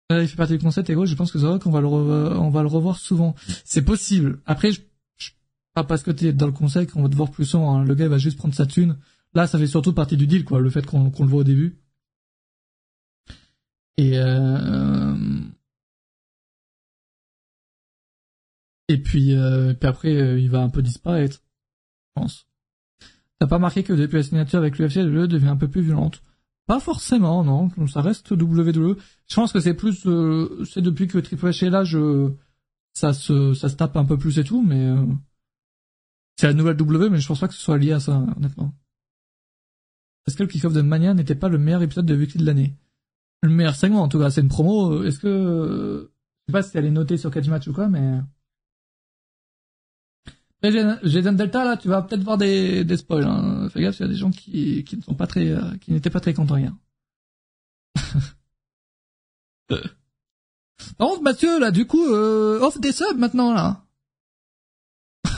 il 0.09 0.27
fait 0.27 0.35
partie 0.35 0.57
du 0.57 0.63
concept 0.63 0.89
et 0.89 0.93
je 1.05 1.15
pense 1.15 1.31
que 1.31 1.37
Rock 1.37 1.65
on 1.67 1.71
va 1.71 1.81
le 1.81 1.87
on 1.87 2.49
va 2.49 2.61
le 2.61 2.67
revoir 2.67 2.97
souvent. 2.97 3.35
C'est 3.63 3.83
possible. 3.83 4.39
Après 4.45 4.71
je, 4.71 4.81
pas 5.73 5.83
parce 5.83 6.03
que 6.03 6.11
t'es 6.11 6.33
dans 6.33 6.47
le 6.47 6.51
conseil 6.51 6.87
qu'on 6.87 7.03
va 7.03 7.09
te 7.09 7.15
voir 7.15 7.31
plus 7.31 7.45
souvent. 7.45 7.77
Hein. 7.77 7.83
Le 7.85 7.95
gars 7.95 8.07
va 8.07 8.17
juste 8.17 8.37
prendre 8.37 8.53
sa 8.53 8.65
thune. 8.65 8.97
Là, 9.33 9.47
ça 9.47 9.59
fait 9.59 9.67
surtout 9.67 9.93
partie 9.93 10.17
du 10.17 10.27
deal, 10.27 10.43
quoi, 10.43 10.59
le 10.59 10.69
fait 10.69 10.85
qu'on 10.85 11.03
le 11.05 11.27
voit 11.27 11.41
au 11.41 11.43
début. 11.43 11.77
Et 13.97 14.17
euh, 14.17 15.15
et 18.87 18.97
puis, 18.97 19.35
euh, 19.35 19.73
puis 19.73 19.87
après, 19.87 20.15
euh, 20.15 20.39
il 20.39 20.49
va 20.49 20.61
un 20.61 20.69
peu 20.69 20.81
disparaître, 20.81 21.37
je 21.37 22.21
pense. 22.21 22.47
T'as 23.39 23.47
pas 23.47 23.59
marqué 23.59 23.83
que 23.83 23.93
depuis 23.93 24.17
la 24.17 24.23
signature 24.23 24.59
avec 24.59 24.79
l'UFC, 24.79 24.97
le 24.97 25.27
devient 25.27 25.49
un 25.49 25.57
peu 25.57 25.67
plus 25.69 25.81
violente 25.81 26.23
Pas 26.69 26.79
forcément, 26.79 27.43
non. 27.43 27.71
Ça 27.87 28.03
reste 28.03 28.29
WWE. 28.29 28.95
Je 29.27 29.35
pense 29.35 29.51
que 29.51 29.59
c'est 29.59 29.73
plus, 29.73 30.05
euh, 30.05 30.63
c'est 30.65 30.83
depuis 30.83 31.07
que 31.07 31.17
Triple 31.17 31.47
H 31.47 31.65
est 31.65 31.69
là, 31.71 31.83
je, 31.83 32.31
ça 32.93 33.11
se, 33.11 33.55
ça 33.55 33.69
se 33.69 33.75
tape 33.75 33.97
un 33.97 34.05
peu 34.05 34.19
plus 34.19 34.37
et 34.37 34.43
tout, 34.43 34.61
mais 34.61 34.85
euh, 34.85 35.03
c'est 36.39 36.45
la 36.45 36.53
nouvelle 36.53 36.77
W, 36.77 37.09
mais 37.09 37.17
je 37.17 37.27
pense 37.27 37.39
pas 37.39 37.47
que 37.47 37.55
ce 37.55 37.59
soit 37.59 37.79
lié 37.79 37.93
à 37.93 37.99
ça, 37.99 38.23
honnêtement. 38.37 38.71
Est-ce 40.27 40.37
que 40.37 40.43
le 40.43 40.47
kick-off 40.47 40.73
de 40.73 40.83
Mania 40.83 41.15
n'était 41.15 41.33
pas 41.33 41.49
le 41.49 41.57
meilleur 41.57 41.81
épisode 41.81 42.05
de 42.05 42.15
Weekly 42.15 42.39
de 42.39 42.45
l'année? 42.45 42.75
Le 43.41 43.49
meilleur 43.49 43.73
segment, 43.73 44.03
en 44.03 44.07
tout 44.07 44.19
cas, 44.19 44.29
c'est 44.29 44.41
une 44.41 44.47
promo. 44.47 45.03
Est-ce 45.03 45.17
que, 45.17 46.11
je 46.47 46.51
sais 46.51 46.53
pas 46.53 46.61
si 46.61 46.77
elle 46.77 46.85
est 46.85 46.91
notée 46.91 47.17
sur 47.17 47.31
Catch 47.31 47.47
Match 47.47 47.67
ou 47.67 47.73
quoi, 47.73 47.89
mais 47.89 48.19
Jason 50.61 51.33
Delta, 51.33 51.63
là, 51.63 51.77
tu 51.77 51.87
vas 51.87 52.01
peut-être 52.01 52.23
voir 52.23 52.37
des, 52.37 52.83
des 52.83 52.97
spoils. 52.97 53.23
Hein. 53.23 53.69
Fais 53.69 53.81
gaffe, 53.81 53.99
il 53.99 54.03
y 54.03 54.05
a 54.05 54.09
des 54.09 54.15
gens 54.15 54.31
qui, 54.31 54.85
ne 54.91 55.01
sont 55.01 55.13
pas 55.15 55.27
très, 55.27 55.47
euh, 55.47 55.77
qui 55.79 55.91
n'étaient 55.91 56.09
pas 56.09 56.19
très 56.19 56.33
contents 56.33 56.57
hier. 56.57 56.73
Par 60.97 61.07
contre, 61.07 61.21
Mathieu, 61.21 61.59
là, 61.59 61.71
du 61.71 61.85
coup, 61.85 62.05
euh, 62.05 62.59
off 62.61 62.79
des 62.79 62.91
subs 62.91 63.17
maintenant, 63.17 63.53
là. 63.53 63.85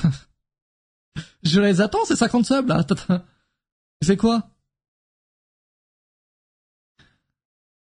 Je 1.43 1.59
les 1.59 1.81
attends, 1.81 2.05
c'est 2.05 2.15
50 2.15 2.45
subs, 2.45 2.67
là. 2.67 2.85
C'est 4.01 4.17
quoi? 4.17 4.49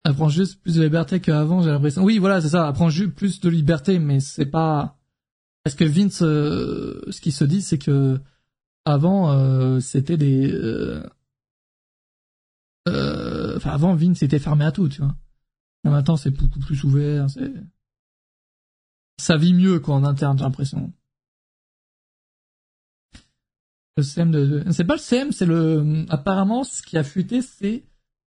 Elle 0.03 0.15
prend 0.15 0.27
juste 0.27 0.61
plus 0.61 0.75
de 0.75 0.83
liberté 0.83 1.21
qu'avant, 1.21 1.61
j'ai 1.61 1.69
l'impression. 1.69 2.03
Oui, 2.03 2.17
voilà, 2.17 2.41
c'est 2.41 2.49
ça. 2.49 2.73
Elle 2.77 2.89
juste 2.89 3.13
plus 3.13 3.39
de 3.39 3.49
liberté, 3.49 3.99
mais 3.99 4.19
c'est 4.19 4.45
pas 4.45 4.97
parce 5.63 5.75
que 5.75 5.85
Vince, 5.85 6.21
euh, 6.21 7.01
ce 7.09 7.21
qui 7.21 7.31
se 7.31 7.43
dit, 7.45 7.61
c'est 7.61 7.77
que 7.77 8.19
avant, 8.85 9.31
euh, 9.31 9.79
c'était 9.79 10.17
des, 10.17 10.51
euh, 10.51 11.07
enfin 13.55 13.71
avant 13.71 13.95
Vince 13.95 14.21
était 14.23 14.39
fermé 14.39 14.65
à 14.65 14.71
tout, 14.71 14.89
tu 14.89 15.01
vois. 15.01 15.15
Maintenant, 15.85 16.17
c'est 16.17 16.31
beaucoup 16.31 16.59
plus 16.59 16.83
ouvert. 16.83 17.27
Ça 19.17 19.37
vit 19.37 19.53
mieux 19.53 19.79
quoi 19.79 19.95
en 19.95 20.03
interne, 20.03 20.37
j'ai 20.37 20.43
l'impression. 20.43 20.91
Le 23.95 24.03
CM 24.03 24.31
de, 24.31 24.63
c'est 24.71 24.85
pas 24.85 24.95
le 24.95 24.99
CM, 24.99 25.31
c'est 25.31 25.45
le, 25.45 26.05
apparemment, 26.09 26.63
ce 26.63 26.81
qui 26.81 26.97
a 26.97 27.03
fuité, 27.03 27.41
c'est 27.41 27.83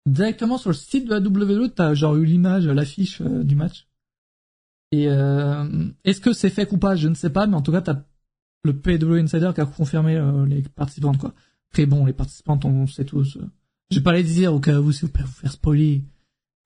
directement 0.05 0.57
sur 0.57 0.71
le 0.71 0.75
site 0.75 1.05
de 1.05 1.11
la 1.11 1.19
WWE, 1.19 1.69
t'as 1.73 1.93
genre 1.93 2.15
eu 2.15 2.25
l'image, 2.25 2.67
l'affiche 2.67 3.21
du 3.21 3.55
match. 3.55 3.87
Et 4.93 5.07
euh, 5.07 5.89
est-ce 6.03 6.21
que 6.21 6.33
c'est 6.33 6.51
fait 6.51 6.71
ou 6.71 6.77
pas 6.77 6.95
Je 6.95 7.07
ne 7.07 7.15
sais 7.15 7.31
pas, 7.31 7.47
mais 7.47 7.55
en 7.55 7.63
tout 7.63 7.71
cas, 7.71 7.81
t'as 7.81 8.03
le 8.63 8.77
PW 8.77 9.23
Insider 9.23 9.49
qui 9.55 9.61
a 9.61 9.65
confirmé 9.65 10.15
euh, 10.15 10.45
les 10.45 10.61
participantes, 10.61 11.17
quoi. 11.17 11.33
Très 11.71 11.87
bon, 11.87 12.05
les 12.05 12.13
participantes, 12.13 12.63
on 12.63 12.85
sait 12.85 13.03
tous. 13.03 13.37
Euh. 13.37 13.49
Je 13.89 13.97
vais 13.97 14.03
pas 14.03 14.13
les 14.13 14.21
dire 14.23 14.53
au 14.53 14.59
cas 14.59 14.79
où, 14.79 14.91
si 14.91 15.01
vous 15.01 15.11
pouvez 15.11 15.25
vous 15.25 15.31
faire 15.31 15.51
spoiler. 15.51 16.03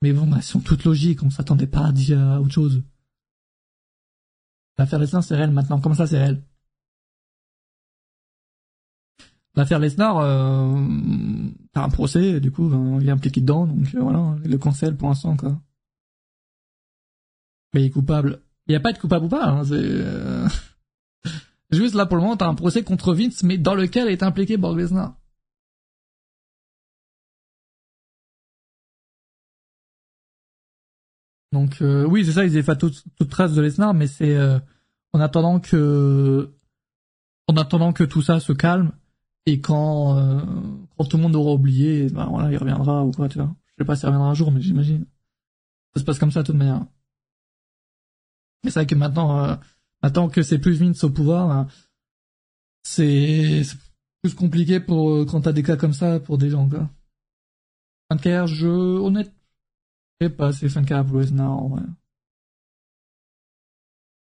Mais 0.01 0.11
bon, 0.11 0.29
elles 0.35 0.43
sont 0.43 0.59
toutes 0.59 0.83
logiques, 0.83 1.23
on 1.23 1.29
s'attendait 1.29 1.67
pas 1.67 1.85
à 1.85 1.91
dire 1.93 2.19
autre 2.41 2.51
chose. 2.51 2.83
L'affaire 4.77 4.99
Lesnar, 4.99 5.23
c'est 5.23 5.37
réel 5.37 5.51
maintenant. 5.51 5.79
Comment 5.79 5.95
ça, 5.95 6.05
c'est 6.05 6.19
réel? 6.19 6.43
L'affaire 9.55 9.79
Lesnar, 9.79 10.17
euh, 10.17 10.85
t'as 11.71 11.85
un 11.85 11.89
procès, 11.89 12.41
du 12.41 12.51
coup, 12.51 12.69
il 12.99 13.07
est 13.07 13.11
impliqué 13.11 13.39
dedans, 13.39 13.67
donc 13.67 13.87
voilà, 13.95 14.35
le 14.43 14.57
conseil 14.57 14.91
pour 14.91 15.07
l'instant, 15.07 15.37
quoi. 15.37 15.57
Mais 17.73 17.89
coupable. 17.89 18.41
Il 18.67 18.71
n'y 18.71 18.75
a 18.75 18.79
pas 18.79 18.93
de 18.93 18.97
coupable 18.97 19.25
ou 19.25 19.29
pas. 19.29 19.45
Hein, 19.45 19.63
euh, 19.71 20.47
juste 21.71 21.95
là 21.95 22.05
pour 22.05 22.17
le 22.17 22.23
moment, 22.23 22.37
t'as 22.37 22.47
un 22.47 22.55
procès 22.55 22.83
contre 22.83 23.13
Vince, 23.13 23.43
mais 23.43 23.57
dans 23.57 23.75
lequel 23.75 24.09
est 24.09 24.23
impliqué 24.23 24.57
Borg 24.57 24.77
Lesnar. 24.77 25.15
Donc 31.53 31.81
euh, 31.81 32.05
oui, 32.05 32.25
c'est 32.25 32.33
ça, 32.33 32.45
ils 32.45 32.57
effacent 32.57 32.77
toute, 32.77 33.03
toute 33.15 33.29
trace 33.29 33.53
de 33.53 33.61
Lesnar, 33.61 33.93
mais 33.93 34.07
c'est 34.07 34.35
euh, 34.35 34.59
en 35.13 35.19
attendant 35.21 35.59
que 35.59 36.51
en 37.47 37.55
attendant 37.55 37.93
que 37.93 38.03
tout 38.03 38.21
ça 38.21 38.39
se 38.41 38.51
calme 38.51 38.91
et 39.45 39.61
quand 39.61 40.15
quand 40.97 41.05
tout 41.05 41.17
le 41.17 41.23
monde 41.23 41.35
aura 41.35 41.53
oublié, 41.53 42.09
ben 42.09 42.25
voilà, 42.25 42.51
il 42.51 42.57
reviendra 42.57 43.05
ou 43.05 43.11
quoi, 43.11 43.29
tu 43.29 43.37
vois. 43.37 43.55
Je 43.77 43.83
sais 43.83 43.85
pas 43.85 43.95
s'il 43.95 44.07
reviendra 44.07 44.29
un 44.29 44.33
jour, 44.33 44.51
mais 44.51 44.61
j'imagine. 44.61 45.05
Ça 45.95 46.01
se 46.01 46.05
passe 46.05 46.19
comme 46.19 46.31
ça 46.31 46.41
de 46.41 46.47
toute 46.47 46.55
manière. 46.55 46.85
Mais 48.63 48.71
c'est 48.71 48.79
vrai 48.79 48.87
que 48.87 48.95
maintenant, 48.95 49.43
euh, 49.43 49.55
maintenant 50.03 50.29
que 50.29 50.41
c'est 50.41 50.59
plus 50.59 50.79
Vince 50.79 51.03
au 51.03 51.09
pouvoir, 51.09 51.49
hein, 51.51 51.67
c'est 52.83 53.63
plus 54.21 54.33
compliqué 54.33 54.79
pour 54.79 55.11
euh, 55.11 55.25
quand 55.25 55.41
t'as 55.41 55.51
des 55.53 55.63
cas 55.63 55.77
comme 55.77 55.93
ça 55.93 56.19
pour 56.19 56.37
des 56.37 56.49
gens 56.49 56.67
quoi. 56.69 56.89
Fin 58.09 58.15
de 58.15 58.21
carrière, 58.21 58.47
je 58.47 58.67
honnête, 58.67 59.33
je 60.19 60.27
sais 60.27 60.33
pas, 60.33 60.53
c'est 60.53 60.69
fin 60.69 60.81
de 60.81 60.87
carrière 60.87 61.05
pour 61.05 61.17
ouais. 61.17 61.81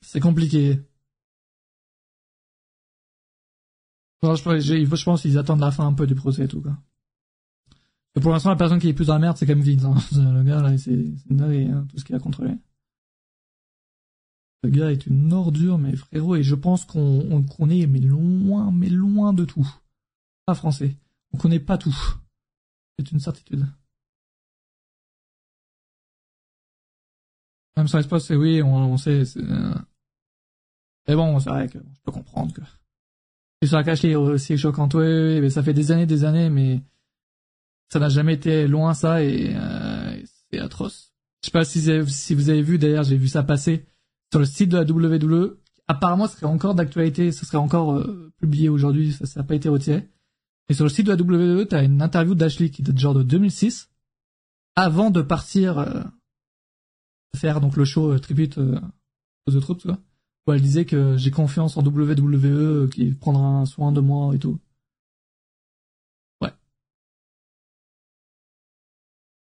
C'est 0.02 0.20
compliqué. 0.20 0.80
je, 4.22 4.28
je 4.30 5.04
pense 5.04 5.22
qu'ils 5.22 5.38
attendent 5.38 5.60
la 5.60 5.70
fin 5.70 5.86
un 5.86 5.92
peu 5.92 6.06
du 6.06 6.14
procès 6.14 6.44
et 6.44 6.48
tout 6.48 6.62
quoi. 6.62 6.76
Et 8.16 8.20
pour 8.20 8.30
l'instant, 8.30 8.50
la 8.50 8.56
personne 8.56 8.78
qui 8.78 8.88
est 8.88 8.94
plus 8.94 9.06
dans 9.06 9.14
la 9.14 9.20
merde, 9.20 9.36
c'est 9.36 9.46
quand 9.46 9.56
même 9.56 9.64
Vince. 9.64 9.84
Hein. 9.84 10.32
Le 10.32 10.42
gars 10.44 10.62
là, 10.62 10.76
c'est 10.78 10.92
une 11.28 11.42
hein, 11.42 11.86
tout 11.90 11.98
ce 11.98 12.04
qu'il 12.04 12.14
a 12.14 12.20
contrôlé. 12.20 12.52
Le 14.64 14.70
gars 14.70 14.90
est 14.90 15.06
une 15.06 15.30
ordure, 15.34 15.76
mais 15.76 15.94
frérot, 15.94 16.36
et 16.36 16.42
je 16.42 16.54
pense 16.54 16.86
qu'on 16.86 17.42
connaît, 17.42 17.86
mais 17.86 17.98
loin, 17.98 18.72
mais 18.72 18.88
loin 18.88 19.34
de 19.34 19.44
tout. 19.44 19.68
Pas 20.46 20.54
français. 20.54 20.96
On 21.34 21.36
connaît 21.36 21.60
pas 21.60 21.76
tout. 21.76 21.94
C'est 22.98 23.12
une 23.12 23.20
certitude. 23.20 23.66
Même 27.76 27.88
sans 27.88 27.98
l'espace, 27.98 28.24
c'est 28.24 28.36
oui, 28.36 28.62
on, 28.62 28.96
sait. 28.96 29.24
Euh, 29.36 29.74
mais 31.06 31.14
bon, 31.14 31.38
c'est 31.40 31.50
vrai 31.50 31.68
que 31.68 31.78
je 31.78 32.00
peux 32.02 32.12
comprendre 32.12 32.54
que. 32.54 32.62
Et 33.60 33.66
la 33.66 33.84
cache 33.84 34.06
est 34.06 34.14
aussi 34.14 34.56
choquante, 34.56 34.94
oui, 34.94 35.42
mais 35.42 35.50
ça 35.50 35.62
fait 35.62 35.74
des 35.74 35.92
années, 35.92 36.06
des 36.06 36.24
années, 36.24 36.48
mais 36.48 36.80
ça 37.92 37.98
n'a 37.98 38.08
jamais 38.08 38.32
été 38.32 38.66
loin 38.66 38.94
ça 38.94 39.22
et 39.22 39.54
euh, 39.54 40.22
c'est 40.50 40.58
atroce. 40.58 41.12
Je 41.42 41.48
sais 41.48 41.52
pas 41.52 41.66
si 41.66 42.34
vous 42.34 42.48
avez 42.48 42.62
vu, 42.62 42.78
d'ailleurs, 42.78 43.04
j'ai 43.04 43.18
vu 43.18 43.28
ça 43.28 43.42
passer 43.42 43.84
sur 44.34 44.40
le 44.40 44.46
site 44.46 44.70
de 44.70 44.78
la 44.78 44.82
WWE. 44.82 45.58
Apparemment, 45.86 46.26
ce 46.26 46.36
serait 46.36 46.46
encore 46.46 46.74
d'actualité, 46.74 47.30
ce 47.30 47.46
serait 47.46 47.56
encore 47.56 47.92
euh, 47.92 48.32
publié 48.40 48.68
aujourd'hui, 48.68 49.12
ça 49.12 49.26
n'a 49.38 49.46
pas 49.46 49.54
été 49.54 49.68
retiré. 49.68 50.08
Et 50.68 50.74
sur 50.74 50.82
le 50.82 50.90
site 50.90 51.06
de 51.06 51.12
la 51.12 51.22
WWE, 51.22 51.68
tu 51.68 51.76
as 51.76 51.84
une 51.84 52.02
interview 52.02 52.34
d'Ashley 52.34 52.70
qui 52.70 52.82
date 52.82 52.98
genre 52.98 53.14
de 53.14 53.22
2006, 53.22 53.92
avant 54.74 55.12
de 55.12 55.22
partir 55.22 55.78
euh, 55.78 56.02
faire 57.36 57.60
donc 57.60 57.76
le 57.76 57.84
show 57.84 58.10
euh, 58.10 58.18
tribute 58.18 58.58
aux 58.58 59.52
The 59.52 59.60
Troops, 59.60 59.84
quoi. 59.84 60.00
Où 60.48 60.52
elle 60.52 60.62
disait 60.62 60.84
que 60.84 61.16
j'ai 61.16 61.30
confiance 61.30 61.76
en 61.76 61.84
WWE, 61.84 62.88
qui 62.88 63.12
prendra 63.12 63.64
soin 63.66 63.92
de 63.92 64.00
moi 64.00 64.34
et 64.34 64.40
tout. 64.40 64.58
Ouais. 66.42 66.50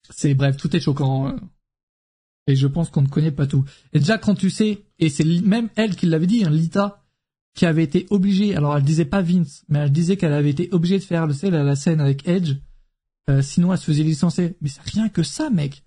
C'est 0.08 0.34
bref, 0.34 0.56
tout 0.56 0.76
est 0.76 0.80
choquant. 0.80 1.36
Et 2.46 2.56
je 2.56 2.66
pense 2.66 2.90
qu'on 2.90 3.02
ne 3.02 3.08
connaît 3.08 3.32
pas 3.32 3.46
tout. 3.46 3.64
Et 3.92 3.98
déjà 3.98 4.18
quand 4.18 4.34
tu 4.34 4.50
sais, 4.50 4.84
et 4.98 5.08
c'est 5.08 5.24
même 5.24 5.70
elle 5.76 5.96
qui 5.96 6.06
l'avait 6.06 6.26
dit, 6.26 6.44
hein, 6.44 6.50
Lita, 6.50 7.02
qui 7.54 7.66
avait 7.66 7.84
été 7.84 8.06
obligée, 8.10 8.54
alors 8.56 8.76
elle 8.76 8.84
disait 8.84 9.04
pas 9.04 9.22
Vince, 9.22 9.64
mais 9.68 9.78
elle 9.78 9.92
disait 9.92 10.16
qu'elle 10.16 10.32
avait 10.32 10.50
été 10.50 10.68
obligée 10.72 10.98
de 10.98 11.04
faire 11.04 11.26
le 11.26 11.32
sel 11.32 11.54
à 11.54 11.62
la 11.62 11.76
scène 11.76 12.00
avec 12.00 12.26
Edge, 12.28 12.56
euh, 13.30 13.40
sinon 13.42 13.72
elle 13.72 13.78
se 13.78 13.86
faisait 13.86 14.02
licencier. 14.02 14.56
Mais 14.60 14.68
c'est 14.68 14.82
rien 14.82 15.08
que 15.08 15.22
ça, 15.22 15.50
mec. 15.50 15.84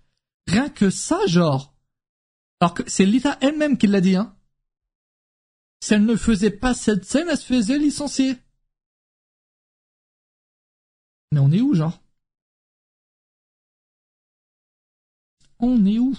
Rien 0.48 0.70
que 0.70 0.90
ça, 0.90 1.20
genre. 1.28 1.76
Alors 2.60 2.74
que 2.74 2.84
c'est 2.88 3.06
Lita 3.06 3.38
elle-même 3.42 3.78
qui 3.78 3.88
l'a 3.88 4.02
dit, 4.02 4.16
hein. 4.16 4.36
Si 5.80 5.94
elle 5.94 6.06
ne 6.06 6.16
faisait 6.16 6.52
pas 6.52 6.74
cette 6.74 7.06
scène, 7.06 7.28
elle 7.30 7.38
se 7.38 7.46
faisait 7.46 7.78
licencier. 7.78 8.36
Mais 11.32 11.40
on 11.40 11.52
est 11.52 11.62
où, 11.62 11.76
genre? 11.76 12.02
On 15.60 15.86
est 15.86 16.00
où? 16.00 16.18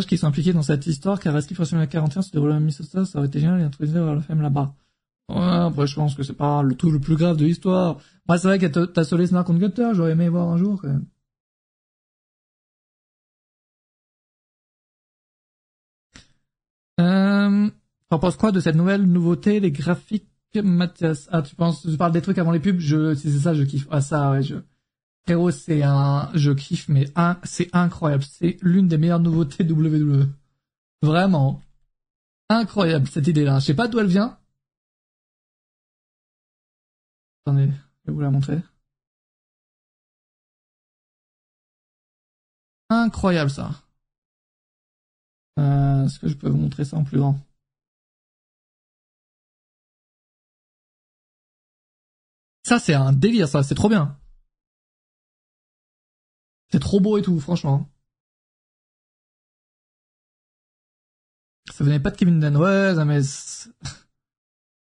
Qui 0.00 0.18
sont 0.18 0.26
impliqués 0.26 0.52
dans 0.52 0.62
cette 0.62 0.86
histoire, 0.86 1.20
car 1.20 1.36
est-ce 1.36 1.46
qu'il 1.46 1.56
faut 1.56 1.64
la 1.76 1.86
41 1.86 2.22
se 2.22 2.32
déroule 2.32 2.52
à 2.52 2.58
Minnesota, 2.58 3.04
ça 3.04 3.18
aurait 3.18 3.28
été 3.28 3.40
génial, 3.40 3.60
et 3.60 3.64
introduire 3.64 4.04
vers 4.04 4.14
la 4.14 4.22
femme 4.22 4.40
là-bas. 4.42 4.74
Ouais, 5.28 5.36
après, 5.40 5.86
je 5.86 5.94
pense 5.94 6.14
que 6.14 6.22
c'est 6.22 6.32
pas 6.34 6.62
le 6.62 6.74
tout 6.74 6.90
le 6.90 6.98
plus 7.00 7.16
grave 7.16 7.36
de 7.36 7.44
l'histoire. 7.44 7.98
Moi, 8.28 8.38
c'est 8.38 8.48
vrai 8.48 8.58
que 8.58 8.66
t'as 8.66 9.04
Solis 9.04 9.28
Snark 9.28 9.46
contre 9.46 9.60
Gutter, 9.60 9.90
j'aurais 9.94 10.12
aimé 10.12 10.28
voir 10.28 10.48
un 10.48 10.56
jour, 10.56 10.80
quand 10.80 10.88
même. 10.88 11.06
Euh, 17.00 17.70
T'en 18.12 18.18
penses 18.18 18.36
quoi 18.36 18.52
de 18.52 18.60
cette 18.60 18.76
nouvelle 18.76 19.04
nouveauté, 19.06 19.58
les 19.58 19.72
graphiques, 19.72 20.28
Mathias? 20.54 21.28
Ah, 21.32 21.40
tu 21.40 21.56
penses, 21.56 21.80
tu 21.82 21.96
parles 21.96 22.12
des 22.12 22.20
trucs 22.20 22.36
avant 22.36 22.50
les 22.52 22.60
pubs 22.60 22.78
Je, 22.78 23.14
si 23.14 23.32
c'est 23.32 23.38
ça, 23.38 23.54
je 23.54 23.62
kiffe. 23.62 23.86
Ah 23.90 24.02
ça, 24.02 24.30
ouais, 24.30 24.42
je. 24.42 24.56
Frérot, 25.26 25.50
c'est 25.52 25.82
un, 25.82 26.30
je 26.34 26.50
kiffe, 26.52 26.88
mais 26.88 27.04
un, 27.16 27.38
c'est 27.44 27.68
incroyable. 27.74 28.24
C'est 28.24 28.56
l'une 28.62 28.88
des 28.88 28.98
meilleures 28.98 29.20
nouveautés 29.20 29.64
WWE. 29.64 30.28
Vraiment. 31.02 31.60
Incroyable, 32.48 33.06
cette 33.08 33.26
idée-là. 33.28 33.58
Je 33.60 33.66
sais 33.66 33.74
pas 33.74 33.88
d'où 33.88 33.98
elle 34.00 34.06
vient. 34.08 34.38
Attendez, 37.44 37.66
je 37.68 38.10
vais 38.10 38.12
vous 38.12 38.20
la 38.20 38.30
montrer. 38.30 38.60
Incroyable, 42.90 43.50
ça. 43.50 43.70
Euh, 45.58 46.04
Est-ce 46.06 46.18
que 46.18 46.28
je 46.28 46.34
peux 46.36 46.48
vous 46.48 46.56
montrer 46.58 46.84
ça 46.84 46.96
en 46.96 47.04
plus 47.04 47.18
grand? 47.18 47.38
Ça, 52.64 52.78
c'est 52.78 52.94
un 52.94 53.12
délire, 53.12 53.48
ça. 53.48 53.62
C'est 53.62 53.74
trop 53.74 53.88
bien. 53.88 54.16
C'est 56.72 56.80
trop 56.80 57.00
beau 57.00 57.18
et 57.18 57.22
tout, 57.22 57.38
franchement. 57.38 57.88
Ça 61.70 61.84
venait 61.84 62.00
pas 62.00 62.10
de 62.10 62.16
Kevin 62.16 62.40
Dunn. 62.40 62.56
Ouais, 62.56 63.04
mais 63.04 63.22
c'est 63.22 63.70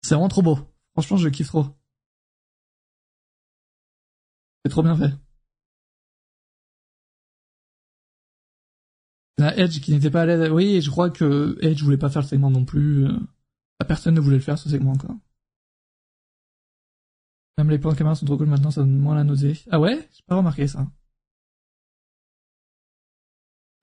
c'est 0.03 0.15
vraiment 0.15 0.30
trop 0.30 0.41
beau. 0.41 0.57
Franchement, 0.93 1.17
je 1.17 1.30
kiffe 1.30 1.47
trop. 1.47 1.65
C'est 4.65 4.69
trop 4.71 4.84
bien 4.84 4.95
fait. 4.95 5.11
La 9.38 9.57
Edge 9.57 9.80
qui 9.82 9.91
n'était 9.91 10.11
pas 10.11 10.23
à 10.23 10.25
l'aise. 10.25 10.51
Oui, 10.51 10.82
je 10.82 10.89
crois 10.89 11.09
que 11.09 11.57
Edge 11.61 11.82
voulait 11.84 11.97
pas 11.97 12.09
faire 12.09 12.21
le 12.23 12.27
segment 12.27 12.49
non 12.51 12.65
plus. 12.65 13.05
Euh, 13.05 13.17
Personne 13.88 14.15
ne 14.15 14.19
voulait 14.19 14.36
le 14.38 14.41
faire, 14.41 14.57
ce 14.57 14.69
segment 14.69 14.91
encore. 14.91 15.15
Même 17.57 17.69
les 17.69 17.80
plans 17.80 17.91
de 17.91 17.97
caméra 17.97 18.15
sont 18.15 18.25
trop 18.25 18.38
cool 18.38 18.47
maintenant, 18.47 18.71
ça 18.71 18.82
donne 18.82 18.97
moins 18.99 19.15
la 19.15 19.23
nausée. 19.23 19.59
Ah 19.71 19.80
ouais? 19.80 20.09
J'ai 20.13 20.23
pas 20.27 20.36
remarqué 20.36 20.67
ça. 20.67 20.86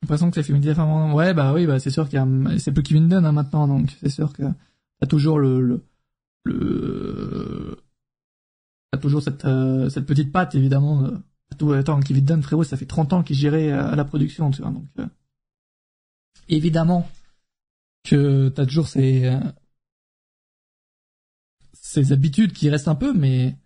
L'impression 0.03 0.30
que 0.30 0.34
c'est 0.34 0.42
féminisé 0.42 0.72
vraiment. 0.72 1.14
Ouais, 1.14 1.34
bah 1.34 1.53
oui, 1.53 1.66
bah 1.66 1.78
c'est 1.78 1.90
sûr 1.90 2.09
qu'il 2.09 2.18
y 2.18 2.22
a, 2.22 2.59
c'est 2.59 2.72
plus 2.72 2.82
Kevin 2.82 3.09
Dunn 3.09 3.24
hein, 3.24 3.32
maintenant, 3.32 3.66
donc 3.66 3.97
c'est 4.01 4.11
sûr 4.11 4.32
que 4.32 4.42
t'as 5.01 5.07
toujours 5.07 5.38
le, 5.38 5.61
le, 5.61 5.84
le, 6.44 7.78
t'as 8.90 8.99
toujours 8.99 9.22
cette, 9.22 9.44
euh, 9.44 9.88
cette 9.88 10.07
petite 10.07 10.32
patte 10.32 10.55
évidemment. 10.55 11.03
De... 11.03 11.18
Tout, 11.59 11.72
attends, 11.72 12.01
Kevin 12.01 12.24
Dunn, 12.24 12.42
frérot, 12.42 12.64
ça 12.64 12.76
fait 12.76 12.86
30 12.86 13.12
ans 13.12 13.22
qu'il 13.22 13.36
gérait 13.36 13.72
euh, 13.72 13.94
la 13.94 14.05
production, 14.05 14.51
tu 14.51 14.62
vois, 14.62 14.70
donc 14.70 14.86
euh, 14.99 15.07
évidemment 16.49 17.09
que 18.05 18.49
t'as 18.49 18.66
toujours 18.66 18.88
ces, 18.88 19.26
euh, 19.26 19.40
ces 21.72 22.12
habitudes 22.12 22.53
qui 22.53 22.68
restent 22.68 22.88
un 22.88 22.94
peu, 22.94 23.12
mais 23.12 23.57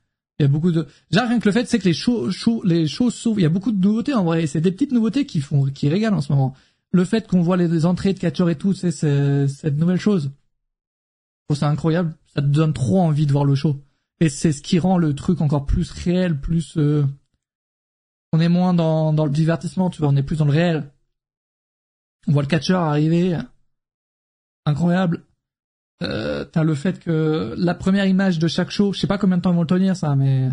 il 0.41 0.45
y 0.45 0.47
a 0.47 0.49
beaucoup 0.49 0.73
de. 0.73 0.87
Déjà 1.11 1.27
rien 1.27 1.39
que 1.39 1.45
le 1.45 1.53
fait, 1.53 1.67
c'est 1.67 1.79
que 1.79 1.85
les 1.85 1.93
shows, 1.93 2.31
shows, 2.31 2.63
les 2.65 2.87
choses 2.87 3.15
s'ouvrent. 3.15 3.41
Il 3.41 3.43
y 3.43 3.47
a 3.47 3.51
beaucoup 3.51 3.73
de 3.73 3.87
nouveautés 3.87 4.15
en 4.15 4.25
vrai. 4.25 4.47
C'est 4.47 4.63
des 4.63 4.73
petites 4.73 4.91
nouveautés 4.91 5.27
qui 5.27 5.43
font, 5.43 5.67
qui 5.67 5.91
régalent 5.91 6.17
en 6.17 6.23
ce 6.23 6.33
moment. 6.33 6.55
Le 6.93 7.05
fait 7.05 7.29
qu'on 7.29 7.43
voit 7.43 7.59
les, 7.59 7.85
entrées 7.85 8.15
de 8.15 8.19
catcheurs 8.19 8.49
et 8.49 8.57
tout, 8.57 8.73
c'est 8.73 8.91
c'est 8.91 9.49
cette 9.49 9.77
nouvelle 9.77 9.99
chose. 10.01 10.31
Trouve 11.47 11.59
ça 11.59 11.69
incroyable. 11.69 12.17
Ça 12.35 12.41
te 12.41 12.47
donne 12.47 12.73
trop 12.73 13.01
envie 13.01 13.27
de 13.27 13.33
voir 13.33 13.45
le 13.45 13.55
show. 13.55 13.85
Et 14.21 14.31
c'est 14.31 14.53
ce 14.53 14.63
qui 14.63 14.79
rend 14.79 14.97
le 14.97 15.15
truc 15.15 15.43
encore 15.43 15.67
plus 15.67 15.91
réel, 15.91 16.41
plus. 16.41 16.79
euh, 16.79 17.05
On 18.33 18.41
est 18.41 18.49
moins 18.49 18.73
dans 18.73 19.13
dans 19.13 19.27
le 19.27 19.33
divertissement, 19.33 19.91
tu 19.91 19.99
vois. 20.01 20.09
On 20.09 20.17
est 20.17 20.23
plus 20.23 20.39
dans 20.39 20.47
le 20.47 20.53
réel. 20.53 20.91
On 22.29 22.33
voit 22.33 22.43
le 22.43 22.49
catcheur 22.49 22.81
arriver. 22.81 23.39
Incroyable. 24.65 25.23
Euh, 26.03 26.45
t'as 26.45 26.65
le 26.65 26.75
fait 26.75 26.99
que 26.99 27.55
la 27.59 27.75
première 27.75 28.07
image 28.07 28.39
de 28.39 28.49
chaque 28.49 28.71
show, 28.71 28.93
je 28.93 29.01
sais 29.01 29.07
pas 29.07 29.19
combien 29.19 29.37
de 29.37 29.43
temps 29.43 29.53
ils 29.53 29.57
vont 29.57 29.63
le 29.63 29.67
tenir 29.67 29.97
ça, 29.97 30.17
mais 30.17 30.49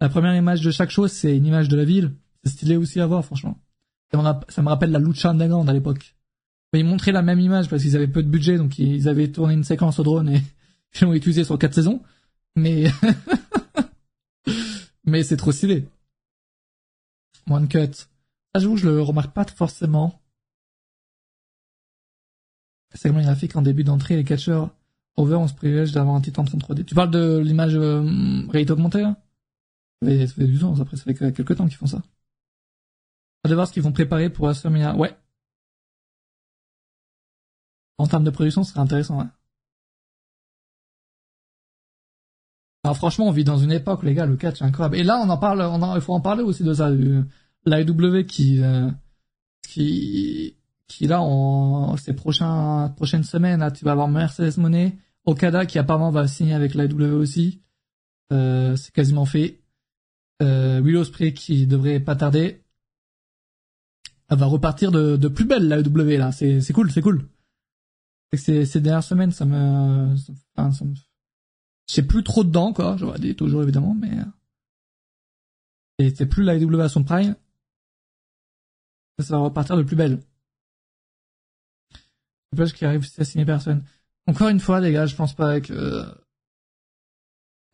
la 0.00 0.08
première 0.08 0.34
image 0.34 0.60
de 0.60 0.70
chaque 0.70 0.90
show, 0.90 1.08
c'est 1.08 1.36
une 1.36 1.46
image 1.46 1.68
de 1.68 1.76
la 1.76 1.84
ville. 1.84 2.14
C'est 2.44 2.50
stylé 2.50 2.76
aussi 2.76 3.00
à 3.00 3.06
voir, 3.06 3.24
franchement. 3.24 3.58
Ça 4.12 4.18
me, 4.62 4.68
rappelle 4.68 4.90
la 4.90 4.98
Lucha 4.98 5.30
Underground 5.30 5.68
à 5.68 5.72
l'époque. 5.72 6.16
Ils 6.72 6.84
montraient 6.84 7.12
la 7.12 7.22
même 7.22 7.40
image 7.40 7.68
parce 7.68 7.82
qu'ils 7.82 7.96
avaient 7.96 8.08
peu 8.08 8.22
de 8.22 8.28
budget, 8.28 8.56
donc 8.56 8.78
ils 8.78 9.08
avaient 9.08 9.30
tourné 9.30 9.54
une 9.54 9.64
séquence 9.64 9.98
au 9.98 10.02
drone 10.02 10.28
et 10.28 10.42
ils 11.00 11.04
l'ont 11.04 11.14
utilisé 11.14 11.44
sur 11.44 11.58
quatre 11.58 11.74
saisons. 11.74 12.02
Mais 12.56 12.86
mais 15.04 15.22
c'est 15.22 15.36
trop 15.36 15.52
stylé. 15.52 15.88
One 17.48 17.68
cut. 17.68 17.92
Ça, 17.92 18.06
j'avoue, 18.56 18.76
je 18.76 18.88
le 18.88 19.00
remarque 19.00 19.32
pas 19.32 19.44
forcément. 19.44 20.20
Segment 22.94 23.22
graphique 23.22 23.54
en 23.54 23.62
début 23.62 23.84
d'entrée, 23.84 24.16
les 24.16 24.24
catcheurs 24.24 24.70
over 25.20 25.36
on 25.36 25.48
se 25.48 25.54
privilège 25.54 25.92
d'avoir 25.92 26.16
un 26.16 26.20
titre 26.20 26.40
en 26.40 26.44
33D. 26.44 26.84
Tu 26.84 26.94
parles 26.94 27.10
de 27.10 27.38
l'image 27.38 27.74
euh, 27.76 28.02
réalité 28.48 28.72
augmentée 28.72 29.02
là? 29.02 29.16
Ça 30.02 30.08
fait, 30.08 30.26
ça 30.26 30.34
fait 30.34 30.46
du 30.46 30.58
temps, 30.58 30.80
après 30.80 30.96
ça 30.96 31.04
fait 31.04 31.14
que- 31.14 31.30
quelques 31.30 31.56
temps 31.56 31.66
qu'ils 31.66 31.76
font 31.76 31.86
ça. 31.86 32.02
On 33.44 33.48
va 33.48 33.54
voir 33.54 33.66
ce 33.68 33.72
qu'ils 33.72 33.82
vont 33.82 33.92
préparer 33.92 34.30
pour 34.30 34.46
WrestleMania. 34.46 34.96
Ouais. 34.96 35.14
En 37.98 38.06
termes 38.06 38.24
de 38.24 38.30
production, 38.30 38.64
ce 38.64 38.70
serait 38.70 38.80
intéressant, 38.80 39.18
ouais. 39.20 39.26
Alors 42.84 42.96
franchement, 42.96 43.26
on 43.28 43.30
vit 43.30 43.44
dans 43.44 43.58
une 43.58 43.72
époque, 43.72 44.02
les 44.02 44.14
gars, 44.14 44.24
le 44.26 44.36
catch 44.36 44.62
est 44.62 44.64
incroyable. 44.64 44.96
Et 44.96 45.02
là, 45.02 45.20
on 45.22 45.28
en 45.28 45.36
parle, 45.36 45.60
on 45.60 45.82
en- 45.82 45.94
il 45.96 46.00
faut 46.00 46.14
en 46.14 46.20
parler 46.20 46.42
aussi 46.42 46.62
de 46.64 46.72
ça, 46.72 46.88
l'AEW 46.90 48.24
qui, 48.26 48.62
euh, 48.62 48.90
qui, 49.62 50.56
qui 50.88 51.06
là, 51.06 51.20
en 51.20 51.96
ces 51.98 52.14
prochains, 52.14 52.88
prochaines 52.96 53.22
semaines, 53.24 53.70
tu 53.74 53.84
vas 53.84 53.92
avoir 53.92 54.08
Mercedes 54.08 54.56
Monet, 54.58 54.96
Okada 55.26 55.66
qui 55.66 55.78
apparemment 55.78 56.10
va 56.10 56.26
signer 56.28 56.54
avec 56.54 56.74
l'AEW 56.74 57.14
aussi. 57.14 57.62
Euh, 58.32 58.76
c'est 58.76 58.92
quasiment 58.92 59.26
fait. 59.26 59.60
Euh, 60.42 60.80
Will 60.80 60.96
Ospreay 60.96 61.34
qui 61.34 61.66
devrait 61.66 62.00
pas 62.00 62.16
tarder. 62.16 62.64
Elle 64.28 64.38
va 64.38 64.46
repartir 64.46 64.92
de, 64.92 65.28
plus 65.28 65.44
belle 65.44 65.68
l'AEW 65.68 66.18
là. 66.18 66.32
C'est, 66.32 66.60
c'est 66.60 66.72
cool, 66.72 66.90
c'est 66.90 67.02
cool. 67.02 67.28
Ces, 68.32 68.80
dernières 68.80 69.02
semaines, 69.02 69.32
ça 69.32 69.44
me, 69.44 70.14
enfin, 70.56 70.70
ça 70.70 70.84
me, 70.84 70.94
je 70.94 71.94
sais 71.94 72.06
plus 72.06 72.22
trop 72.22 72.44
dedans, 72.44 72.72
quoi. 72.72 72.96
J'aurais 72.96 73.18
dit 73.18 73.34
toujours, 73.34 73.64
évidemment, 73.64 73.94
mais, 73.94 74.12
euh, 76.00 76.10
c'est 76.14 76.26
plus 76.26 76.44
l'AEW 76.44 76.80
à 76.80 76.88
son 76.88 77.02
prime. 77.02 77.34
Ça 79.18 79.36
va 79.36 79.42
repartir 79.42 79.76
de 79.76 79.82
plus 79.82 79.96
belle. 79.96 80.20
Le 82.52 82.66
qui 82.70 82.84
arrive, 82.84 83.04
c'est 83.04 83.22
à 83.22 83.24
signer 83.24 83.44
personne. 83.44 83.84
Encore 84.30 84.48
une 84.48 84.60
fois, 84.60 84.78
les 84.78 84.92
gars, 84.92 85.06
je 85.06 85.16
pense 85.16 85.34
pas 85.34 85.60
que, 85.60 86.04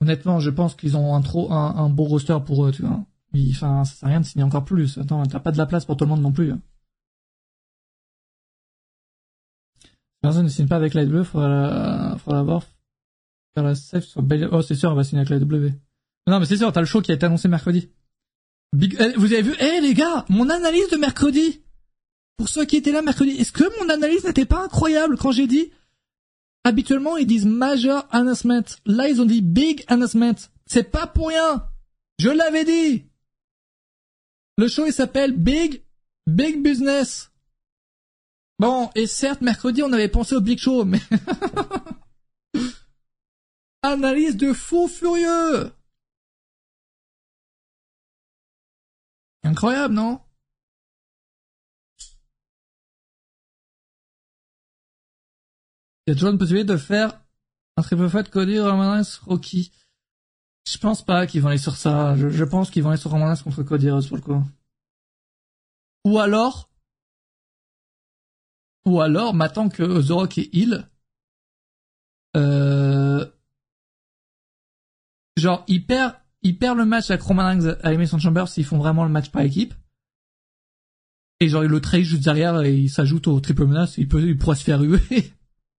honnêtement, 0.00 0.40
je 0.40 0.48
pense 0.48 0.74
qu'ils 0.74 0.96
ont 0.96 1.14
un 1.14 1.20
trop, 1.20 1.52
un, 1.52 1.76
un 1.76 1.90
beau 1.90 2.04
roster 2.04 2.38
pour 2.46 2.64
eux, 2.64 2.72
tu 2.72 2.80
vois. 2.80 3.04
Enfin, 3.50 3.84
ça 3.84 3.94
sert 3.94 4.08
à 4.08 4.10
rien 4.12 4.20
de 4.20 4.24
signer 4.24 4.42
encore 4.42 4.64
plus. 4.64 4.96
Attends, 4.96 5.22
t'as 5.26 5.38
pas 5.38 5.52
de 5.52 5.58
la 5.58 5.66
place 5.66 5.84
pour 5.84 5.98
tout 5.98 6.04
le 6.04 6.08
monde 6.08 6.22
non 6.22 6.32
plus. 6.32 6.54
Personne 10.22 10.44
ne 10.44 10.48
signe 10.48 10.66
pas 10.66 10.76
avec 10.76 10.94
faudra 11.24 11.46
la, 11.46 12.16
faudra 12.16 12.38
la 12.38 12.42
voir. 12.42 12.62
Faire 13.54 13.64
la 13.64 13.74
safe 13.74 14.04
sur 14.04 14.22
Bayley. 14.22 14.48
Oh, 14.50 14.62
c'est 14.62 14.74
sûr, 14.74 14.90
elle 14.90 14.96
va 14.96 15.04
signer 15.04 15.20
avec 15.20 15.28
l'AEW. 15.28 15.72
Non, 16.26 16.40
mais 16.40 16.46
c'est 16.46 16.56
sûr, 16.56 16.72
t'as 16.72 16.80
le 16.80 16.86
show 16.86 17.02
qui 17.02 17.12
a 17.12 17.14
été 17.14 17.26
annoncé 17.26 17.48
mercredi. 17.48 17.90
Big, 18.72 18.96
eh, 18.98 19.12
vous 19.18 19.30
avez 19.34 19.42
vu, 19.42 19.54
eh, 19.60 19.82
les 19.82 19.92
gars, 19.92 20.24
mon 20.30 20.48
analyse 20.48 20.88
de 20.88 20.96
mercredi. 20.96 21.60
Pour 22.38 22.48
ceux 22.48 22.64
qui 22.64 22.76
étaient 22.76 22.92
là 22.92 23.02
mercredi, 23.02 23.32
est-ce 23.32 23.52
que 23.52 23.64
mon 23.78 23.90
analyse 23.90 24.24
n'était 24.24 24.46
pas 24.46 24.64
incroyable 24.64 25.18
quand 25.18 25.32
j'ai 25.32 25.46
dit, 25.46 25.70
habituellement, 26.66 27.16
ils 27.16 27.28
disent 27.28 27.46
major 27.46 28.08
announcement. 28.10 28.64
Là, 28.86 29.08
ils 29.08 29.22
ont 29.22 29.24
dit 29.24 29.40
big 29.40 29.84
announcement. 29.86 30.34
C'est 30.66 30.90
pas 30.90 31.06
pour 31.06 31.28
rien. 31.28 31.64
Je 32.18 32.28
l'avais 32.28 32.64
dit. 32.64 33.06
Le 34.58 34.66
show, 34.66 34.84
il 34.84 34.92
s'appelle 34.92 35.32
Big, 35.32 35.84
Big 36.26 36.60
Business. 36.62 37.30
Bon, 38.58 38.90
et 38.96 39.06
certes, 39.06 39.42
mercredi, 39.42 39.82
on 39.84 39.92
avait 39.92 40.08
pensé 40.08 40.34
au 40.34 40.40
Big 40.40 40.58
Show, 40.58 40.84
mais... 40.84 41.00
Analyse 43.82 44.36
de 44.36 44.52
fou 44.52 44.88
furieux 44.88 45.70
Incroyable, 49.44 49.94
non? 49.94 50.20
Il 56.06 56.10
y 56.10 56.12
a 56.12 56.14
toujours 56.14 56.30
une 56.30 56.38
possibilité 56.38 56.72
de 56.72 56.76
faire 56.76 57.20
un 57.76 57.82
triple 57.82 58.08
fight 58.08 58.30
Cody 58.30 58.60
Roman 58.60 58.92
Reigns 58.92 59.18
Rocky. 59.26 59.72
Je 60.68 60.78
pense 60.78 61.04
pas 61.04 61.26
qu'ils 61.26 61.42
vont 61.42 61.48
aller 61.48 61.58
sur 61.58 61.76
ça. 61.76 62.16
Je, 62.16 62.28
je 62.28 62.44
pense 62.44 62.70
qu'ils 62.70 62.82
vont 62.82 62.90
aller 62.90 62.98
sur 62.98 63.10
Roman 63.10 63.26
Reigns 63.26 63.42
contre 63.42 63.62
Cody 63.62 63.90
Rhodes 63.90 64.06
pour 64.06 64.16
le 64.16 64.22
coup. 64.22 64.42
Ou 66.04 66.18
alors, 66.18 66.70
ou 68.86 69.00
alors, 69.00 69.34
maintenant 69.34 69.68
que 69.68 70.06
The 70.06 70.10
Rock 70.10 70.38
est 70.38 70.54
heal, 70.54 70.88
euh, 72.36 73.26
genre, 75.36 75.64
il 75.66 75.84
perd, 75.84 76.14
il 76.42 76.56
perd 76.56 76.78
le 76.78 76.84
match 76.84 77.10
avec 77.10 77.22
Roman 77.22 77.46
Reigns 77.46 77.76
à 77.82 77.88
Elimination 77.88 78.20
Chamber 78.20 78.46
s'ils 78.46 78.64
font 78.64 78.78
vraiment 78.78 79.04
le 79.04 79.10
match 79.10 79.30
par 79.30 79.42
équipe. 79.42 79.74
Et 81.40 81.48
genre, 81.48 81.64
il 81.64 81.70
le 81.70 81.80
trahit 81.80 82.04
juste 82.04 82.22
derrière 82.22 82.62
et 82.62 82.74
il 82.74 82.88
s'ajoute 82.88 83.26
au 83.26 83.40
triple 83.40 83.66
menace, 83.66 83.98
il 83.98 84.08
peut, 84.08 84.22
il 84.22 84.38
pourra 84.38 84.54
se 84.54 84.64
faire 84.64 84.80
huer. 84.80 85.32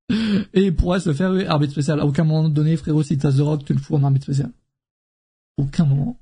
Et 0.09 0.61
il 0.61 0.75
pourrait 0.75 0.99
se 0.99 1.13
faire 1.13 1.31
arbitre 1.49 1.73
spécial. 1.73 1.99
À 1.99 2.05
aucun 2.05 2.23
moment 2.23 2.47
donné, 2.49 2.77
frérot, 2.77 3.03
si 3.03 3.17
t'as 3.17 3.31
The 3.31 3.39
Rock, 3.39 3.65
tu 3.65 3.73
le 3.73 3.79
fous 3.79 3.95
en 3.95 4.03
arbitre 4.03 4.25
spécial. 4.25 4.51
Aucun 5.57 5.85
moment. 5.85 6.17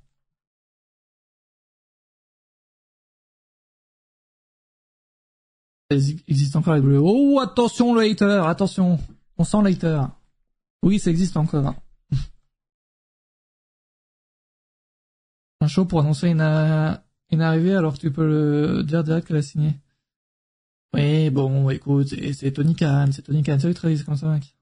Il 5.91 6.19
existe 6.27 6.55
encore 6.55 6.73
les 6.75 6.81
WWE. 6.81 6.99
Oh, 7.01 7.39
attention 7.39 7.93
le 7.93 8.01
hater, 8.01 8.41
attention. 8.47 8.99
On 9.37 9.43
sent 9.43 9.61
le 9.61 9.67
hater. 9.69 10.01
Oui, 10.81 10.97
ça 10.99 11.11
existe 11.11 11.37
encore. 11.37 11.75
Un 15.61 15.67
show 15.67 15.85
pour 15.85 15.99
annoncer 15.99 16.29
une, 16.29 16.41
euh, 16.41 16.91
une 17.31 17.41
arrivée 17.41 17.75
alors 17.75 17.97
tu 17.99 18.11
peux 18.11 18.27
le 18.27 18.83
dire 18.83 19.03
direct 19.03 19.27
qu'elle 19.27 19.37
a 19.37 19.41
signé. 19.43 19.75
Oui, 20.95 21.29
bon, 21.29 21.69
écoute, 21.69 22.07
c'est 22.07 22.53
Tony 22.53 22.73
Khan, 22.73 23.09
c'est 23.11 23.23
Tony 23.23 23.43
Khan. 23.43 23.59
Salut 23.59 23.73
Travis, 23.73 24.01
comment 24.05 24.15
ça 24.15 24.27
va, 24.27 24.35
mec? 24.35 24.55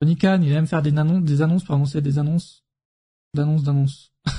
Tony 0.00 0.16
Khan, 0.16 0.40
il 0.42 0.50
aime 0.50 0.66
faire 0.66 0.82
des 0.82 0.90
annonces, 0.98 1.22
des 1.22 1.40
annonces 1.40 1.62
pour 1.62 1.76
annoncer 1.76 2.00
des 2.00 2.18
annonces, 2.18 2.64
d'annonces, 3.32 3.62
d'annonces. 3.62 4.12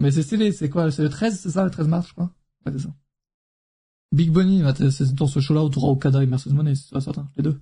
Mais 0.00 0.10
c'est 0.10 0.22
stylé, 0.22 0.52
c'est 0.52 0.70
quoi 0.70 0.90
C'est 0.90 1.02
le 1.02 1.10
13, 1.10 1.38
c'est 1.38 1.50
ça, 1.50 1.64
le 1.64 1.70
13 1.70 1.88
mars, 1.88 2.08
je 2.08 2.12
crois? 2.14 2.32
Ouais, 2.64 2.72
c'est 2.72 2.78
ça. 2.78 2.94
Big 4.12 4.30
Bunny, 4.30 4.62
c'est 4.90 5.14
dans 5.14 5.26
ce 5.26 5.40
show-là 5.40 5.68
tu 5.70 5.78
auras 5.78 5.88
Okada 5.88 6.22
et 6.22 6.26
Mercedes 6.26 6.54
Monet, 6.54 6.76
c'est 6.76 6.98
certain, 7.00 7.30
les 7.36 7.42
deux. 7.42 7.60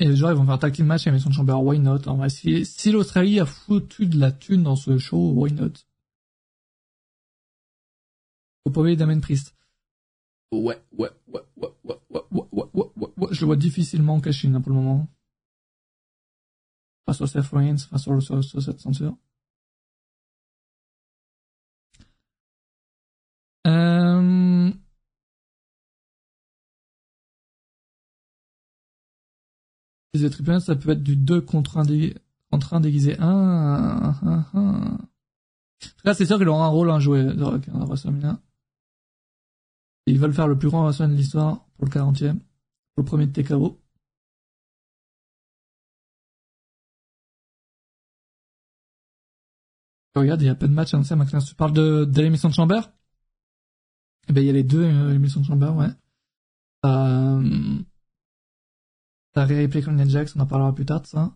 Et 0.00 0.04
les 0.04 0.16
gens, 0.16 0.30
ils 0.30 0.36
vont 0.36 0.46
faire 0.46 0.58
tag 0.58 0.72
team 0.72 0.86
match 0.86 1.06
et 1.06 1.10
Mason 1.10 1.30
Chamber, 1.32 1.54
why 1.54 1.78
not 1.78 2.06
en 2.06 2.16
vrai, 2.16 2.28
si, 2.28 2.64
si 2.64 2.92
l'Australie 2.92 3.40
a 3.40 3.46
foutu 3.46 4.06
de 4.06 4.18
la 4.18 4.30
thune 4.30 4.62
dans 4.62 4.76
ce 4.76 4.96
show, 4.98 5.32
why 5.34 5.52
not? 5.52 5.72
Faut 8.64 8.70
pas 8.70 8.80
oublier 8.80 8.96
Damien 8.96 9.18
Priest. 9.20 9.56
Ouais, 10.52 10.80
ouais, 10.96 11.10
ouais, 11.26 11.40
ouais, 11.56 11.68
ouais, 11.84 11.96
ouais, 12.10 12.22
ouais, 12.30 12.44
ouais, 12.52 12.86
ouais, 12.96 13.08
ouais, 13.16 13.28
je 13.32 13.40
le 13.40 13.46
vois 13.46 13.56
difficilement 13.56 14.20
caché 14.20 14.48
hein, 14.48 14.60
pour 14.60 14.70
le 14.70 14.76
moment. 14.76 15.08
Face 17.06 17.20
au 17.20 17.26
Seth 17.26 17.46
Rollins, 17.46 17.78
face 17.78 18.06
au, 18.06 18.20
sur, 18.20 18.44
sur 18.44 18.62
cette 18.62 18.80
ceinture. 18.80 19.16
Les 30.14 30.30
triple 30.30 30.60
ça 30.60 30.74
peut 30.74 30.90
être 30.90 31.02
du 31.02 31.16
2 31.16 31.40
contre 31.42 31.78
1 31.78 31.84
dé... 31.84 32.14
contre 32.50 32.74
1 32.74 32.80
déguisé 32.80 33.16
1. 33.18 34.14
Là, 36.04 36.14
c'est 36.14 36.26
sûr 36.26 36.38
qu'il 36.38 36.48
aura 36.48 36.66
un 36.66 36.68
rôle 36.68 36.90
à 36.90 36.98
jouer 36.98 37.22
de 37.22 37.42
Rock 37.42 37.68
hein, 37.68 37.84
WrestleMania. 37.84 38.40
Ils 40.06 40.18
veulent 40.18 40.32
faire 40.32 40.48
le 40.48 40.58
plus 40.58 40.68
grand 40.68 40.82
WrestleMania 40.82 41.14
de 41.14 41.20
l'histoire 41.20 41.66
pour 41.76 41.84
le 41.86 41.90
40e, 41.90 42.38
pour 42.94 43.02
le 43.02 43.04
premier 43.04 43.26
de 43.26 43.32
TKO. 43.42 43.78
Regarde, 50.16 50.42
il 50.42 50.46
y 50.46 50.48
a 50.48 50.54
peu 50.54 50.66
de 50.68 50.72
matchs 50.72 50.94
annoncés 50.94 51.14
à 51.14 51.40
Tu 51.40 51.54
parles 51.54 51.72
de, 51.72 52.04
de 52.04 52.22
l'émission 52.22 52.48
de 52.48 52.54
Chamber? 52.54 52.80
Eh 54.28 54.32
ben, 54.32 54.40
il 54.42 54.46
y 54.46 54.50
a 54.50 54.52
les 54.52 54.62
deux 54.62 54.84
euh, 54.84 55.14
émissions 55.14 55.40
de 55.40 55.46
Chamber, 55.46 55.70
ouais. 55.74 55.88
Euh, 56.84 57.78
T'as 59.38 59.44
réappelé 59.44 59.82
comme 59.82 60.04
Jax, 60.04 60.34
on 60.34 60.40
en 60.40 60.46
parlera 60.46 60.74
plus 60.74 60.84
tard 60.84 61.00
de 61.00 61.06
ça. 61.06 61.32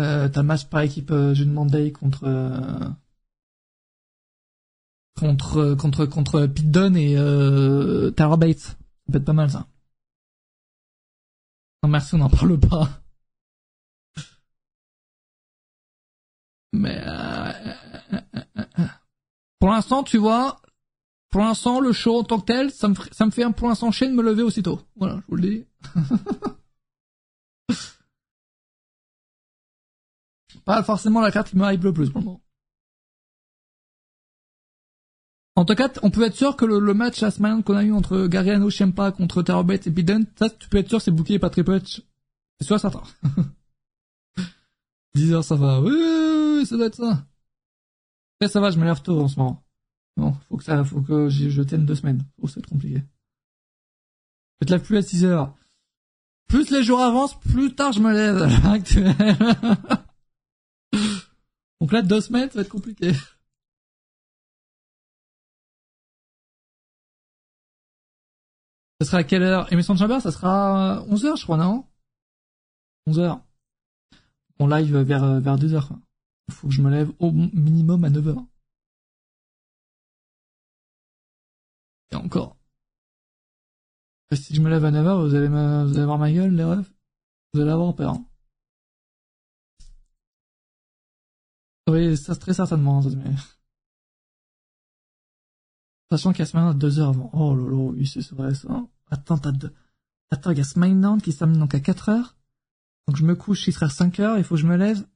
Euh, 0.00 0.28
t'as 0.28 0.44
match 0.44 0.66
par 0.66 0.82
équipe 0.82 1.10
euh, 1.10 1.34
June 1.34 1.52
Monday 1.52 1.90
contre 1.90 2.22
euh, 2.22 2.88
contre 5.18 5.74
contre 5.74 6.06
contre 6.06 6.46
Pete 6.46 6.70
Dunne 6.70 6.96
et 6.96 7.16
euh, 7.18 8.12
Bates. 8.12 8.58
Ça 8.60 8.76
peut 9.10 9.18
être 9.18 9.24
pas 9.24 9.32
mal 9.32 9.50
ça. 9.50 9.66
Non 11.82 11.88
merci, 11.88 12.14
on 12.14 12.18
n'en 12.18 12.30
parle 12.30 12.60
pas. 12.60 13.02
Mais 16.72 16.96
euh, 17.04 17.52
euh, 18.12 18.86
pour 19.58 19.70
l'instant, 19.70 20.04
tu 20.04 20.18
vois, 20.18 20.62
pour 21.30 21.42
l'instant, 21.42 21.80
le 21.80 21.92
show 21.92 22.18
en 22.18 22.24
tant 22.24 22.40
que 22.40 22.46
tel, 22.46 22.70
ça 22.70 22.88
me, 22.88 22.94
ça 23.12 23.26
me 23.26 23.30
fait 23.30 23.44
pour 23.52 23.68
l'instant 23.68 23.90
chier 23.90 24.08
de 24.08 24.14
me 24.14 24.22
lever 24.22 24.42
aussitôt. 24.42 24.80
Voilà, 24.96 25.16
je 25.16 25.22
vous 25.28 25.36
le 25.36 25.42
dis. 25.42 25.66
Pas 30.64 30.82
forcément 30.82 31.20
la 31.20 31.30
carte 31.30 31.50
qui 31.50 31.56
me 31.56 31.70
hype 31.70 31.82
le 31.82 31.92
plus 31.92 32.10
pour 32.10 32.20
le 32.20 32.26
moment. 32.26 32.42
En 35.56 35.64
tout 35.64 35.74
cas, 35.74 35.90
on 36.02 36.10
peut 36.10 36.22
être 36.22 36.36
sûr 36.36 36.56
que 36.56 36.64
le, 36.64 36.94
match 36.94 37.20
la 37.20 37.30
semaine 37.30 37.64
qu'on 37.64 37.76
a 37.76 37.82
eu 37.82 37.92
entre 37.92 38.26
Gariano 38.26 38.70
Shempa 38.70 39.12
contre 39.12 39.42
Terrorbat 39.42 39.86
et 39.86 39.90
Biden, 39.90 40.26
ça, 40.38 40.48
tu 40.50 40.68
peux 40.68 40.78
être 40.78 40.88
sûr 40.88 41.02
c'est 41.02 41.10
booké 41.10 41.38
pas 41.38 41.50
Triple. 41.50 41.80
C'est 41.84 42.66
sûr 42.66 42.78
certain. 42.78 43.02
10 45.14 45.32
heures 45.32 45.44
ça 45.44 45.56
va. 45.56 45.80
Oui, 45.80 46.64
ça 46.64 46.76
doit 46.76 46.86
être 46.86 46.94
ça. 46.94 47.26
Et 48.40 48.48
ça 48.48 48.60
va, 48.60 48.70
je 48.70 48.78
me 48.78 48.84
lève 48.84 49.02
tôt 49.02 49.20
en 49.20 49.28
ce 49.28 49.38
moment. 49.38 49.67
Non, 50.18 50.32
faut 50.48 50.56
que 50.56 50.64
ça, 50.64 50.82
faut 50.84 51.00
que 51.00 51.28
je 51.28 51.62
tienne 51.62 51.86
deux 51.86 51.94
semaines. 51.94 52.24
Oh, 52.42 52.48
c'est 52.48 52.66
compliqué. 52.66 53.04
Je 54.60 54.66
te 54.66 54.72
lève 54.72 54.82
plus 54.82 54.96
à 54.96 55.02
6 55.02 55.24
heures. 55.24 55.54
Plus 56.48 56.70
les 56.70 56.82
jours 56.82 57.00
avancent, 57.00 57.38
plus 57.38 57.72
tard 57.74 57.92
je 57.92 58.00
me 58.00 58.12
lève 58.12 58.38
Donc 61.80 61.92
là, 61.92 62.02
deux 62.02 62.20
semaines, 62.20 62.50
ça 62.50 62.56
va 62.56 62.62
être 62.62 62.68
compliqué. 62.68 63.12
Ça 69.00 69.06
sera 69.06 69.18
à 69.18 69.24
quelle 69.24 69.44
heure? 69.44 69.72
Émission 69.72 69.94
de 69.94 70.00
Chamber, 70.00 70.20
ça 70.20 70.32
sera 70.32 71.04
11h, 71.08 71.36
je 71.36 71.44
crois, 71.44 71.56
non? 71.56 71.86
11h. 73.08 73.40
On 74.58 74.66
live 74.66 74.96
vers, 74.96 75.40
vers 75.40 75.56
2h. 75.56 75.90
Il 76.48 76.54
faut 76.54 76.66
que 76.66 76.74
je 76.74 76.82
me 76.82 76.90
lève 76.90 77.12
au 77.20 77.30
minimum 77.30 78.02
à 78.02 78.10
9h. 78.10 78.44
Et 82.12 82.16
encore. 82.16 82.56
Si 84.32 84.54
je 84.54 84.60
me 84.60 84.68
lève 84.68 84.84
à 84.84 84.90
9h, 84.90 85.26
vous 85.26 85.34
allez, 85.34 85.48
me, 85.48 85.84
vous 85.84 85.96
allez 85.96 86.04
voir 86.04 86.18
ma 86.18 86.30
gueule, 86.30 86.54
les 86.54 86.64
refs? 86.64 86.92
Vous 87.54 87.60
allez 87.60 87.70
avoir 87.70 87.94
peur. 87.94 88.14
Hein. 88.14 88.26
Oui, 91.88 92.16
ça 92.16 92.36
très 92.36 92.52
certainement. 92.52 93.00
Mais... 93.02 93.34
Sachant 96.10 96.32
qu'il 96.32 96.40
y 96.40 96.42
a 96.42 96.46
semaine 96.46 96.66
à 96.66 96.74
2 96.74 97.00
heures 97.00 97.08
avant. 97.08 97.30
Oh 97.32 97.54
lolo, 97.54 97.92
oui, 97.92 98.06
c'est 98.06 98.30
vrai 98.32 98.54
ça. 98.54 98.68
Attends, 99.10 99.38
t'as 99.38 99.52
deux... 99.52 99.72
Attends, 100.30 100.50
il 100.50 100.58
y 100.58 100.60
a 100.60 100.64
SmackDown 100.64 101.22
qui 101.22 101.32
s'amène 101.32 101.58
donc 101.58 101.74
à 101.74 101.80
4 101.80 102.10
heures. 102.10 102.36
Donc 103.06 103.16
je 103.16 103.24
me 103.24 103.34
couche, 103.34 103.66
il 103.66 103.72
sera 103.72 103.88
5 103.88 104.20
heures, 104.20 104.36
il 104.36 104.44
faut 104.44 104.56
que 104.56 104.60
je 104.60 104.66
me 104.66 104.76
lève. 104.76 105.06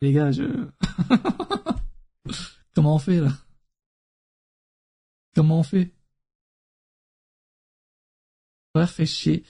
Les 0.00 0.12
gars, 0.12 0.32
je... 0.32 0.42
Comment 2.74 2.96
on 2.96 2.98
fait 2.98 3.20
là? 3.20 3.30
Comment 5.36 5.58
on 5.58 5.62
fait? 5.62 5.92
Ouais, 8.74 8.86
fait 8.86 9.04
chier. 9.04 9.44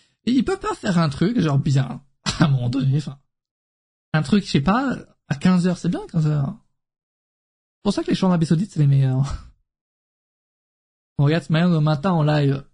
Pas 0.45 0.75
faire 0.75 0.99
un 0.99 1.09
truc, 1.09 1.39
genre 1.39 1.61
bien, 1.61 2.05
à 2.25 2.45
un 2.45 2.49
moment 2.49 2.69
donné, 2.69 2.97
enfin. 2.97 3.21
Un 4.13 4.23
truc, 4.23 4.45
je 4.45 4.51
sais 4.51 4.61
pas, 4.61 4.97
à 5.29 5.37
15h, 5.37 5.77
c'est 5.77 5.89
bien 5.89 6.05
15h. 6.07 6.57
C'est 6.57 7.83
pour 7.85 7.93
ça 7.93 8.03
que 8.03 8.09
les 8.09 8.17
shows 8.17 8.27
en 8.27 8.31
Arabie 8.31 8.47
Saoudite, 8.47 8.73
c'est 8.73 8.81
les 8.81 8.89
meilleurs. 8.89 9.49
On 11.19 11.25
regarde 11.25 11.45
ce 11.45 11.53
matin, 11.53 11.69
le 11.69 11.81
matin 11.81 12.11
en 12.11 12.25
live. 12.25 12.65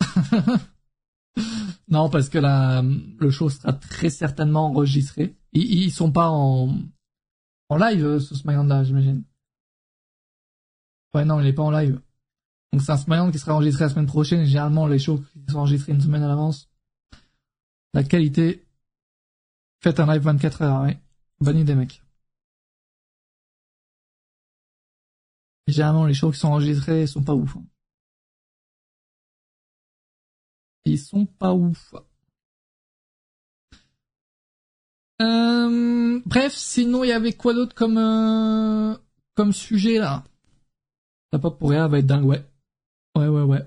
non, 1.88 2.10
parce 2.10 2.28
que 2.28 2.38
la, 2.38 2.80
le 2.82 3.30
show 3.30 3.50
sera 3.50 3.72
très 3.72 4.10
certainement 4.10 4.66
enregistré. 4.66 5.36
Ils, 5.52 5.82
ils 5.86 5.90
sont 5.90 6.12
pas 6.12 6.28
en, 6.28 6.78
en 7.70 7.76
live, 7.76 8.20
ce 8.20 8.36
SmackDown-là, 8.36 8.84
j'imagine. 8.84 9.24
Ouais, 11.12 11.24
non, 11.24 11.40
il 11.40 11.46
est 11.48 11.52
pas 11.52 11.64
en 11.64 11.72
live. 11.72 12.00
Donc 12.72 12.82
c'est 12.82 12.92
un 12.92 12.96
SmackDown 12.96 13.30
qui 13.32 13.38
sera 13.38 13.54
enregistré 13.54 13.84
la 13.84 13.90
semaine 13.90 14.06
prochaine 14.06 14.44
généralement 14.44 14.86
les 14.86 14.98
shows 14.98 15.22
qui 15.46 15.52
sont 15.52 15.58
enregistrés 15.58 15.92
une 15.92 16.00
semaine 16.00 16.22
à 16.22 16.28
l'avance. 16.28 16.70
La 17.94 18.02
qualité. 18.02 18.64
Faites 19.82 20.00
un 20.00 20.06
live 20.06 20.22
24 20.22 20.62
heures, 20.62 20.82
oui. 20.82 20.96
Bonne 21.40 21.58
idée, 21.58 21.74
mec. 21.74 22.02
généralement 25.72 26.06
les 26.06 26.14
shows 26.14 26.30
qui 26.30 26.38
sont 26.38 26.48
enregistrés 26.48 27.06
sont 27.06 27.22
pas 27.22 27.34
ouf. 27.34 27.56
Hein. 27.56 27.64
Ils 30.84 30.98
sont 30.98 31.26
pas 31.26 31.54
ouf. 31.54 31.94
Euh, 35.20 36.20
bref, 36.26 36.52
sinon 36.54 37.04
il 37.04 37.08
y 37.08 37.12
avait 37.12 37.32
quoi 37.32 37.54
d'autre 37.54 37.74
comme 37.74 37.98
euh, 37.98 38.96
comme 39.34 39.52
sujet 39.52 39.98
là? 39.98 40.24
La 41.32 41.38
pop 41.38 41.58
pour 41.58 41.70
rien 41.70 41.88
va 41.88 41.98
être 41.98 42.06
dingue, 42.06 42.24
ouais. 42.24 42.44
Ouais, 43.16 43.28
ouais, 43.28 43.42
ouais. 43.42 43.62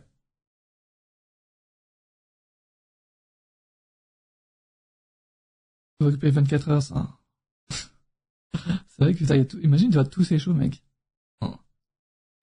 Tu 6.00 6.04
vas 6.04 6.10
occuper 6.10 6.30
24 6.32 6.70
heures, 6.70 6.82
ça. 6.82 7.18
c'est 7.70 9.04
vrai 9.04 9.14
que 9.14 9.20
putain, 9.20 9.38
y 9.38 9.40
a 9.40 9.46
tout... 9.46 9.60
imagine, 9.60 9.90
tu 9.90 9.96
vas 9.96 10.06
tous 10.06 10.24
ces 10.24 10.40
shows, 10.40 10.54
mec. 10.54 10.82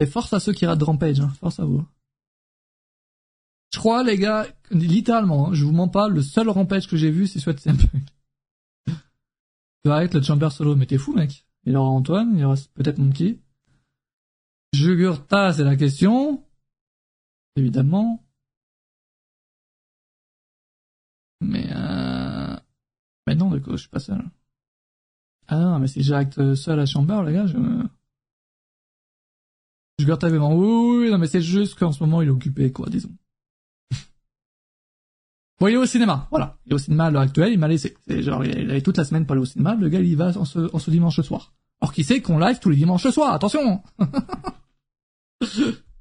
Et 0.00 0.06
force 0.06 0.32
à 0.32 0.40
ceux 0.40 0.52
qui 0.52 0.66
ratent 0.66 0.82
Rampage, 0.82 1.20
hein. 1.20 1.28
force 1.38 1.60
à 1.60 1.64
vous. 1.64 1.86
Je 3.72 3.78
crois, 3.78 4.02
les 4.02 4.18
gars, 4.18 4.48
littéralement, 4.70 5.48
hein, 5.48 5.54
je 5.54 5.64
vous 5.64 5.70
mens 5.70 5.86
pas, 5.86 6.08
le 6.08 6.22
seul 6.22 6.48
Rampage 6.48 6.88
que 6.88 6.96
j'ai 6.96 7.12
vu, 7.12 7.28
c'est 7.28 7.38
Sweat 7.38 7.60
CM 7.60 7.76
Tu 8.86 9.88
vas 9.88 9.94
arrêter 9.94 10.18
le 10.18 10.24
Chamber 10.24 10.50
solo, 10.50 10.74
mais 10.74 10.86
t'es 10.86 10.98
fou, 10.98 11.12
mec. 11.12 11.46
Il 11.64 11.74
y 11.74 11.76
aura 11.76 11.88
Antoine, 11.88 12.32
il 12.34 12.40
y 12.40 12.44
aura 12.44 12.56
peut-être 12.74 12.98
Monkey. 12.98 13.38
Jugurta, 14.72 15.52
c'est 15.52 15.64
la 15.64 15.76
question. 15.76 16.44
Évidemment. 17.56 18.24
Mais 21.40 21.66
euh... 21.74 22.56
Mais 23.26 23.34
non, 23.34 23.50
de 23.50 23.58
coup, 23.58 23.72
je 23.72 23.82
suis 23.82 23.88
pas 23.88 24.00
seul. 24.00 24.22
Ah 25.48 25.58
non, 25.58 25.78
mais 25.78 25.88
si 25.88 26.02
j'acte 26.02 26.54
seul 26.54 26.80
à 26.80 26.86
Chamber, 26.86 27.22
les 27.24 27.34
gars, 27.34 27.46
je... 27.46 27.56
Jugurta 29.98 30.28
vraiment, 30.28 30.54
oui, 30.54 31.04
oui, 31.04 31.10
non, 31.10 31.18
mais 31.18 31.26
c'est 31.26 31.42
juste 31.42 31.78
qu'en 31.78 31.92
ce 31.92 32.02
moment, 32.02 32.22
il 32.22 32.28
est 32.28 32.32
occupé, 32.32 32.72
quoi, 32.72 32.88
disons. 32.88 33.14
bon, 35.60 35.68
il 35.68 35.74
est 35.74 35.76
au 35.76 35.86
cinéma, 35.86 36.26
voilà. 36.30 36.58
Il 36.66 36.72
est 36.72 36.74
au 36.74 36.78
cinéma 36.78 37.06
à 37.06 37.10
l'heure 37.10 37.22
actuelle, 37.22 37.52
il 37.52 37.58
m'a 37.58 37.68
laissé. 37.68 37.96
C'est 38.08 38.22
genre, 38.22 38.44
il 38.44 38.70
avait 38.70 38.80
toute 38.80 38.96
la 38.96 39.04
semaine 39.04 39.26
pour 39.26 39.32
aller 39.32 39.42
au 39.42 39.46
cinéma, 39.46 39.74
le 39.74 39.88
gars, 39.88 40.00
il 40.00 40.06
y 40.06 40.14
va 40.14 40.32
en 40.36 40.44
ce, 40.44 40.90
dimanche 40.90 41.20
soir. 41.20 41.52
Or, 41.80 41.92
qui 41.92 42.04
sait 42.04 42.22
qu'on 42.22 42.38
live 42.38 42.58
tous 42.60 42.70
les 42.70 42.76
dimanches 42.76 43.08
soir, 43.10 43.34
attention 43.34 43.82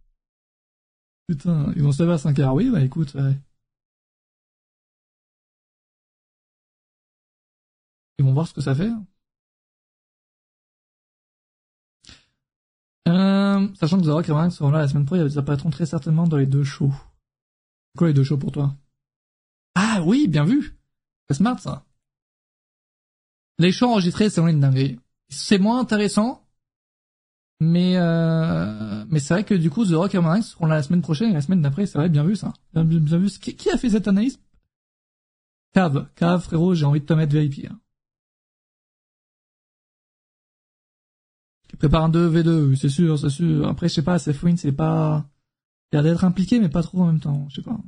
Putain, 1.32 1.72
ils 1.78 1.82
vont 1.82 1.94
se 1.94 2.04
lever 2.04 2.16
à 2.16 2.18
5 2.18 2.38
heures. 2.40 2.54
Oui, 2.54 2.70
bah 2.70 2.82
écoute, 2.82 3.14
ouais. 3.14 3.38
Ils 8.20 8.26
vont 8.26 8.34
voir 8.34 8.50
ce 8.50 8.54
que 8.54 8.60
ça 8.60 8.76
fait. 8.76 8.92
Euh, 13.08 13.74
sachant 13.76 14.02
que 14.02 14.10
Rock 14.10 14.28
et 14.28 14.34
Ryan 14.34 14.50
seront 14.50 14.72
là 14.72 14.80
la 14.80 14.90
semaine 14.90 15.06
prochaine, 15.06 15.26
ils 15.26 15.40
apparaîtront 15.40 15.70
très 15.70 15.86
certainement 15.86 16.28
dans 16.28 16.36
les 16.36 16.46
deux 16.46 16.66
shows. 16.66 16.94
Quoi 17.98 18.08
les 18.08 18.14
deux 18.14 18.26
shows 18.26 18.38
pour 18.38 18.52
toi? 18.52 18.76
Ah 19.76 20.04
oui, 20.06 20.28
bien 20.28 20.44
vu 20.44 20.78
C'est 21.30 21.38
smart 21.38 21.58
ça. 21.60 21.86
Les 23.58 23.72
shows 23.72 23.88
enregistrés, 23.88 24.30
c'est 24.30 24.42
une 24.42 24.60
dinguerie. 24.60 25.00
C'est 25.30 25.60
moins 25.60 25.80
intéressant, 25.80 26.46
mais 27.64 27.96
euh, 27.96 29.06
mais 29.10 29.20
c'est 29.20 29.36
vrai 29.36 29.44
que 29.44 29.54
du 29.54 29.70
coup 29.70 29.86
The 29.86 29.92
Rock 29.92 30.16
et 30.16 30.18
Roman 30.18 30.42
seront 30.42 30.66
là 30.66 30.78
la 30.78 30.84
semaine 30.84 31.04
prochaine 31.04 31.30
et 31.30 31.34
la 31.34 31.42
semaine 31.42 31.62
d'après, 31.62 31.86
c'est 31.86 32.00
vrai, 32.00 32.10
bien 32.10 32.24
vu 32.24 32.36
ça. 32.36 32.54
Bien, 32.74 32.84
vu. 32.84 33.30
Qui, 33.40 33.56
qui, 33.56 33.70
a 33.70 33.78
fait 33.78 33.92
cette 33.92 34.08
analyse? 34.08 34.40
Cave, 35.74 36.10
Cave, 36.16 36.42
frérot, 36.42 36.74
j'ai 36.74 36.86
envie 36.86 37.02
de 37.02 37.06
te 37.06 37.14
mettre 37.14 37.38
VIP. 37.38 37.68
Hein. 37.70 37.80
Tu 41.70 41.78
prépares 41.78 42.06
un 42.06 42.10
2v2, 42.10 42.76
c'est 42.76 42.90
sûr, 42.90 43.20
c'est 43.20 43.30
sûr. 43.30 43.68
Après, 43.68 43.88
je 43.90 43.94
sais 43.94 44.02
pas, 44.02 44.18
Seth 44.18 44.38
c'est 44.58 44.72
pas... 44.72 45.30
Il 45.92 46.00
a 46.00 46.02
d'être 46.02 46.24
impliqué, 46.24 46.60
mais 46.60 46.70
pas 46.70 46.82
trop 46.82 47.02
en 47.04 47.08
même 47.08 47.20
temps, 47.20 47.48
je 47.50 47.58
sais 47.58 47.62
pas. 47.62 47.80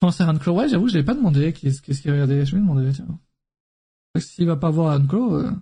Pense 0.00 0.20
à 0.22 0.28
Unclaw, 0.28 0.54
ouais, 0.56 0.68
j'avoue, 0.68 0.88
je 0.88 0.94
l'ai 0.94 1.04
pas 1.04 1.14
demandé 1.14 1.52
qu'est-ce 1.52 1.82
qu'il 1.82 2.10
regardait, 2.10 2.46
je 2.46 2.54
vais 2.54 2.60
demander, 2.62 2.90
tiens. 2.92 3.20
S'il 4.18 4.46
va 4.46 4.56
pas 4.56 4.70
voir 4.70 4.94
Unclaw, 4.94 5.34
euh... 5.34 5.52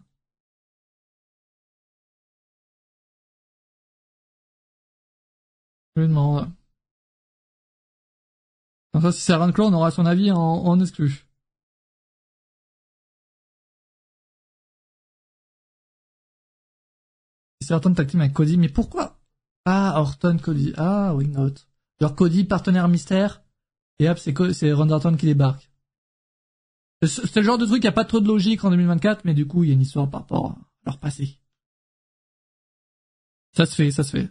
Je 5.97 6.03
lui 6.03 6.09
demande. 6.09 6.53
Ça, 9.01 9.13
si 9.13 9.21
c'est 9.21 9.33
Unclaw, 9.33 9.67
on 9.67 9.73
aura 9.73 9.91
son 9.91 10.05
avis 10.05 10.31
en, 10.31 10.39
en 10.39 10.81
exclu. 10.81 11.27
C'est 17.63 17.73
Orton 17.73 17.95
tag 17.95 18.09
team 18.09 18.21
avec 18.21 18.35
Cody, 18.35 18.59
mais 18.59 18.69
pourquoi 18.69 19.19
Ah, 19.65 19.95
Orton, 20.01 20.37
Cody? 20.39 20.75
Ah, 20.77 21.15
oui, 21.15 21.29
not? 21.29 21.55
Genre 22.01 22.15
Cody, 22.15 22.45
partenaire 22.45 22.89
mystère, 22.89 23.43
et 23.99 24.09
hop, 24.09 24.19
c'est, 24.19 24.73
Ron 24.73 25.17
qui 25.17 25.27
débarque. 25.27 25.71
C'est 27.03 27.37
le 27.37 27.43
genre 27.43 27.59
de 27.59 27.67
truc 27.67 27.81
qui 27.83 27.89
a 27.89 27.93
pas 27.93 28.05
trop 28.05 28.21
de 28.21 28.29
logique 28.29 28.65
en 28.65 28.71
2024, 28.71 29.25
mais 29.25 29.35
du 29.35 29.47
coup, 29.47 29.65
il 29.65 29.69
y 29.69 29.71
a 29.71 29.75
une 29.75 29.81
histoire 29.81 30.11
par 30.11 30.23
rapport 30.23 30.51
à 30.51 30.59
leur 30.85 30.99
passé. 30.99 31.39
Ça 33.57 33.65
se 33.67 33.75
fait, 33.75 33.91
ça 33.91 34.03
se 34.05 34.11
fait. 34.11 34.31